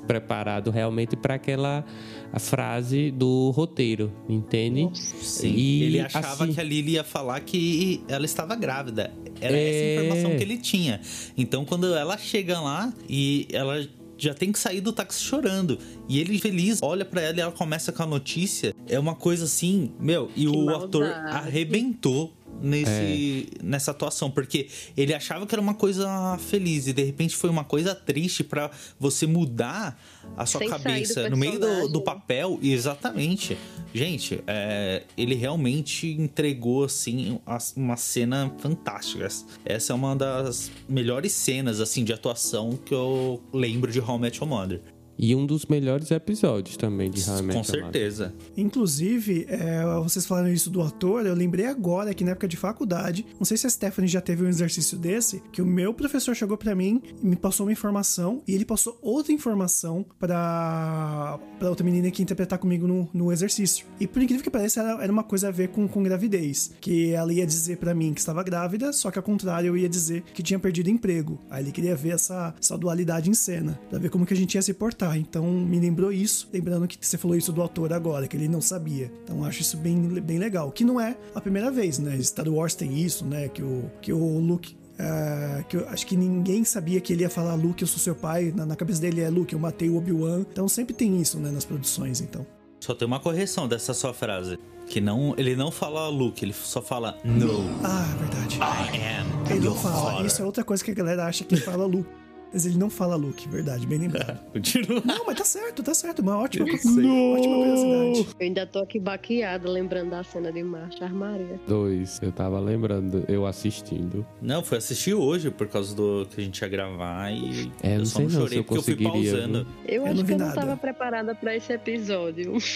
preparado 0.06 0.70
realmente 0.70 1.16
para 1.16 1.34
aquela 1.34 1.84
a 2.32 2.38
frase 2.38 3.10
do 3.10 3.50
roteiro, 3.50 4.12
entende? 4.28 4.90
Sim. 4.94 5.52
E, 5.54 5.82
ele 5.84 6.00
achava 6.00 6.44
assim, 6.44 6.52
que 6.52 6.60
a 6.60 6.64
Lily 6.64 6.92
ia 6.92 7.04
falar 7.04 7.40
que 7.40 8.02
ela 8.08 8.24
estava 8.24 8.54
grávida. 8.56 9.12
Era 9.40 9.56
é... 9.56 9.68
essa 9.68 10.04
informação 10.04 10.36
que 10.36 10.42
ele 10.42 10.58
tinha. 10.58 11.00
Então, 11.36 11.64
quando 11.64 11.94
ela 11.94 12.18
chega 12.18 12.60
lá 12.60 12.92
e 13.08 13.46
ela 13.52 13.86
já 14.18 14.34
tem 14.34 14.50
que 14.50 14.58
sair 14.58 14.80
do 14.80 14.92
táxi 14.92 15.22
chorando. 15.22 15.78
E 16.08 16.18
ele 16.18 16.38
feliz 16.38 16.78
olha 16.82 17.04
para 17.04 17.20
ela 17.20 17.36
e 17.36 17.40
ela 17.40 17.52
começa 17.52 17.92
com 17.92 18.02
a 18.02 18.06
notícia. 18.06 18.74
É 18.88 18.98
uma 18.98 19.14
coisa 19.14 19.44
assim, 19.44 19.92
meu, 20.00 20.30
e 20.34 20.42
que 20.42 20.48
o 20.48 20.64
maldade. 20.64 20.84
ator 20.84 21.04
arrebentou 21.04 22.32
nesse, 22.60 23.48
é. 23.60 23.62
nessa 23.62 23.90
atuação, 23.90 24.30
porque 24.30 24.68
ele 24.96 25.14
achava 25.14 25.46
que 25.46 25.54
era 25.54 25.62
uma 25.62 25.74
coisa 25.74 26.38
feliz 26.38 26.86
e 26.86 26.92
de 26.92 27.02
repente 27.02 27.36
foi 27.36 27.50
uma 27.50 27.64
coisa 27.64 27.94
triste 27.94 28.44
para 28.44 28.70
você 28.98 29.26
mudar 29.26 30.00
a 30.36 30.44
sua 30.44 30.60
Sem 30.60 30.68
cabeça 30.68 31.28
no 31.28 31.36
meio 31.36 31.58
do, 31.58 31.88
do, 31.88 32.00
papel. 32.02 32.58
Exatamente. 32.62 33.56
Gente, 33.94 34.42
é, 34.46 35.04
ele 35.16 35.34
realmente 35.34 36.08
entregou 36.08 36.84
assim 36.84 37.38
uma 37.76 37.96
cena 37.96 38.52
fantástica. 38.58 39.28
Essa 39.64 39.92
é 39.92 39.96
uma 39.96 40.14
das 40.14 40.70
melhores 40.88 41.32
cenas 41.32 41.80
assim 41.80 42.04
de 42.04 42.12
atuação 42.12 42.78
que 42.84 42.94
eu 42.94 43.42
lembro 43.52 43.90
de 43.90 44.00
How 44.00 44.16
I 44.16 44.20
Met 44.20 44.38
Your 44.38 44.48
Mother. 44.48 44.95
E 45.18 45.34
um 45.34 45.46
dos 45.46 45.66
melhores 45.66 46.10
episódios 46.10 46.76
também 46.76 47.10
de 47.10 47.28
How 47.28 47.38
I 47.38 47.52
Com 47.52 47.64
certeza. 47.64 48.34
Inclusive, 48.56 49.46
é, 49.48 49.84
vocês 50.02 50.26
falaram 50.26 50.52
isso 50.52 50.70
do 50.70 50.82
ator, 50.82 51.24
eu 51.26 51.34
lembrei 51.34 51.66
agora 51.66 52.12
que 52.12 52.24
na 52.24 52.32
época 52.32 52.48
de 52.48 52.56
faculdade, 52.56 53.26
não 53.38 53.44
sei 53.44 53.56
se 53.56 53.66
a 53.66 53.70
Stephanie 53.70 54.08
já 54.08 54.20
teve 54.20 54.44
um 54.44 54.48
exercício 54.48 54.98
desse, 54.98 55.42
que 55.52 55.62
o 55.62 55.66
meu 55.66 55.94
professor 55.94 56.34
chegou 56.34 56.56
para 56.56 56.74
mim 56.74 57.02
e 57.22 57.26
me 57.26 57.36
passou 57.36 57.66
uma 57.66 57.72
informação 57.72 58.42
e 58.46 58.54
ele 58.54 58.64
passou 58.64 58.98
outra 59.00 59.32
informação 59.32 60.04
para 60.18 61.38
para 61.58 61.70
outra 61.70 61.84
menina 61.84 62.10
que 62.10 62.20
ia 62.20 62.24
interpretar 62.24 62.58
comigo 62.58 62.86
no, 62.86 63.08
no 63.12 63.32
exercício. 63.32 63.86
E 63.98 64.06
por 64.06 64.20
incrível 64.20 64.42
que 64.42 64.50
pareça, 64.50 64.80
era, 64.80 65.02
era 65.02 65.12
uma 65.12 65.24
coisa 65.24 65.48
a 65.48 65.50
ver 65.50 65.68
com, 65.68 65.88
com 65.88 66.02
gravidez, 66.02 66.72
que 66.80 67.12
ela 67.12 67.32
ia 67.32 67.46
dizer 67.46 67.78
para 67.78 67.94
mim 67.94 68.12
que 68.12 68.20
estava 68.20 68.42
grávida, 68.42 68.92
só 68.92 69.10
que 69.10 69.18
ao 69.18 69.22
contrário 69.22 69.68
eu 69.68 69.76
ia 69.76 69.88
dizer 69.88 70.22
que 70.34 70.42
tinha 70.42 70.58
perdido 70.58 70.90
emprego. 70.90 71.38
Aí 71.50 71.62
ele 71.62 71.72
queria 71.72 71.96
ver 71.96 72.10
essa, 72.10 72.54
essa 72.60 72.76
dualidade 72.76 73.30
em 73.30 73.34
cena, 73.34 73.78
para 73.88 73.98
ver 73.98 74.10
como 74.10 74.26
que 74.26 74.34
a 74.34 74.36
gente 74.36 74.54
ia 74.54 74.62
se 74.62 74.74
portar. 74.74 75.05
Então 75.14 75.44
me 75.44 75.78
lembrou 75.78 76.10
isso, 76.10 76.48
lembrando 76.52 76.88
que 76.88 76.98
você 77.00 77.18
falou 77.18 77.36
isso 77.36 77.52
do 77.52 77.60
autor 77.60 77.92
agora, 77.92 78.26
que 78.26 78.36
ele 78.36 78.48
não 78.48 78.60
sabia. 78.60 79.12
Então 79.22 79.44
acho 79.44 79.60
isso 79.60 79.76
bem, 79.76 80.00
bem 80.20 80.38
legal. 80.38 80.70
Que 80.72 80.84
não 80.84 80.98
é 80.98 81.16
a 81.34 81.40
primeira 81.40 81.70
vez, 81.70 81.98
né? 81.98 82.18
Star 82.22 82.48
Wars 82.48 82.74
tem 82.74 82.98
isso, 82.98 83.26
né? 83.26 83.48
Que 83.48 83.62
o, 83.62 83.90
que 84.00 84.12
o 84.12 84.38
Luke 84.38 84.76
Uh, 84.96 85.62
que 85.68 85.76
eu 85.76 85.86
acho 85.90 86.06
que 86.06 86.16
ninguém 86.16 86.64
sabia 86.64 86.98
que 87.02 87.12
ele 87.12 87.20
ia 87.20 87.28
falar 87.28 87.54
Luke, 87.54 87.82
eu 87.82 87.86
sou 87.86 87.98
seu 87.98 88.14
pai. 88.14 88.50
Na, 88.56 88.64
na 88.64 88.74
cabeça 88.74 88.98
dele 88.98 89.20
é 89.20 89.28
Luke, 89.28 89.52
eu 89.52 89.58
matei 89.58 89.90
o 89.90 89.96
Obi-Wan. 89.98 90.40
Então 90.50 90.66
sempre 90.68 90.94
tem 90.94 91.20
isso, 91.20 91.38
né, 91.38 91.50
nas 91.50 91.66
produções, 91.66 92.22
então. 92.22 92.46
Só 92.80 92.94
tem 92.94 93.06
uma 93.06 93.20
correção 93.20 93.68
dessa 93.68 93.92
sua 93.92 94.14
frase. 94.14 94.58
Que 94.86 95.00
não, 95.00 95.34
ele 95.36 95.56
não 95.56 95.70
fala 95.70 96.08
Luke, 96.08 96.44
ele 96.44 96.52
só 96.52 96.80
fala 96.80 97.18
No. 97.24 97.64
Ah, 97.84 98.06
é 98.14 98.18
verdade. 98.18 98.56
I 98.56 99.20
am. 99.20 99.50
Ele 99.50 99.66
não 99.66 99.74
fala. 99.74 100.12
Father. 100.12 100.26
Isso 100.26 100.40
é 100.40 100.44
outra 100.44 100.64
coisa 100.64 100.84
que 100.84 100.92
a 100.92 100.94
galera 100.94 101.26
acha 101.26 101.44
que 101.44 101.56
fala 101.56 101.84
Luke. 101.84 102.08
Mas 102.52 102.64
ele 102.64 102.78
não 102.78 102.88
fala 102.88 103.16
Luke, 103.16 103.48
verdade, 103.48 103.86
bem 103.86 103.98
lembrado. 103.98 104.40
Continua. 104.52 105.02
Não, 105.04 105.26
mas 105.26 105.38
tá 105.38 105.44
certo, 105.44 105.82
tá 105.82 105.94
certo. 105.94 106.20
Uma 106.20 106.38
ótima, 106.38 106.64
ótima 106.64 106.92
curiosidade. 106.92 108.18
Eu 108.18 108.46
ainda 108.46 108.66
tô 108.66 108.78
aqui 108.80 108.98
baqueada 108.98 109.68
lembrando 109.68 110.10
da 110.10 110.24
cena 110.24 110.52
de 110.52 110.62
Marcha 110.62 111.04
Armaria. 111.04 111.60
Dois, 111.66 112.20
eu 112.22 112.32
tava 112.32 112.58
lembrando, 112.60 113.24
eu 113.28 113.46
assistindo. 113.46 114.26
Não, 114.40 114.62
fui 114.62 114.78
assistir 114.78 115.14
hoje 115.14 115.50
por 115.50 115.68
causa 115.68 115.94
do 115.94 116.26
que 116.30 116.40
a 116.40 116.44
gente 116.44 116.60
ia 116.60 116.68
gravar 116.68 117.30
e 117.30 117.70
é, 117.82 117.96
eu 117.96 118.06
só 118.06 118.20
não 118.20 118.30
chorei 118.30 118.58
não, 118.58 118.64
porque 118.64 118.78
eu 118.78 118.82
fui 118.82 119.02
pausando. 119.02 119.66
Eu, 119.86 120.06
eu 120.06 120.12
acho 120.12 120.24
que 120.24 120.32
eu 120.32 120.38
não 120.38 120.54
tava 120.54 120.76
preparada 120.76 121.34
pra 121.34 121.54
esse 121.56 121.72
episódio. 121.72 122.54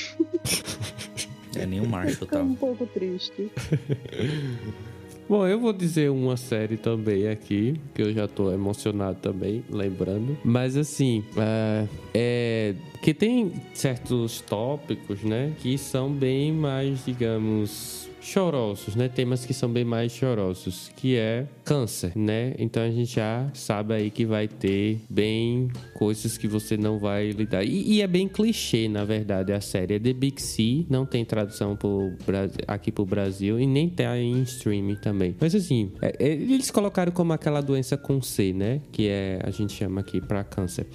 É, 1.56 1.66
nem 1.66 1.80
o 1.80 1.86
Marshall 1.86 2.26
tava. 2.30 2.44
um 2.44 2.54
pouco 2.54 2.86
triste. 2.86 3.50
Bom, 5.30 5.46
eu 5.46 5.60
vou 5.60 5.72
dizer 5.72 6.10
uma 6.10 6.36
série 6.36 6.76
também 6.76 7.28
aqui, 7.28 7.80
que 7.94 8.02
eu 8.02 8.12
já 8.12 8.26
tô 8.26 8.50
emocionado 8.50 9.16
também, 9.22 9.62
lembrando. 9.70 10.36
Mas 10.44 10.76
assim, 10.76 11.22
é, 11.36 11.86
é 12.12 12.74
que 13.00 13.14
tem 13.14 13.52
certos 13.72 14.40
tópicos, 14.40 15.22
né, 15.22 15.52
que 15.60 15.78
são 15.78 16.10
bem 16.10 16.52
mais, 16.52 17.04
digamos, 17.04 17.99
chorosos, 18.20 18.94
né? 18.94 19.08
Temas 19.08 19.44
que 19.44 19.54
são 19.54 19.70
bem 19.70 19.84
mais 19.84 20.12
chorosos, 20.12 20.90
que 20.96 21.16
é 21.16 21.46
câncer, 21.64 22.12
né? 22.14 22.54
Então 22.58 22.82
a 22.82 22.90
gente 22.90 23.14
já 23.14 23.48
sabe 23.54 23.94
aí 23.94 24.10
que 24.10 24.24
vai 24.24 24.46
ter 24.46 25.00
bem 25.08 25.68
coisas 25.94 26.36
que 26.36 26.46
você 26.46 26.76
não 26.76 26.98
vai 26.98 27.30
lidar. 27.30 27.64
E, 27.64 27.94
e 27.94 28.02
é 28.02 28.06
bem 28.06 28.28
clichê, 28.28 28.88
na 28.88 29.04
verdade, 29.04 29.52
a 29.52 29.60
série. 29.60 29.94
É 29.94 29.98
The 29.98 30.12
Big 30.12 30.40
C, 30.40 30.84
não 30.88 31.06
tem 31.06 31.24
tradução 31.24 31.76
pro, 31.76 32.12
aqui 32.66 32.92
pro 32.92 33.04
Brasil 33.04 33.58
e 33.58 33.66
nem 33.66 33.88
tá 33.88 34.16
em 34.18 34.42
streaming 34.42 34.96
também. 34.96 35.34
Mas 35.40 35.54
assim, 35.54 35.92
é, 36.02 36.14
é, 36.18 36.28
eles 36.28 36.70
colocaram 36.70 37.12
como 37.12 37.32
aquela 37.32 37.60
doença 37.60 37.96
com 37.96 38.20
C, 38.20 38.52
né? 38.52 38.80
Que 38.92 39.08
é, 39.08 39.40
a 39.42 39.50
gente 39.50 39.72
chama 39.72 40.00
aqui 40.00 40.20
para 40.20 40.44
câncer. 40.44 40.86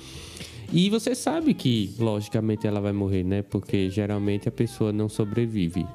E 0.73 0.89
você 0.89 1.13
sabe 1.13 1.53
que, 1.53 1.93
logicamente, 1.99 2.65
ela 2.65 2.81
vai 2.81 2.91
morrer, 2.91 3.23
né? 3.23 3.41
Porque 3.43 3.89
geralmente 3.89 4.49
a 4.49 4.51
pessoa 4.51 4.91
não 4.91 5.07
sobrevive. 5.07 5.85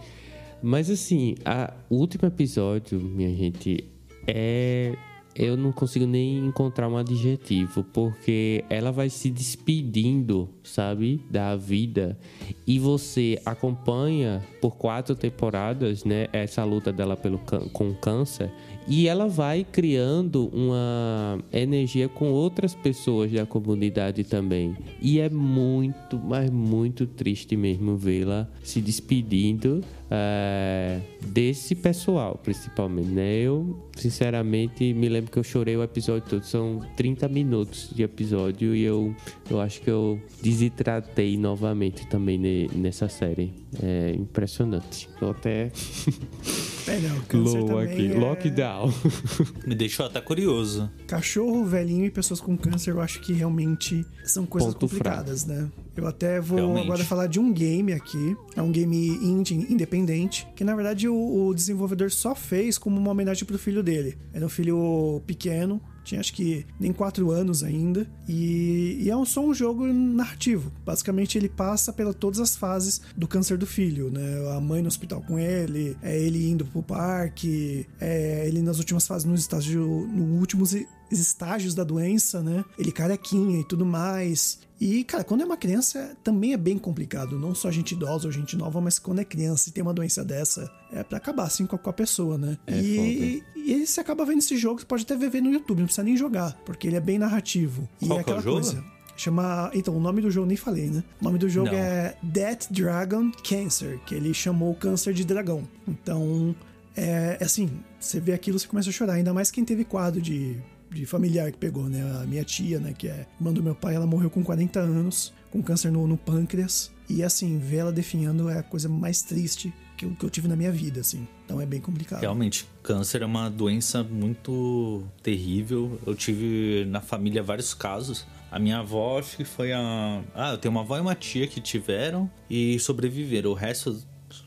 Mas 0.62 0.90
assim, 0.90 1.34
a, 1.44 1.72
o 1.88 1.96
último 1.96 2.26
episódio, 2.26 3.00
minha 3.00 3.34
gente, 3.34 3.84
é 4.26 4.94
eu 5.34 5.56
não 5.56 5.70
consigo 5.70 6.06
nem 6.06 6.38
encontrar 6.38 6.88
um 6.88 6.96
adjetivo, 6.96 7.84
porque 7.84 8.64
ela 8.68 8.90
vai 8.90 9.08
se 9.08 9.30
despedindo, 9.30 10.48
sabe, 10.62 11.24
da 11.30 11.56
vida. 11.56 12.18
E 12.66 12.78
você 12.78 13.40
acompanha 13.46 14.42
por 14.60 14.76
quatro 14.76 15.14
temporadas, 15.14 16.04
né, 16.04 16.26
essa 16.32 16.64
luta 16.64 16.92
dela 16.92 17.16
pelo 17.16 17.38
com 17.72 17.94
câncer 17.94 18.50
e 18.90 19.06
ela 19.06 19.28
vai 19.28 19.64
criando 19.64 20.48
uma 20.52 21.38
energia 21.52 22.08
com 22.08 22.32
outras 22.32 22.74
pessoas 22.74 23.30
da 23.30 23.46
comunidade 23.46 24.24
também. 24.24 24.76
E 25.00 25.20
é 25.20 25.30
muito, 25.30 26.18
mas 26.18 26.50
muito 26.50 27.06
triste 27.06 27.56
mesmo 27.56 27.96
vê-la 27.96 28.48
se 28.64 28.80
despedindo 28.80 29.80
é, 30.10 30.98
desse 31.24 31.76
pessoal, 31.76 32.40
principalmente, 32.42 33.10
né? 33.10 33.32
Eu, 33.36 33.78
sinceramente, 33.96 34.92
me 34.92 35.08
lembro 35.08 35.30
que 35.30 35.38
eu 35.38 35.44
chorei 35.44 35.76
o 35.76 35.84
episódio 35.84 36.28
todo. 36.28 36.42
São 36.42 36.80
30 36.96 37.28
minutos 37.28 37.90
de 37.94 38.02
episódio 38.02 38.74
e 38.74 38.82
eu, 38.82 39.14
eu 39.48 39.60
acho 39.60 39.80
que 39.82 39.90
eu 39.90 40.20
desidratei 40.42 41.36
novamente 41.36 42.08
também 42.08 42.68
nessa 42.74 43.08
série. 43.08 43.52
É 43.80 44.12
impressionante. 44.12 45.08
Tô 45.18 45.30
até. 45.30 45.70
É, 46.88 46.98
não, 46.98 47.40
Low 47.42 47.78
aqui, 47.78 48.10
é... 48.10 48.18
lockdown. 48.18 48.92
Me 49.64 49.76
deixou 49.76 50.06
até 50.06 50.20
curioso. 50.20 50.90
Cachorro, 51.06 51.64
velhinho 51.64 52.06
e 52.06 52.10
pessoas 52.10 52.40
com 52.40 52.56
câncer, 52.56 52.90
eu 52.90 53.00
acho 53.00 53.20
que 53.20 53.32
realmente 53.32 54.04
são 54.24 54.44
coisas 54.44 54.72
Ponto 54.72 54.88
complicadas, 54.88 55.44
fraco. 55.44 55.60
né? 55.62 55.70
Eu 55.94 56.06
até 56.06 56.40
vou 56.40 56.56
realmente. 56.56 56.84
agora 56.84 57.04
falar 57.04 57.26
de 57.28 57.38
um 57.38 57.52
game 57.52 57.92
aqui. 57.92 58.36
É 58.56 58.62
um 58.62 58.72
game 58.72 58.96
indie, 59.22 59.66
independente, 59.70 60.48
que 60.56 60.64
na 60.64 60.74
verdade 60.74 61.06
o, 61.06 61.46
o 61.48 61.54
desenvolvedor 61.54 62.10
só 62.10 62.34
fez 62.34 62.76
como 62.78 62.98
uma 62.98 63.10
homenagem 63.10 63.44
pro 63.44 63.58
filho 63.58 63.82
dele. 63.82 64.18
Era 64.32 64.46
um 64.46 64.48
filho 64.48 65.22
pequeno, 65.26 65.80
tinha 66.10 66.20
acho 66.20 66.32
que 66.32 66.66
nem 66.78 66.92
quatro 66.92 67.30
anos 67.30 67.62
ainda. 67.62 68.06
E, 68.28 68.98
e, 69.00 69.10
é 69.10 69.24
só 69.24 69.44
um 69.44 69.54
jogo 69.54 69.86
narrativo. 69.86 70.72
Basicamente, 70.84 71.38
ele 71.38 71.48
passa 71.48 71.92
pela 71.92 72.12
todas 72.12 72.40
as 72.40 72.56
fases 72.56 73.00
do 73.16 73.28
câncer 73.28 73.56
do 73.56 73.66
filho, 73.66 74.10
né? 74.10 74.56
A 74.56 74.60
mãe 74.60 74.82
no 74.82 74.88
hospital 74.88 75.22
com 75.22 75.38
ele, 75.38 75.96
é 76.02 76.18
ele 76.18 76.48
indo 76.48 76.64
pro 76.64 76.82
parque, 76.82 77.86
é 78.00 78.46
ele 78.46 78.62
nas 78.62 78.78
últimas 78.78 79.06
fases, 79.06 79.24
no 79.24 79.34
estágio, 79.34 80.08
no 80.12 80.38
últimos 80.38 80.74
estágios 81.18 81.74
da 81.74 81.84
doença, 81.84 82.42
né? 82.42 82.64
Ele 82.78 82.92
carequinha 82.92 83.60
e 83.60 83.64
tudo 83.64 83.84
mais. 83.84 84.60
E, 84.80 85.04
cara, 85.04 85.22
quando 85.22 85.42
é 85.42 85.44
uma 85.44 85.58
criança 85.58 86.16
também 86.24 86.54
é 86.54 86.56
bem 86.56 86.78
complicado. 86.78 87.38
Não 87.38 87.54
só 87.54 87.70
gente 87.70 87.92
idosa 87.92 88.26
ou 88.26 88.32
gente 88.32 88.56
nova, 88.56 88.80
mas 88.80 88.98
quando 88.98 89.20
é 89.20 89.24
criança 89.24 89.68
e 89.68 89.72
tem 89.72 89.82
uma 89.82 89.92
doença 89.92 90.24
dessa, 90.24 90.70
é 90.90 91.02
para 91.02 91.18
acabar 91.18 91.44
assim 91.44 91.66
com 91.66 91.76
a, 91.76 91.92
pessoa, 91.92 92.38
né? 92.38 92.56
É 92.66 92.78
e, 92.78 93.44
e 93.54 93.74
aí 93.74 93.86
você 93.86 94.00
acaba 94.00 94.24
vendo 94.24 94.38
esse 94.38 94.56
jogo, 94.56 94.80
você 94.80 94.86
pode 94.86 95.02
até 95.02 95.16
ver 95.16 95.42
no 95.42 95.52
YouTube, 95.52 95.80
não 95.80 95.86
precisa 95.86 96.04
nem 96.04 96.16
jogar, 96.16 96.54
porque 96.64 96.86
ele 96.86 96.96
é 96.96 97.00
bem 97.00 97.18
narrativo. 97.18 97.86
E 98.00 98.06
Qual 98.06 98.18
é 98.18 98.22
aquela 98.22 98.40
é 98.40 98.42
coisa. 98.42 98.84
Chama. 99.16 99.70
Então, 99.74 99.94
o 99.94 100.00
nome 100.00 100.22
do 100.22 100.30
jogo 100.30 100.46
nem 100.46 100.56
falei, 100.56 100.88
né? 100.88 101.04
O 101.20 101.24
nome 101.24 101.38
do 101.38 101.46
jogo 101.46 101.70
não. 101.70 101.76
é 101.76 102.16
Death 102.22 102.68
Dragon 102.70 103.30
Cancer, 103.46 104.00
que 104.06 104.14
ele 104.14 104.32
chamou 104.32 104.74
câncer 104.74 105.12
de 105.12 105.26
dragão. 105.26 105.68
Então, 105.86 106.56
é, 106.96 107.36
é 107.38 107.44
assim, 107.44 107.70
você 107.98 108.18
vê 108.18 108.32
aquilo, 108.32 108.58
você 108.58 108.66
começa 108.66 108.88
a 108.88 108.92
chorar. 108.92 109.14
Ainda 109.14 109.34
mais 109.34 109.50
quem 109.50 109.62
teve 109.62 109.84
quadro 109.84 110.22
de 110.22 110.56
de 110.90 111.06
familiar 111.06 111.50
que 111.50 111.58
pegou, 111.58 111.88
né? 111.88 112.02
A 112.22 112.26
minha 112.26 112.44
tia, 112.44 112.78
né, 112.78 112.92
que 112.92 113.08
é 113.08 113.26
irmã 113.38 113.52
do 113.52 113.62
meu 113.62 113.74
pai, 113.74 113.94
ela 113.94 114.06
morreu 114.06 114.30
com 114.30 114.42
40 114.42 114.80
anos, 114.80 115.32
com 115.50 115.62
câncer 115.62 115.90
no, 115.90 116.06
no 116.06 116.16
pâncreas. 116.16 116.90
E 117.08 117.22
assim, 117.22 117.58
ver 117.58 117.78
ela 117.78 117.92
definhando 117.92 118.48
é 118.48 118.58
a 118.58 118.62
coisa 118.62 118.88
mais 118.88 119.22
triste 119.22 119.72
que 119.96 120.06
eu, 120.06 120.10
que 120.12 120.24
eu 120.24 120.30
tive 120.30 120.48
na 120.48 120.56
minha 120.56 120.72
vida, 120.72 121.00
assim. 121.00 121.26
Então 121.44 121.60
é 121.60 121.66
bem 121.66 121.80
complicado. 121.80 122.20
Realmente, 122.20 122.66
câncer 122.82 123.22
é 123.22 123.26
uma 123.26 123.50
doença 123.50 124.02
muito 124.02 125.04
terrível. 125.22 125.98
Eu 126.06 126.14
tive 126.14 126.86
na 126.86 127.00
família 127.00 127.42
vários 127.42 127.74
casos. 127.74 128.26
A 128.50 128.58
minha 128.58 128.78
avó, 128.78 129.18
acho 129.18 129.36
que 129.36 129.44
foi 129.44 129.72
a. 129.72 130.22
Ah, 130.34 130.52
eu 130.52 130.58
tenho 130.58 130.72
uma 130.72 130.80
avó 130.80 130.96
e 130.96 131.00
uma 131.00 131.14
tia 131.14 131.46
que 131.46 131.60
tiveram 131.60 132.30
e 132.48 132.78
sobreviveram. 132.80 133.50
O 133.50 133.54
resto 133.54 134.02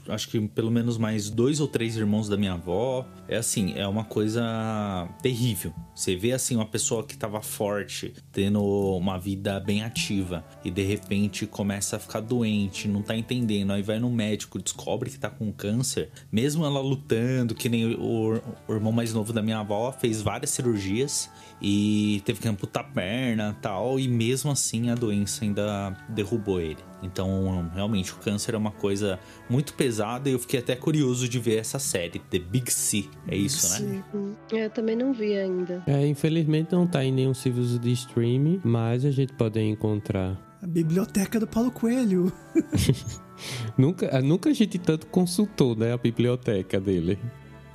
acho 0.08 0.30
que 0.30 0.39
pelo 0.49 0.72
menos 0.72 0.97
mais 0.97 1.30
dois 1.30 1.60
ou 1.60 1.68
três 1.68 1.95
irmãos 1.95 2.28
da 2.28 2.38
minha 2.38 2.54
avó. 2.54 3.06
É 3.28 3.38
assim, 3.38 3.74
é 3.76 3.88
uma 3.88 4.04
coisa 4.04 5.08
terrível. 5.22 5.74
Você 5.95 6.16
vê 6.16 6.32
assim 6.32 6.56
uma 6.56 6.66
pessoa 6.66 7.04
que 7.04 7.14
estava 7.14 7.41
forte, 7.41 8.14
tendo 8.32 8.64
uma 8.64 9.18
vida 9.18 9.60
bem 9.60 9.84
ativa 9.84 10.43
e 10.64 10.72
de 10.72 10.84
repente 10.84 11.45
começa 11.45 11.97
a 11.97 11.99
ficar 11.99 12.20
doente, 12.20 12.88
não 12.88 13.01
tá 13.01 13.16
entendendo, 13.16 13.72
aí 13.72 13.82
vai 13.82 13.99
no 13.99 14.10
médico, 14.10 14.60
descobre 14.60 15.10
que 15.10 15.20
tá 15.20 15.30
com 15.30 15.51
câncer, 15.51 16.10
mesmo 16.32 16.66
ela 16.66 16.80
lutando, 16.80 17.54
que 17.54 17.70
nem 17.70 17.95
o, 17.95 18.41
o 18.68 18.74
irmão 18.74 18.91
mais 18.91 19.14
novo 19.14 19.32
da 19.32 19.41
minha 19.41 19.60
avó 19.60 19.91
fez 19.91 20.22
várias 20.22 20.49
cirurgias 20.49 21.30
e 21.64 22.22
teve 22.26 22.41
que 22.41 22.47
amputar 22.49 22.84
a 22.84 22.88
perna, 22.88 23.55
tal, 23.61 23.97
e 23.97 24.05
mesmo 24.05 24.51
assim 24.51 24.89
a 24.89 24.95
doença 24.95 25.45
ainda 25.45 25.95
derrubou 26.09 26.59
ele. 26.59 26.84
Então, 27.01 27.70
realmente, 27.74 28.11
o 28.11 28.18
câncer 28.18 28.53
é 28.53 28.57
uma 28.57 28.72
coisa 28.72 29.18
muito 29.49 29.74
pesada 29.74 30.30
e 30.30 30.34
eu 30.34 30.39
fiquei 30.39 30.59
até 30.59 30.76
curioso 30.76 31.28
de 31.28 31.39
ver 31.39 31.57
essa 31.57 31.80
série, 31.80 32.20
The 32.20 32.39
Big 32.39 32.72
C. 32.72 33.05
É 33.28 33.36
isso, 33.36 33.70
né? 33.70 34.03
Sim. 34.11 34.36
Eu 34.51 34.70
também 34.70 34.95
não 34.95 35.14
vi 35.14 35.38
ainda. 35.38 35.82
É, 35.88 36.05
infelizmente 36.05 36.74
não 36.74 36.86
tá 36.86 37.03
em 37.03 37.11
nenhum 37.11 37.34
serviço 37.34 37.80
de 37.80 37.91
streaming, 37.93 38.59
mas 38.64 39.05
a 39.05 39.11
gente 39.11 39.34
pode 39.34 39.59
encontrar. 39.61 40.38
A 40.61 40.68
biblioteca 40.68 41.39
do 41.39 41.47
Paulo 41.47 41.72
Coelho. 41.72 42.32
nunca, 43.78 44.22
nunca 44.22 44.49
a 44.49 44.53
gente 44.53 44.78
tanto 44.78 45.07
consultou, 45.07 45.76
né, 45.76 45.93
a 45.93 45.97
biblioteca 45.97 46.80
dele. 46.80 47.18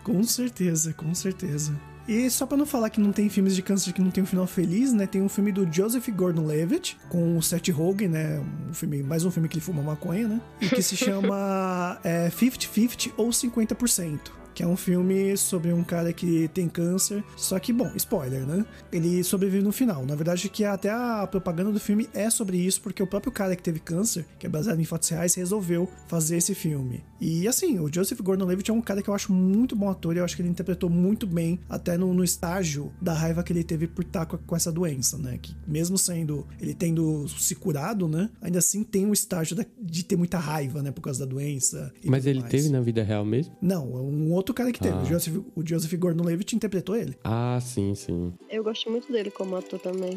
Com 0.05 0.22
certeza, 0.24 0.95
com 0.95 1.14
certeza. 1.14 1.78
E 2.09 2.31
só 2.31 2.47
para 2.47 2.57
não 2.57 2.65
falar 2.65 2.89
que 2.89 2.99
não 2.99 3.13
tem 3.13 3.29
filmes 3.29 3.55
de 3.55 3.61
câncer 3.61 3.93
que 3.93 4.01
não 4.01 4.11
tem 4.11 4.25
um 4.25 4.27
final 4.27 4.47
feliz, 4.47 4.95
né? 4.95 5.07
Tem 5.07 5.21
um 5.21 5.29
filme 5.29 5.53
do 5.53 5.71
Joseph 5.71 6.09
Gordon-Levitt 6.09 6.97
com 7.11 7.37
o 7.37 7.43
Seth 7.43 7.69
Rogen, 7.69 8.09
né? 8.09 8.43
Um 8.69 8.73
filme, 8.73 9.03
mais 9.03 9.27
um 9.27 9.31
filme 9.31 9.47
que 9.47 9.57
ele 9.57 9.65
fuma 9.65 9.83
maconha, 9.83 10.27
né? 10.27 10.41
E 10.59 10.69
que 10.71 10.81
se 10.81 10.97
chama 10.97 12.01
é, 12.03 12.31
50-50 12.31 13.13
ou 13.19 13.29
50% 13.29 14.39
que 14.55 14.65
é 14.65 14.67
um 14.67 14.77
filme 14.77 15.37
sobre 15.37 15.73
um 15.73 15.85
cara 15.85 16.13
que 16.13 16.49
tem 16.49 16.69
câncer. 16.69 17.23
Só 17.37 17.57
que, 17.61 17.73
bom, 17.73 17.93
spoiler, 17.95 18.45
né? 18.45 18.67
Ele 18.91 19.23
sobrevive 19.23 19.63
no 19.63 19.71
final. 19.71 20.05
Na 20.05 20.17
verdade, 20.17 20.49
que 20.49 20.65
até 20.65 20.91
a 20.91 21.25
propaganda 21.31 21.71
do 21.71 21.79
filme 21.79 22.11
é 22.13 22.29
sobre 22.29 22.57
isso, 22.57 22.81
porque 22.81 23.01
o 23.01 23.07
próprio 23.07 23.31
cara 23.31 23.55
que 23.55 23.63
teve 23.63 23.79
câncer, 23.79 24.27
que 24.37 24.47
é 24.47 24.51
baseado 24.51 24.81
em 24.81 24.85
fatos 24.85 25.11
reais, 25.11 25.37
resolveu 25.37 25.89
fazer 26.09 26.39
esse 26.39 26.57
filme. 26.57 27.05
E 27.21 27.47
assim, 27.49 27.79
o 27.79 27.93
Joseph 27.93 28.21
Gordon-Levitt 28.21 28.71
é 28.71 28.75
um 28.75 28.81
cara 28.81 29.03
que 29.03 29.09
eu 29.09 29.14
acho 29.14 29.33
muito 29.33 29.75
bom 29.75 29.91
ator 29.91 30.14
e 30.14 30.19
eu 30.19 30.25
acho 30.25 30.37
que 30.37 30.43
ele 30.43 30.49
interpretou 30.49 30.89
muito 30.89 31.27
bem, 31.27 31.59
até 31.69 31.97
no, 31.97 32.12
no 32.14 32.23
estágio 32.23 32.93
da 33.01 33.12
raiva 33.12 33.43
que 33.43 33.53
ele 33.53 33.64
teve 33.64 33.87
por 33.87 34.05
estar 34.05 34.27
com, 34.27 34.39
com, 34.39 34.57
essa 34.57 34.71
doença, 34.71 35.19
né? 35.19 35.39
Que 35.41 35.55
mesmo 35.66 35.99
sendo 35.99 36.47
ele 36.61 36.75
tendo 36.75 37.27
se 37.29 37.55
curado, 37.55 38.09
né? 38.09 38.31
Ainda 38.41 38.59
assim 38.59 38.83
tem 38.85 39.07
um 39.07 39.12
estágio 39.12 39.57
da, 39.57 39.64
de 39.81 40.05
ter 40.05 40.16
muita 40.16 40.39
raiva, 40.39 40.83
né? 40.83 40.91
Por 40.91 41.01
causa 41.01 41.21
da 41.21 41.27
doença. 41.27 41.93
Mas 42.05 42.27
ele 42.27 42.41
mais. 42.41 42.51
teve 42.51 42.69
na 42.69 42.81
vida 42.81 43.03
real 43.03 43.25
mesmo? 43.25 43.57
Não, 43.61 43.87
um 43.87 44.33
outro 44.33 44.55
cara 44.55 44.73
que 44.73 44.81
teve. 44.81 44.97
Ah. 44.97 45.03
O 45.03 45.05
Joseph, 45.07 45.37
o 45.55 45.66
Joseph 45.66 45.93
Gordon-Levitt 45.95 46.55
interpretou 46.55 46.97
ele. 46.97 47.16
Ah, 47.25 47.59
sim, 47.61 47.95
sim. 47.95 48.33
Eu 48.51 48.62
gosto 48.62 48.91
muito 48.91 49.11
dele 49.11 49.31
como 49.31 49.57
ator 49.57 49.79
também. 49.81 50.14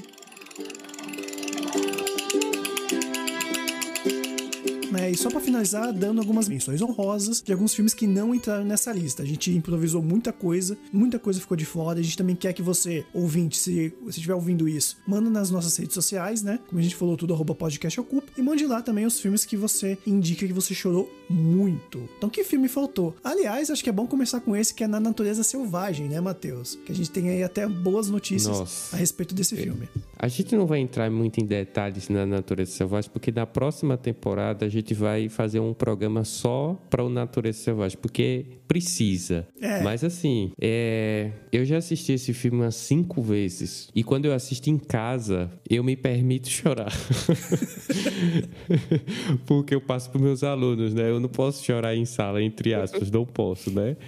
Né? 4.92 5.12
E 5.12 5.18
só 5.18 5.30
para 5.30 5.40
finalizar, 5.40 5.94
dando 5.94 6.20
algumas 6.20 6.48
menções 6.48 6.82
honrosas 6.82 7.42
de 7.42 7.52
alguns 7.52 7.74
filmes 7.74 7.94
que 7.94 8.06
não 8.06 8.36
entraram 8.36 8.66
nessa 8.66 8.92
lista. 8.92 9.24
A 9.24 9.26
gente 9.26 9.52
improvisou 9.52 10.02
muita 10.02 10.32
coisa, 10.34 10.78
muita 10.92 11.18
coisa 11.18 11.40
ficou 11.40 11.58
de 11.58 11.66
fora. 11.66 12.00
A 12.00 12.04
gente 12.04 12.18
também 12.18 12.36
quer 12.36 12.54
que 12.54 12.62
você, 12.62 13.06
ouvinte, 13.14 13.58
se 13.58 13.94
estiver 14.08 14.34
ouvindo 14.34 14.68
isso, 14.68 14.98
manda 15.08 15.30
nas 15.30 15.50
nossas 15.50 15.76
redes 15.78 15.94
sociais, 15.94 16.44
né? 16.44 16.60
Como 16.68 16.80
a 16.80 16.84
gente 16.84 16.96
falou, 16.96 17.16
tudo 17.18 17.34
arroba 17.34 17.56
podcast 17.56 18.00
ocupa. 18.00 18.32
E 18.38 18.42
mande 18.42 18.66
lá 18.66 18.82
também 18.82 19.06
os 19.06 19.20
filmes 19.20 19.46
que 19.46 19.58
você 19.58 19.98
indica 20.06 20.46
que 20.46 20.54
você 20.54 20.74
chorou 20.74 21.10
muito. 21.32 22.08
Então, 22.18 22.30
que 22.30 22.44
filme 22.44 22.68
faltou? 22.68 23.16
Aliás, 23.24 23.72
acho 23.72 23.84
que 23.84 23.90
é 23.90 23.94
bom 23.94 24.06
começar 24.06 24.42
com 24.42 24.56
esse 24.56 24.74
que 24.74 24.84
é 24.84 24.88
Na 24.88 25.00
Natureza 25.00 25.44
Selvagem, 25.44 26.08
né, 26.08 26.22
Matheus? 26.22 26.78
Que 26.86 26.92
a 26.92 26.96
gente 26.96 27.10
tem 27.10 27.30
aí 27.30 27.44
até 27.44 27.68
boas 27.68 28.10
notícias 28.10 28.60
Nossa. 28.60 28.96
a 28.96 29.00
respeito 29.00 29.34
desse 29.34 29.56
filme. 29.56 29.88
A 30.20 30.28
gente 30.28 30.56
não 30.56 30.68
vai 30.68 30.80
entrar 30.80 31.10
muito 31.10 31.40
em 31.40 31.46
detalhes 31.46 32.10
na 32.10 32.26
Natureza 32.26 32.72
Selvagem, 32.72 33.10
porque 33.12 33.32
na 33.32 33.48
próxima 33.48 33.98
temporada 33.98 34.66
a 34.66 34.70
gente 34.70 34.92
gente 34.92 34.94
vai 34.94 35.30
fazer 35.30 35.60
um 35.60 35.74
programa 35.74 36.24
só 36.24 36.78
para 36.90 37.04
o 37.04 37.10
Natureza 37.10 37.60
Selvagem, 37.60 37.98
porque 38.02 38.46
precisa. 38.72 39.46
É. 39.62 39.82
Mas 39.82 40.02
assim, 40.02 40.54
é... 40.60 41.32
eu 41.52 41.66
já 41.66 41.76
assisti 41.76 42.14
esse 42.14 42.34
filme 42.34 42.60
umas 42.60 42.76
cinco 42.76 43.22
vezes. 43.22 43.90
E 43.94 44.02
quando 44.02 44.26
eu 44.26 44.34
assisto 44.34 44.70
em 44.70 44.78
casa, 44.78 45.52
eu 45.70 45.84
me 45.84 45.98
permito 45.98 46.48
chorar. 46.50 46.90
porque 49.46 49.76
eu 49.76 49.82
passo 49.82 50.10
para 50.10 50.22
meus 50.22 50.42
alunos, 50.42 50.94
né? 50.94 51.10
Eu 51.10 51.20
não 51.20 51.28
posso 51.28 51.66
chorar 51.66 51.98
em 51.98 52.06
sala, 52.06 52.42
entre 52.42 52.74
aspas, 52.74 53.12
não 53.12 53.26
posso, 53.26 53.70
né? 53.72 53.98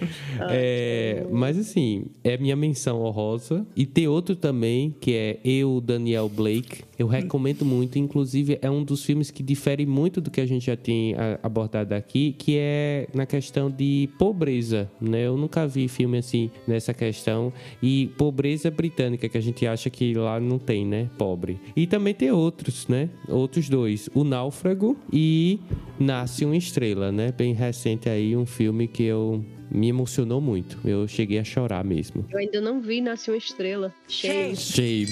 É... 0.50 1.26
Mas 1.30 1.58
assim, 1.58 2.06
é 2.22 2.36
minha 2.36 2.56
menção 2.56 3.02
honrosa. 3.02 3.66
E 3.76 3.84
tem 3.84 4.08
outro 4.08 4.36
também, 4.36 4.94
que 5.00 5.12
é 5.14 5.38
eu, 5.44 5.80
Daniel 5.80 6.28
Blake. 6.28 6.82
Eu 6.98 7.06
recomendo 7.06 7.64
muito. 7.64 7.98
Inclusive, 7.98 8.58
é 8.62 8.70
um 8.70 8.84
dos 8.84 9.04
filmes 9.04 9.30
que 9.30 9.42
difere 9.42 9.84
muito 9.84 10.20
do 10.20 10.30
que 10.30 10.40
a 10.40 10.46
gente 10.46 10.66
já 10.66 10.76
tinha 10.76 11.38
abordado 11.42 11.94
aqui, 11.94 12.34
que 12.38 12.56
é 12.58 13.08
na 13.12 13.26
questão 13.26 13.70
de 13.70 14.08
pobreza, 14.18 14.53
né? 15.00 15.26
Eu 15.26 15.36
nunca 15.36 15.66
vi 15.66 15.88
filme 15.88 16.18
assim 16.18 16.50
nessa 16.66 16.92
questão. 16.92 17.52
E 17.82 18.12
pobreza 18.18 18.70
britânica, 18.70 19.28
que 19.28 19.38
a 19.38 19.40
gente 19.40 19.66
acha 19.66 19.90
que 19.90 20.14
lá 20.14 20.38
não 20.40 20.58
tem, 20.58 20.86
né? 20.86 21.08
Pobre. 21.18 21.58
E 21.74 21.86
também 21.86 22.14
tem 22.14 22.30
outros, 22.30 22.88
né? 22.88 23.08
Outros 23.28 23.68
dois. 23.68 24.08
O 24.14 24.24
Náufrago 24.24 24.96
e 25.12 25.60
Nasce 25.98 26.44
uma 26.44 26.56
Estrela, 26.56 27.12
né? 27.12 27.32
Bem 27.32 27.54
recente 27.54 28.08
aí, 28.08 28.36
um 28.36 28.46
filme 28.46 28.86
que 28.88 29.04
eu 29.04 29.44
me 29.70 29.88
emocionou 29.88 30.40
muito. 30.40 30.78
Eu 30.84 31.06
cheguei 31.08 31.38
a 31.38 31.44
chorar 31.44 31.84
mesmo. 31.84 32.24
Eu 32.30 32.38
ainda 32.38 32.60
não 32.60 32.80
vi 32.80 33.00
Nasce 33.00 33.30
uma 33.30 33.36
Estrela. 33.36 33.92
Shame. 34.08 34.56
Shame. 34.56 35.06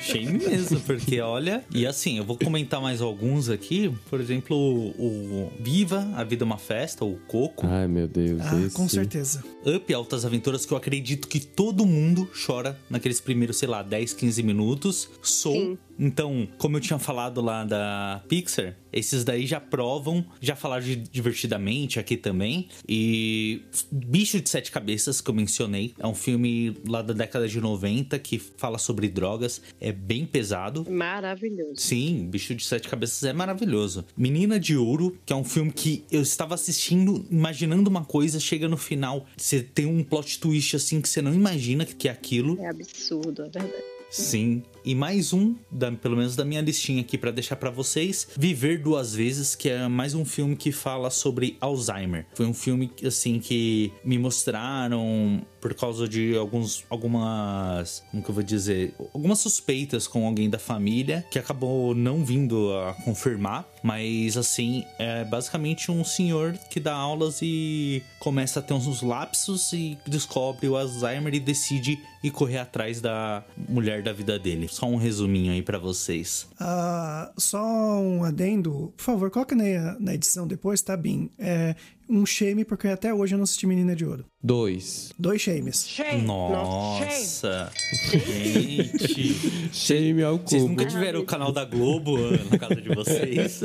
Shame 0.00 0.38
mesmo, 0.38 0.80
porque 0.80 1.20
olha. 1.20 1.64
E 1.74 1.86
assim, 1.86 2.18
eu 2.18 2.24
vou 2.24 2.38
comentar 2.38 2.80
mais 2.80 3.00
alguns 3.00 3.48
aqui. 3.48 3.92
Por 4.08 4.20
exemplo, 4.20 4.56
o, 4.56 4.90
o 4.98 5.52
Viva, 5.60 6.10
A 6.14 6.24
Vida 6.24 6.44
é 6.44 6.46
uma 6.46 6.58
Festa, 6.58 7.04
o 7.04 7.16
Coco. 7.26 7.66
Ai, 7.66 7.86
meu 7.88 8.06
Deus. 8.06 8.40
Ah, 8.42 8.60
esse... 8.60 8.74
com 8.74 8.88
certeza. 8.88 9.44
Up, 9.64 9.92
Altas 9.92 10.24
Aventuras, 10.24 10.64
que 10.64 10.72
eu 10.72 10.76
acredito 10.76 11.28
que 11.28 11.40
todo 11.40 11.84
mundo 11.84 12.28
chora 12.46 12.78
naqueles 12.88 13.20
primeiros, 13.20 13.56
sei 13.56 13.68
lá, 13.68 13.82
10, 13.82 14.12
15 14.14 14.42
minutos. 14.42 15.10
Soul. 15.22 15.54
Sim. 15.54 15.78
Então, 15.98 16.48
como 16.58 16.76
eu 16.76 16.80
tinha 16.80 16.98
falado 16.98 17.40
lá 17.40 17.64
da 17.64 18.22
Pixar, 18.28 18.76
esses 18.92 19.24
daí 19.24 19.46
já 19.46 19.60
provam, 19.60 20.24
já 20.40 20.56
falaram 20.56 20.84
de 20.84 20.96
divertidamente 20.96 21.98
aqui 21.98 22.16
também. 22.16 22.68
E 22.88 23.62
Bicho 23.90 24.40
de 24.40 24.48
Sete 24.48 24.70
Cabeças, 24.70 25.20
que 25.20 25.28
eu 25.28 25.34
mencionei, 25.34 25.94
é 25.98 26.06
um 26.06 26.14
filme 26.14 26.76
lá 26.86 27.02
da 27.02 27.12
década 27.12 27.48
de 27.48 27.60
90 27.60 28.18
que 28.18 28.38
fala 28.38 28.78
sobre 28.78 29.08
drogas, 29.08 29.60
é 29.80 29.92
bem 29.92 30.24
pesado. 30.24 30.86
Maravilhoso. 30.88 31.76
Sim, 31.76 32.28
Bicho 32.30 32.54
de 32.54 32.64
Sete 32.64 32.88
Cabeças 32.88 33.22
é 33.24 33.32
maravilhoso. 33.32 34.04
Menina 34.16 34.58
de 34.58 34.76
Ouro, 34.76 35.18
que 35.26 35.32
é 35.32 35.36
um 35.36 35.44
filme 35.44 35.72
que 35.72 36.04
eu 36.10 36.22
estava 36.22 36.54
assistindo, 36.54 37.26
imaginando 37.30 37.90
uma 37.90 38.04
coisa, 38.04 38.40
chega 38.40 38.68
no 38.68 38.76
final, 38.76 39.26
você 39.36 39.62
tem 39.62 39.86
um 39.86 40.02
plot 40.02 40.38
twist 40.38 40.76
assim 40.76 41.00
que 41.00 41.08
você 41.08 41.20
não 41.20 41.34
imagina 41.34 41.84
que 41.84 42.08
é 42.08 42.10
aquilo. 42.10 42.58
É 42.60 42.68
absurdo, 42.68 43.42
é 43.42 43.48
verdade. 43.48 43.98
Sim. 44.10 44.62
E 44.84 44.94
mais 44.94 45.32
um, 45.32 45.54
da- 45.70 45.92
pelo 45.92 46.16
menos 46.16 46.34
da 46.36 46.44
minha 46.44 46.60
listinha 46.60 47.00
aqui 47.00 47.18
pra 47.18 47.30
deixar 47.30 47.56
pra 47.56 47.70
vocês, 47.70 48.28
Viver 48.36 48.80
Duas 48.82 49.14
Vezes, 49.14 49.54
que 49.54 49.68
é 49.68 49.86
mais 49.88 50.14
um 50.14 50.24
filme 50.24 50.56
que 50.56 50.72
fala 50.72 51.10
sobre 51.10 51.56
Alzheimer. 51.60 52.26
Foi 52.34 52.46
um 52.46 52.54
filme 52.54 52.90
assim 53.04 53.38
que 53.38 53.92
me 54.04 54.18
mostraram 54.18 55.42
por 55.60 55.74
causa 55.74 56.08
de 56.08 56.36
alguns 56.36 56.84
algumas, 56.88 58.02
como 58.10 58.22
que 58.22 58.30
eu 58.30 58.34
vou 58.34 58.44
dizer, 58.44 58.94
algumas 59.12 59.40
suspeitas 59.40 60.06
com 60.06 60.24
alguém 60.26 60.48
da 60.48 60.58
família 60.58 61.24
que 61.30 61.38
acabou 61.38 61.94
não 61.94 62.24
vindo 62.24 62.72
a 62.74 62.94
confirmar, 63.04 63.68
mas 63.82 64.36
assim, 64.36 64.84
é 64.98 65.24
basicamente 65.24 65.90
um 65.90 66.04
senhor 66.04 66.52
que 66.70 66.78
dá 66.78 66.94
aulas 66.94 67.40
e 67.42 68.02
começa 68.20 68.60
a 68.60 68.62
ter 68.62 68.72
uns 68.74 69.02
lapsos 69.02 69.72
e 69.72 69.98
descobre 70.06 70.68
o 70.68 70.76
Alzheimer 70.76 71.34
e 71.34 71.40
decide 71.40 71.98
ir 72.22 72.30
correr 72.30 72.58
atrás 72.58 73.00
da 73.00 73.44
mulher 73.68 74.02
da 74.02 74.12
vida 74.12 74.38
dele. 74.38 74.67
Só 74.68 74.86
um 74.86 74.96
resuminho 74.96 75.52
aí 75.52 75.62
pra 75.62 75.78
vocês. 75.78 76.46
Ah, 76.60 77.32
só 77.36 77.58
um 78.00 78.24
adendo, 78.24 78.92
por 78.96 79.02
favor, 79.02 79.30
coloca 79.30 79.54
na, 79.54 79.98
na 79.98 80.14
edição 80.14 80.46
depois, 80.46 80.80
tá, 80.82 80.96
Bim? 80.96 81.30
É 81.38 81.74
um 82.08 82.24
shame, 82.24 82.64
porque 82.64 82.88
até 82.88 83.12
hoje 83.12 83.34
eu 83.34 83.36
não 83.36 83.44
assisti 83.44 83.66
Menina 83.66 83.94
de 83.94 84.02
Ouro. 84.04 84.24
Dois. 84.42 85.12
Dois 85.18 85.42
shames. 85.42 85.86
Nossa, 86.24 87.70
gente. 88.02 89.68
Shame 89.72 90.22
ao 90.22 90.38
Vocês 90.38 90.62
cubo. 90.62 90.74
nunca 90.74 90.86
tiveram 90.86 91.20
o 91.20 91.26
canal 91.26 91.52
da 91.52 91.64
Globo 91.66 92.16
na 92.50 92.58
casa 92.58 92.76
de 92.76 92.88
vocês? 92.94 93.60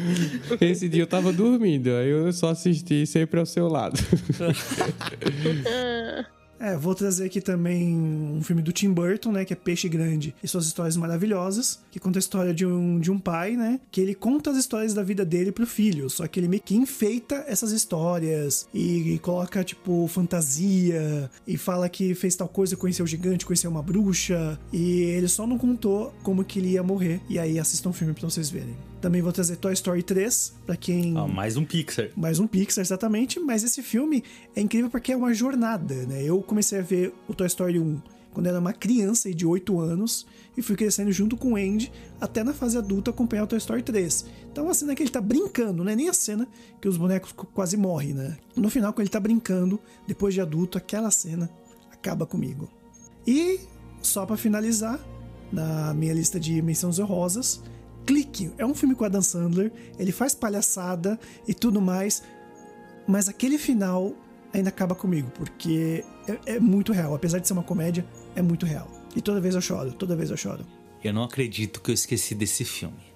Esse 0.60 0.88
dia 0.88 1.02
eu 1.02 1.06
tava 1.06 1.32
dormindo, 1.32 1.90
aí 1.90 2.08
eu 2.08 2.32
só 2.32 2.48
assisti 2.50 3.06
sempre 3.06 3.38
ao 3.40 3.46
seu 3.46 3.68
lado. 3.68 3.98
É, 6.62 6.76
vou 6.76 6.94
trazer 6.94 7.24
aqui 7.24 7.40
também 7.40 7.92
um 7.92 8.40
filme 8.40 8.62
do 8.62 8.70
Tim 8.70 8.92
Burton, 8.92 9.32
né, 9.32 9.44
que 9.44 9.52
é 9.52 9.56
Peixe 9.56 9.88
Grande 9.88 10.32
e 10.40 10.46
suas 10.46 10.64
histórias 10.64 10.96
maravilhosas, 10.96 11.80
que 11.90 11.98
conta 11.98 12.18
a 12.18 12.20
história 12.20 12.54
de 12.54 12.64
um, 12.64 13.00
de 13.00 13.10
um 13.10 13.18
pai, 13.18 13.56
né, 13.56 13.80
que 13.90 14.00
ele 14.00 14.14
conta 14.14 14.52
as 14.52 14.56
histórias 14.56 14.94
da 14.94 15.02
vida 15.02 15.24
dele 15.24 15.50
pro 15.50 15.66
filho, 15.66 16.08
só 16.08 16.24
que 16.28 16.38
ele 16.38 16.46
meio 16.46 16.62
que 16.62 16.76
enfeita 16.76 17.44
essas 17.48 17.72
histórias 17.72 18.68
e, 18.72 19.14
e 19.14 19.18
coloca, 19.18 19.64
tipo, 19.64 20.06
fantasia 20.06 21.28
e 21.44 21.56
fala 21.56 21.88
que 21.88 22.14
fez 22.14 22.36
tal 22.36 22.46
coisa, 22.46 22.76
conheceu 22.76 23.04
o 23.04 23.08
gigante, 23.08 23.44
conheceu 23.44 23.68
uma 23.68 23.82
bruxa 23.82 24.56
e 24.72 25.02
ele 25.02 25.26
só 25.26 25.48
não 25.48 25.58
contou 25.58 26.14
como 26.22 26.44
que 26.44 26.60
ele 26.60 26.68
ia 26.68 26.82
morrer. 26.84 27.20
E 27.28 27.40
aí 27.40 27.58
assistam 27.58 27.90
o 27.90 27.92
filme 27.92 28.14
pra 28.14 28.30
vocês 28.30 28.48
verem. 28.48 28.91
Também 29.02 29.20
vou 29.20 29.32
trazer 29.32 29.56
Toy 29.56 29.72
Story 29.74 30.02
3, 30.02 30.54
pra 30.64 30.76
quem... 30.76 31.14
Ah, 31.18 31.26
mais 31.26 31.56
um 31.56 31.64
Pixar. 31.64 32.08
Mais 32.16 32.38
um 32.38 32.46
Pixar, 32.46 32.82
exatamente. 32.82 33.40
Mas 33.40 33.64
esse 33.64 33.82
filme 33.82 34.22
é 34.54 34.60
incrível 34.60 34.88
porque 34.88 35.10
é 35.12 35.16
uma 35.16 35.34
jornada, 35.34 35.94
né? 36.06 36.22
Eu 36.22 36.40
comecei 36.40 36.78
a 36.78 36.82
ver 36.82 37.12
o 37.28 37.34
Toy 37.34 37.46
Story 37.48 37.80
1 37.80 38.00
quando 38.32 38.46
era 38.46 38.58
uma 38.60 38.72
criança 38.72 39.30
de 39.34 39.44
8 39.44 39.78
anos 39.78 40.24
e 40.56 40.62
fui 40.62 40.74
crescendo 40.76 41.12
junto 41.12 41.36
com 41.36 41.52
o 41.52 41.56
Andy 41.56 41.92
até 42.18 42.42
na 42.42 42.54
fase 42.54 42.78
adulta 42.78 43.10
acompanhar 43.10 43.42
o 43.42 43.46
Toy 43.46 43.58
Story 43.58 43.82
3. 43.82 44.24
Então 44.50 44.70
a 44.70 44.74
cena 44.74 44.94
que 44.94 45.02
ele 45.02 45.10
tá 45.10 45.20
brincando, 45.20 45.82
não 45.84 45.90
é 45.92 45.96
nem 45.96 46.08
a 46.08 46.14
cena 46.14 46.48
que 46.80 46.88
os 46.88 46.96
bonecos 46.96 47.32
qu- 47.32 47.46
quase 47.52 47.76
morrem, 47.76 48.14
né? 48.14 48.38
No 48.56 48.70
final, 48.70 48.92
quando 48.92 49.00
ele 49.00 49.10
tá 49.10 49.20
brincando, 49.20 49.78
depois 50.06 50.32
de 50.32 50.40
adulto, 50.40 50.78
aquela 50.78 51.10
cena 51.10 51.50
acaba 51.92 52.24
comigo. 52.24 52.70
E, 53.26 53.58
só 54.00 54.24
pra 54.24 54.36
finalizar, 54.36 54.98
na 55.52 55.92
minha 55.92 56.14
lista 56.14 56.40
de 56.40 56.62
menções 56.62 56.98
honrosas, 56.98 57.60
Clique 58.06 58.50
é 58.58 58.66
um 58.66 58.74
filme 58.74 58.94
com 58.94 59.04
Adam 59.04 59.22
Sandler, 59.22 59.72
ele 59.98 60.12
faz 60.12 60.34
palhaçada 60.34 61.18
e 61.46 61.54
tudo 61.54 61.80
mais, 61.80 62.22
mas 63.06 63.28
aquele 63.28 63.58
final 63.58 64.12
ainda 64.52 64.68
acaba 64.68 64.94
comigo, 64.94 65.30
porque 65.34 66.04
é, 66.46 66.54
é 66.54 66.60
muito 66.60 66.92
real. 66.92 67.14
Apesar 67.14 67.38
de 67.38 67.46
ser 67.46 67.54
uma 67.54 67.62
comédia, 67.62 68.04
é 68.34 68.42
muito 68.42 68.66
real. 68.66 68.88
E 69.16 69.20
toda 69.20 69.40
vez 69.40 69.54
eu 69.54 69.60
choro, 69.60 69.92
toda 69.92 70.16
vez 70.16 70.30
eu 70.30 70.36
choro. 70.36 70.64
Eu 71.02 71.12
não 71.12 71.24
acredito 71.24 71.80
que 71.80 71.90
eu 71.90 71.94
esqueci 71.94 72.34
desse 72.34 72.64
filme. 72.64 73.12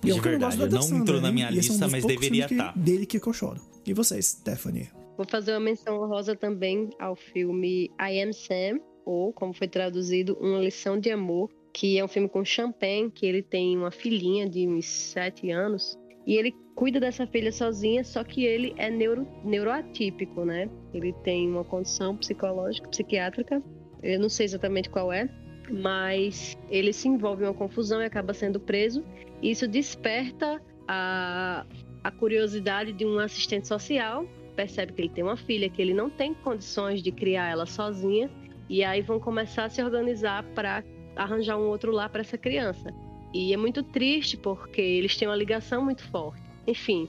De 0.00 0.10
eu 0.10 0.16
não 0.16 0.22
verdade, 0.22 0.56
gosto 0.56 0.56
do 0.56 0.60
não 0.60 0.66
Adam 0.66 0.82
Sandler, 0.82 1.02
entrou 1.02 1.20
na 1.20 1.28
hein? 1.28 1.34
minha 1.34 1.48
esse 1.48 1.68
é 1.68 1.72
um 1.72 1.74
lista, 1.74 1.88
mas 1.88 2.04
deveria 2.04 2.46
estar. 2.46 2.72
que, 2.72 2.78
dele 2.78 3.06
que 3.06 3.20
eu 3.20 3.32
choro. 3.32 3.60
E 3.84 3.92
você, 3.92 4.20
Stephanie? 4.22 4.88
Vou 5.16 5.26
fazer 5.26 5.52
uma 5.52 5.60
menção 5.60 6.00
honrosa 6.00 6.34
também 6.34 6.88
ao 6.98 7.14
filme 7.14 7.90
I 8.00 8.22
Am 8.22 8.32
Sam, 8.32 8.80
ou 9.04 9.32
como 9.32 9.52
foi 9.52 9.68
traduzido, 9.68 10.36
Uma 10.40 10.60
Lição 10.60 10.98
de 10.98 11.10
Amor, 11.10 11.50
que 11.72 11.98
é 11.98 12.04
um 12.04 12.08
filme 12.08 12.28
com 12.28 12.44
Champagne, 12.44 13.10
que 13.10 13.26
ele 13.26 13.42
tem 13.42 13.76
uma 13.76 13.90
filhinha 13.90 14.48
de 14.48 14.66
uns 14.66 14.86
sete 14.86 15.50
anos, 15.50 15.98
e 16.26 16.36
ele 16.36 16.54
cuida 16.74 17.00
dessa 17.00 17.26
filha 17.26 17.52
sozinha, 17.52 18.04
só 18.04 18.22
que 18.22 18.44
ele 18.44 18.74
é 18.76 18.90
neuro, 18.90 19.26
neuroatípico, 19.44 20.44
né? 20.44 20.68
Ele 20.92 21.12
tem 21.24 21.48
uma 21.48 21.64
condição 21.64 22.16
psicológica, 22.16 22.88
psiquiátrica, 22.88 23.62
eu 24.02 24.18
não 24.18 24.28
sei 24.28 24.46
exatamente 24.46 24.88
qual 24.88 25.12
é, 25.12 25.28
mas 25.70 26.56
ele 26.68 26.92
se 26.92 27.08
envolve 27.08 27.44
em 27.44 27.46
uma 27.46 27.54
confusão 27.54 28.00
e 28.02 28.04
acaba 28.04 28.34
sendo 28.34 28.58
preso, 28.58 29.04
e 29.42 29.50
isso 29.50 29.66
desperta 29.68 30.60
a, 30.88 31.66
a 32.02 32.10
curiosidade 32.10 32.92
de 32.92 33.04
um 33.04 33.18
assistente 33.18 33.68
social 33.68 34.26
percebe 34.60 34.92
que 34.92 35.00
ele 35.00 35.08
tem 35.08 35.24
uma 35.24 35.36
filha, 35.36 35.70
que 35.70 35.80
ele 35.80 35.94
não 35.94 36.10
tem 36.10 36.34
condições 36.34 37.02
de 37.02 37.10
criar 37.10 37.50
ela 37.50 37.64
sozinha, 37.64 38.30
e 38.68 38.84
aí 38.84 39.00
vão 39.00 39.18
começar 39.18 39.64
a 39.64 39.70
se 39.70 39.82
organizar 39.82 40.44
para 40.54 40.84
arranjar 41.22 41.56
um 41.58 41.68
outro 41.68 41.92
lar 41.92 42.08
para 42.08 42.20
essa 42.22 42.38
criança. 42.38 42.92
E 43.32 43.52
é 43.52 43.56
muito 43.56 43.82
triste 43.82 44.36
porque 44.36 44.80
eles 44.80 45.16
têm 45.16 45.28
uma 45.28 45.36
ligação 45.36 45.84
muito 45.84 46.02
forte. 46.10 46.42
Enfim, 46.66 47.08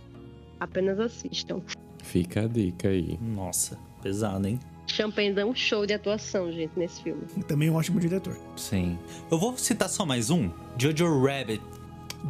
apenas 0.59 0.99
assistam. 0.99 1.61
Fica 2.03 2.41
a 2.43 2.47
dica 2.47 2.89
aí. 2.89 3.17
Nossa, 3.21 3.77
pesado, 4.01 4.47
hein? 4.47 4.59
Champagne 4.87 5.33
dá 5.33 5.45
um 5.45 5.55
show 5.55 5.85
de 5.85 5.93
atuação, 5.93 6.51
gente, 6.51 6.71
nesse 6.77 7.01
filme. 7.01 7.21
Também 7.47 7.69
um 7.69 7.75
ótimo 7.75 7.99
diretor. 7.99 8.37
Sim. 8.57 8.97
Eu 9.31 9.37
vou 9.39 9.57
citar 9.57 9.89
só 9.89 10.05
mais 10.05 10.29
um. 10.29 10.49
Jojo 10.77 11.23
Rabbit. 11.25 11.61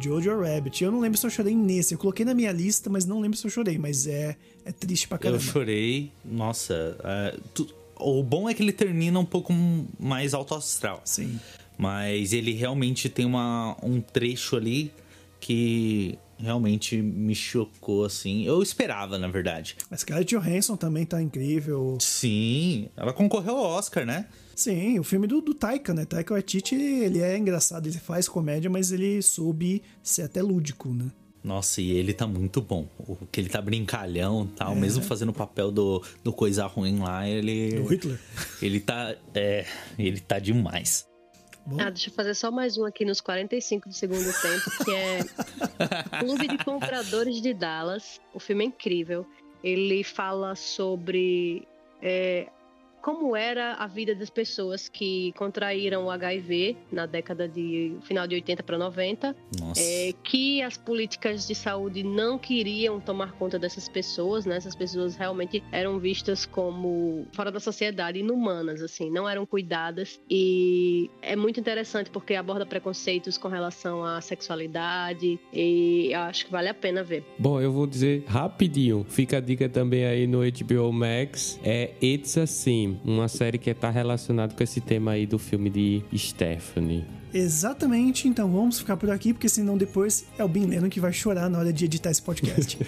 Jojo 0.00 0.40
Rabbit. 0.40 0.84
Eu 0.84 0.92
não 0.92 1.00
lembro 1.00 1.18
se 1.18 1.26
eu 1.26 1.30
chorei 1.30 1.54
nesse. 1.54 1.94
Eu 1.94 1.98
coloquei 1.98 2.24
na 2.24 2.34
minha 2.34 2.52
lista, 2.52 2.88
mas 2.88 3.04
não 3.04 3.20
lembro 3.20 3.36
se 3.36 3.44
eu 3.46 3.50
chorei. 3.50 3.78
Mas 3.78 4.06
é, 4.06 4.36
é 4.64 4.70
triste 4.72 5.08
pra 5.08 5.16
Eu 5.16 5.20
caramba. 5.20 5.40
chorei. 5.42 6.12
Nossa. 6.24 6.96
é, 7.02 7.36
tu- 7.52 7.68
O 7.98 8.22
bom 8.22 8.48
é 8.48 8.54
que 8.54 8.62
ele 8.62 8.72
termina 8.72 9.18
um 9.18 9.24
pouco 9.24 9.52
mais 9.98 10.32
alto 10.32 10.54
astral. 10.54 11.00
Sim. 11.04 11.38
Mas 11.78 12.32
ele 12.32 12.52
realmente 12.52 13.08
tem 13.08 13.24
uma, 13.24 13.76
um 13.82 14.00
trecho 14.00 14.56
ali 14.56 14.92
que 15.40 16.18
realmente 16.38 16.96
me 17.00 17.34
chocou, 17.34 18.04
assim. 18.04 18.44
Eu 18.44 18.62
esperava, 18.62 19.18
na 19.18 19.28
verdade. 19.28 19.76
A 19.90 19.96
Scarlett 19.96 20.34
Johansson 20.34 20.76
também 20.76 21.04
tá 21.06 21.20
incrível. 21.22 21.98
Sim, 22.00 22.88
ela 22.96 23.12
concorreu 23.12 23.56
ao 23.56 23.64
Oscar, 23.64 24.04
né? 24.04 24.26
Sim, 24.54 24.98
o 24.98 25.04
filme 25.04 25.26
do, 25.26 25.40
do 25.40 25.54
Taika, 25.54 25.94
né? 25.94 26.04
Taika 26.04 26.34
Waititi, 26.34 26.74
ele 26.74 27.20
é 27.20 27.36
engraçado, 27.38 27.86
ele 27.88 27.98
faz 27.98 28.28
comédia, 28.28 28.68
mas 28.70 28.92
ele 28.92 29.20
soube 29.22 29.82
ser 30.02 30.22
até 30.22 30.42
lúdico, 30.42 30.88
né? 30.90 31.10
Nossa, 31.42 31.80
e 31.80 31.90
ele 31.90 32.12
tá 32.12 32.24
muito 32.26 32.60
bom. 32.60 32.86
O 32.98 33.16
que 33.26 33.40
ele 33.40 33.48
tá 33.48 33.60
brincalhão 33.60 34.44
e 34.44 34.52
É. 34.54 34.56
tal, 34.58 34.76
mesmo 34.76 35.02
fazendo 35.02 35.30
o 35.30 35.34
papel 35.34 35.72
do, 35.72 36.00
do 36.22 36.32
coisa 36.32 36.66
ruim 36.66 37.00
lá, 37.00 37.28
ele. 37.28 37.74
Do 37.74 37.86
Hitler. 37.86 38.20
Ele 38.60 38.78
tá. 38.78 39.16
É. 39.34 39.66
Ele 39.98 40.20
tá 40.20 40.38
demais. 40.38 41.04
Bom. 41.64 41.76
Ah, 41.80 41.90
deixa 41.90 42.10
eu 42.10 42.14
fazer 42.14 42.34
só 42.34 42.50
mais 42.50 42.76
um 42.76 42.84
aqui 42.84 43.04
nos 43.04 43.20
45 43.20 43.88
do 43.88 43.94
segundo 43.94 44.24
tempo, 44.40 44.84
que 44.84 44.90
é 44.90 45.20
Clube 46.20 46.48
de 46.48 46.58
Compradores 46.64 47.40
de 47.40 47.54
Dallas. 47.54 48.20
O 48.34 48.40
filme 48.40 48.64
é 48.64 48.66
incrível. 48.66 49.26
Ele 49.62 50.02
fala 50.02 50.56
sobre 50.56 51.66
é, 52.00 52.48
como 53.02 53.36
era 53.36 53.74
a 53.74 53.86
vida 53.86 54.14
das 54.14 54.30
pessoas 54.30 54.88
que 54.88 55.32
contraíram 55.36 56.06
o 56.06 56.10
HIV 56.10 56.76
na 56.90 57.04
década 57.04 57.48
de 57.48 57.96
final 58.02 58.26
de 58.26 58.36
80 58.36 58.62
para 58.62 58.78
90, 58.78 59.36
Nossa. 59.60 59.82
é, 59.82 60.12
que 60.22 60.62
as 60.62 60.76
políticas 60.76 61.46
de 61.46 61.54
saúde 61.54 62.02
não 62.02 62.38
queriam 62.38 63.00
tomar 63.00 63.32
conta 63.32 63.58
dessas 63.58 63.88
pessoas, 63.88 64.46
né? 64.46 64.56
Essas 64.56 64.76
pessoas 64.76 65.16
realmente 65.16 65.62
eram 65.72 65.98
vistas 65.98 66.46
como 66.46 67.26
fora 67.32 67.50
da 67.50 67.58
sociedade, 67.58 68.20
inumanas, 68.20 68.80
assim, 68.80 69.10
não 69.10 69.28
eram 69.28 69.44
cuidadas. 69.44 70.20
E 70.30 71.10
é 71.20 71.34
muito 71.34 71.58
interessante 71.58 72.10
porque 72.10 72.34
aborda 72.34 72.64
preconceitos 72.64 73.36
com 73.36 73.48
relação 73.48 74.04
à 74.04 74.20
sexualidade 74.20 75.40
e 75.52 76.14
acho 76.14 76.46
que 76.46 76.52
vale 76.52 76.68
a 76.68 76.74
pena 76.74 77.02
ver. 77.02 77.24
Bom, 77.38 77.60
eu 77.60 77.72
vou 77.72 77.86
dizer 77.86 78.24
rapidinho. 78.26 79.04
Fica 79.08 79.38
a 79.38 79.40
dica 79.40 79.68
também 79.68 80.04
aí 80.04 80.26
no 80.26 80.40
HBO 80.40 80.92
Max. 80.92 81.58
É 81.64 81.92
It's 82.00 82.38
a 82.38 82.46
Sim, 82.46 82.91
uma 83.04 83.28
série 83.28 83.58
que 83.58 83.70
está 83.70 83.90
relacionada 83.90 84.54
com 84.54 84.62
esse 84.62 84.80
tema 84.80 85.12
aí 85.12 85.26
do 85.26 85.38
filme 85.38 85.70
de 85.70 86.02
Stephanie. 86.16 87.04
Exatamente, 87.34 88.28
então 88.28 88.50
vamos 88.50 88.78
ficar 88.78 88.96
por 88.96 89.10
aqui, 89.10 89.32
porque 89.32 89.48
senão 89.48 89.78
depois 89.78 90.26
é 90.38 90.44
o 90.44 90.48
Bin 90.48 90.66
Lennon 90.66 90.90
que 90.90 91.00
vai 91.00 91.12
chorar 91.12 91.48
na 91.48 91.58
hora 91.58 91.72
de 91.72 91.86
editar 91.86 92.10
esse 92.10 92.20
podcast. 92.20 92.78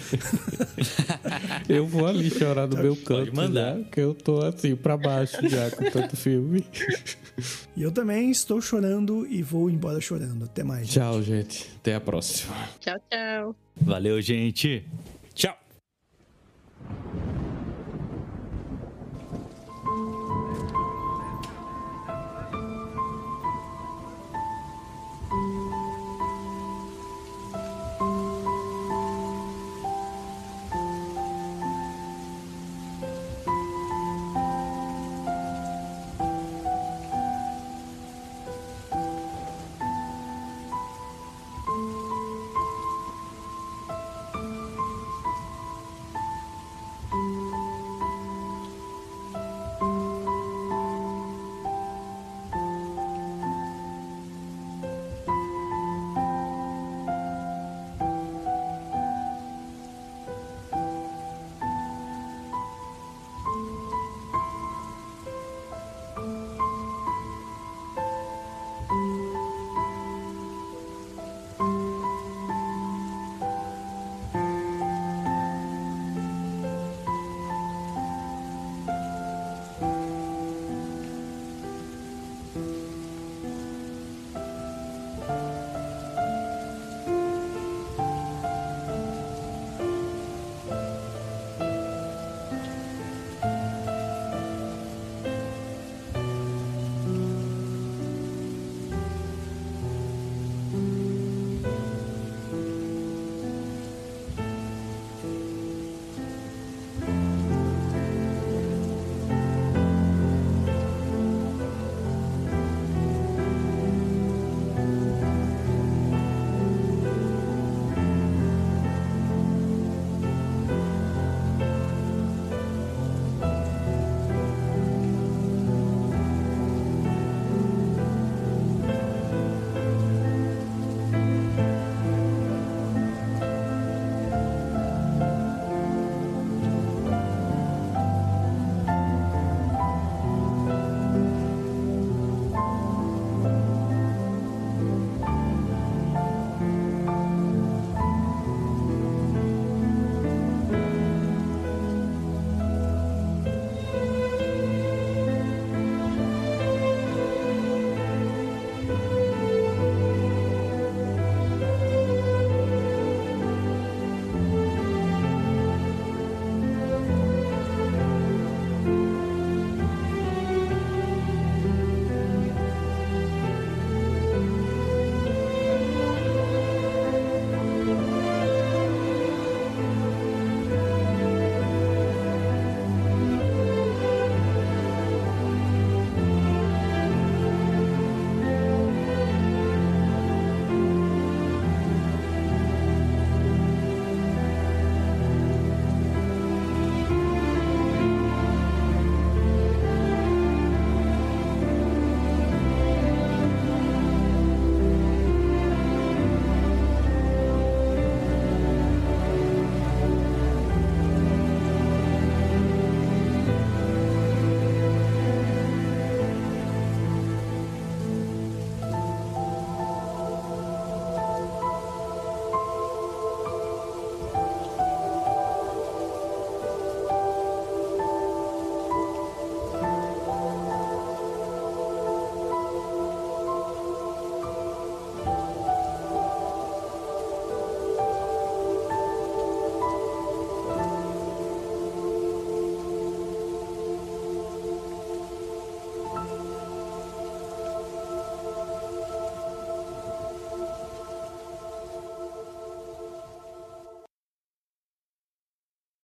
Eu 1.67 1.87
vou 1.87 2.05
ali 2.05 2.29
chorar 2.29 2.67
no 2.67 2.77
meu 2.77 2.95
canto, 2.95 3.35
mandar. 3.35 3.77
já, 3.77 3.83
que 3.85 3.99
eu 3.99 4.13
tô 4.13 4.39
assim 4.41 4.75
pra 4.75 4.95
baixo 4.95 5.37
já 5.49 5.71
com 5.71 5.89
tanto 5.89 6.15
filme. 6.15 6.63
e 7.75 7.81
eu 7.81 7.91
também 7.91 8.29
estou 8.29 8.61
chorando 8.61 9.25
e 9.27 9.41
vou 9.41 9.69
embora 9.69 9.99
chorando. 9.99 10.45
Até 10.45 10.63
mais. 10.63 10.87
Tchau, 10.89 11.23
gente. 11.23 11.67
Até 11.77 11.95
a 11.95 12.01
próxima. 12.01 12.55
Tchau, 12.79 12.99
tchau. 13.09 13.55
Valeu, 13.81 14.21
gente. 14.21 14.83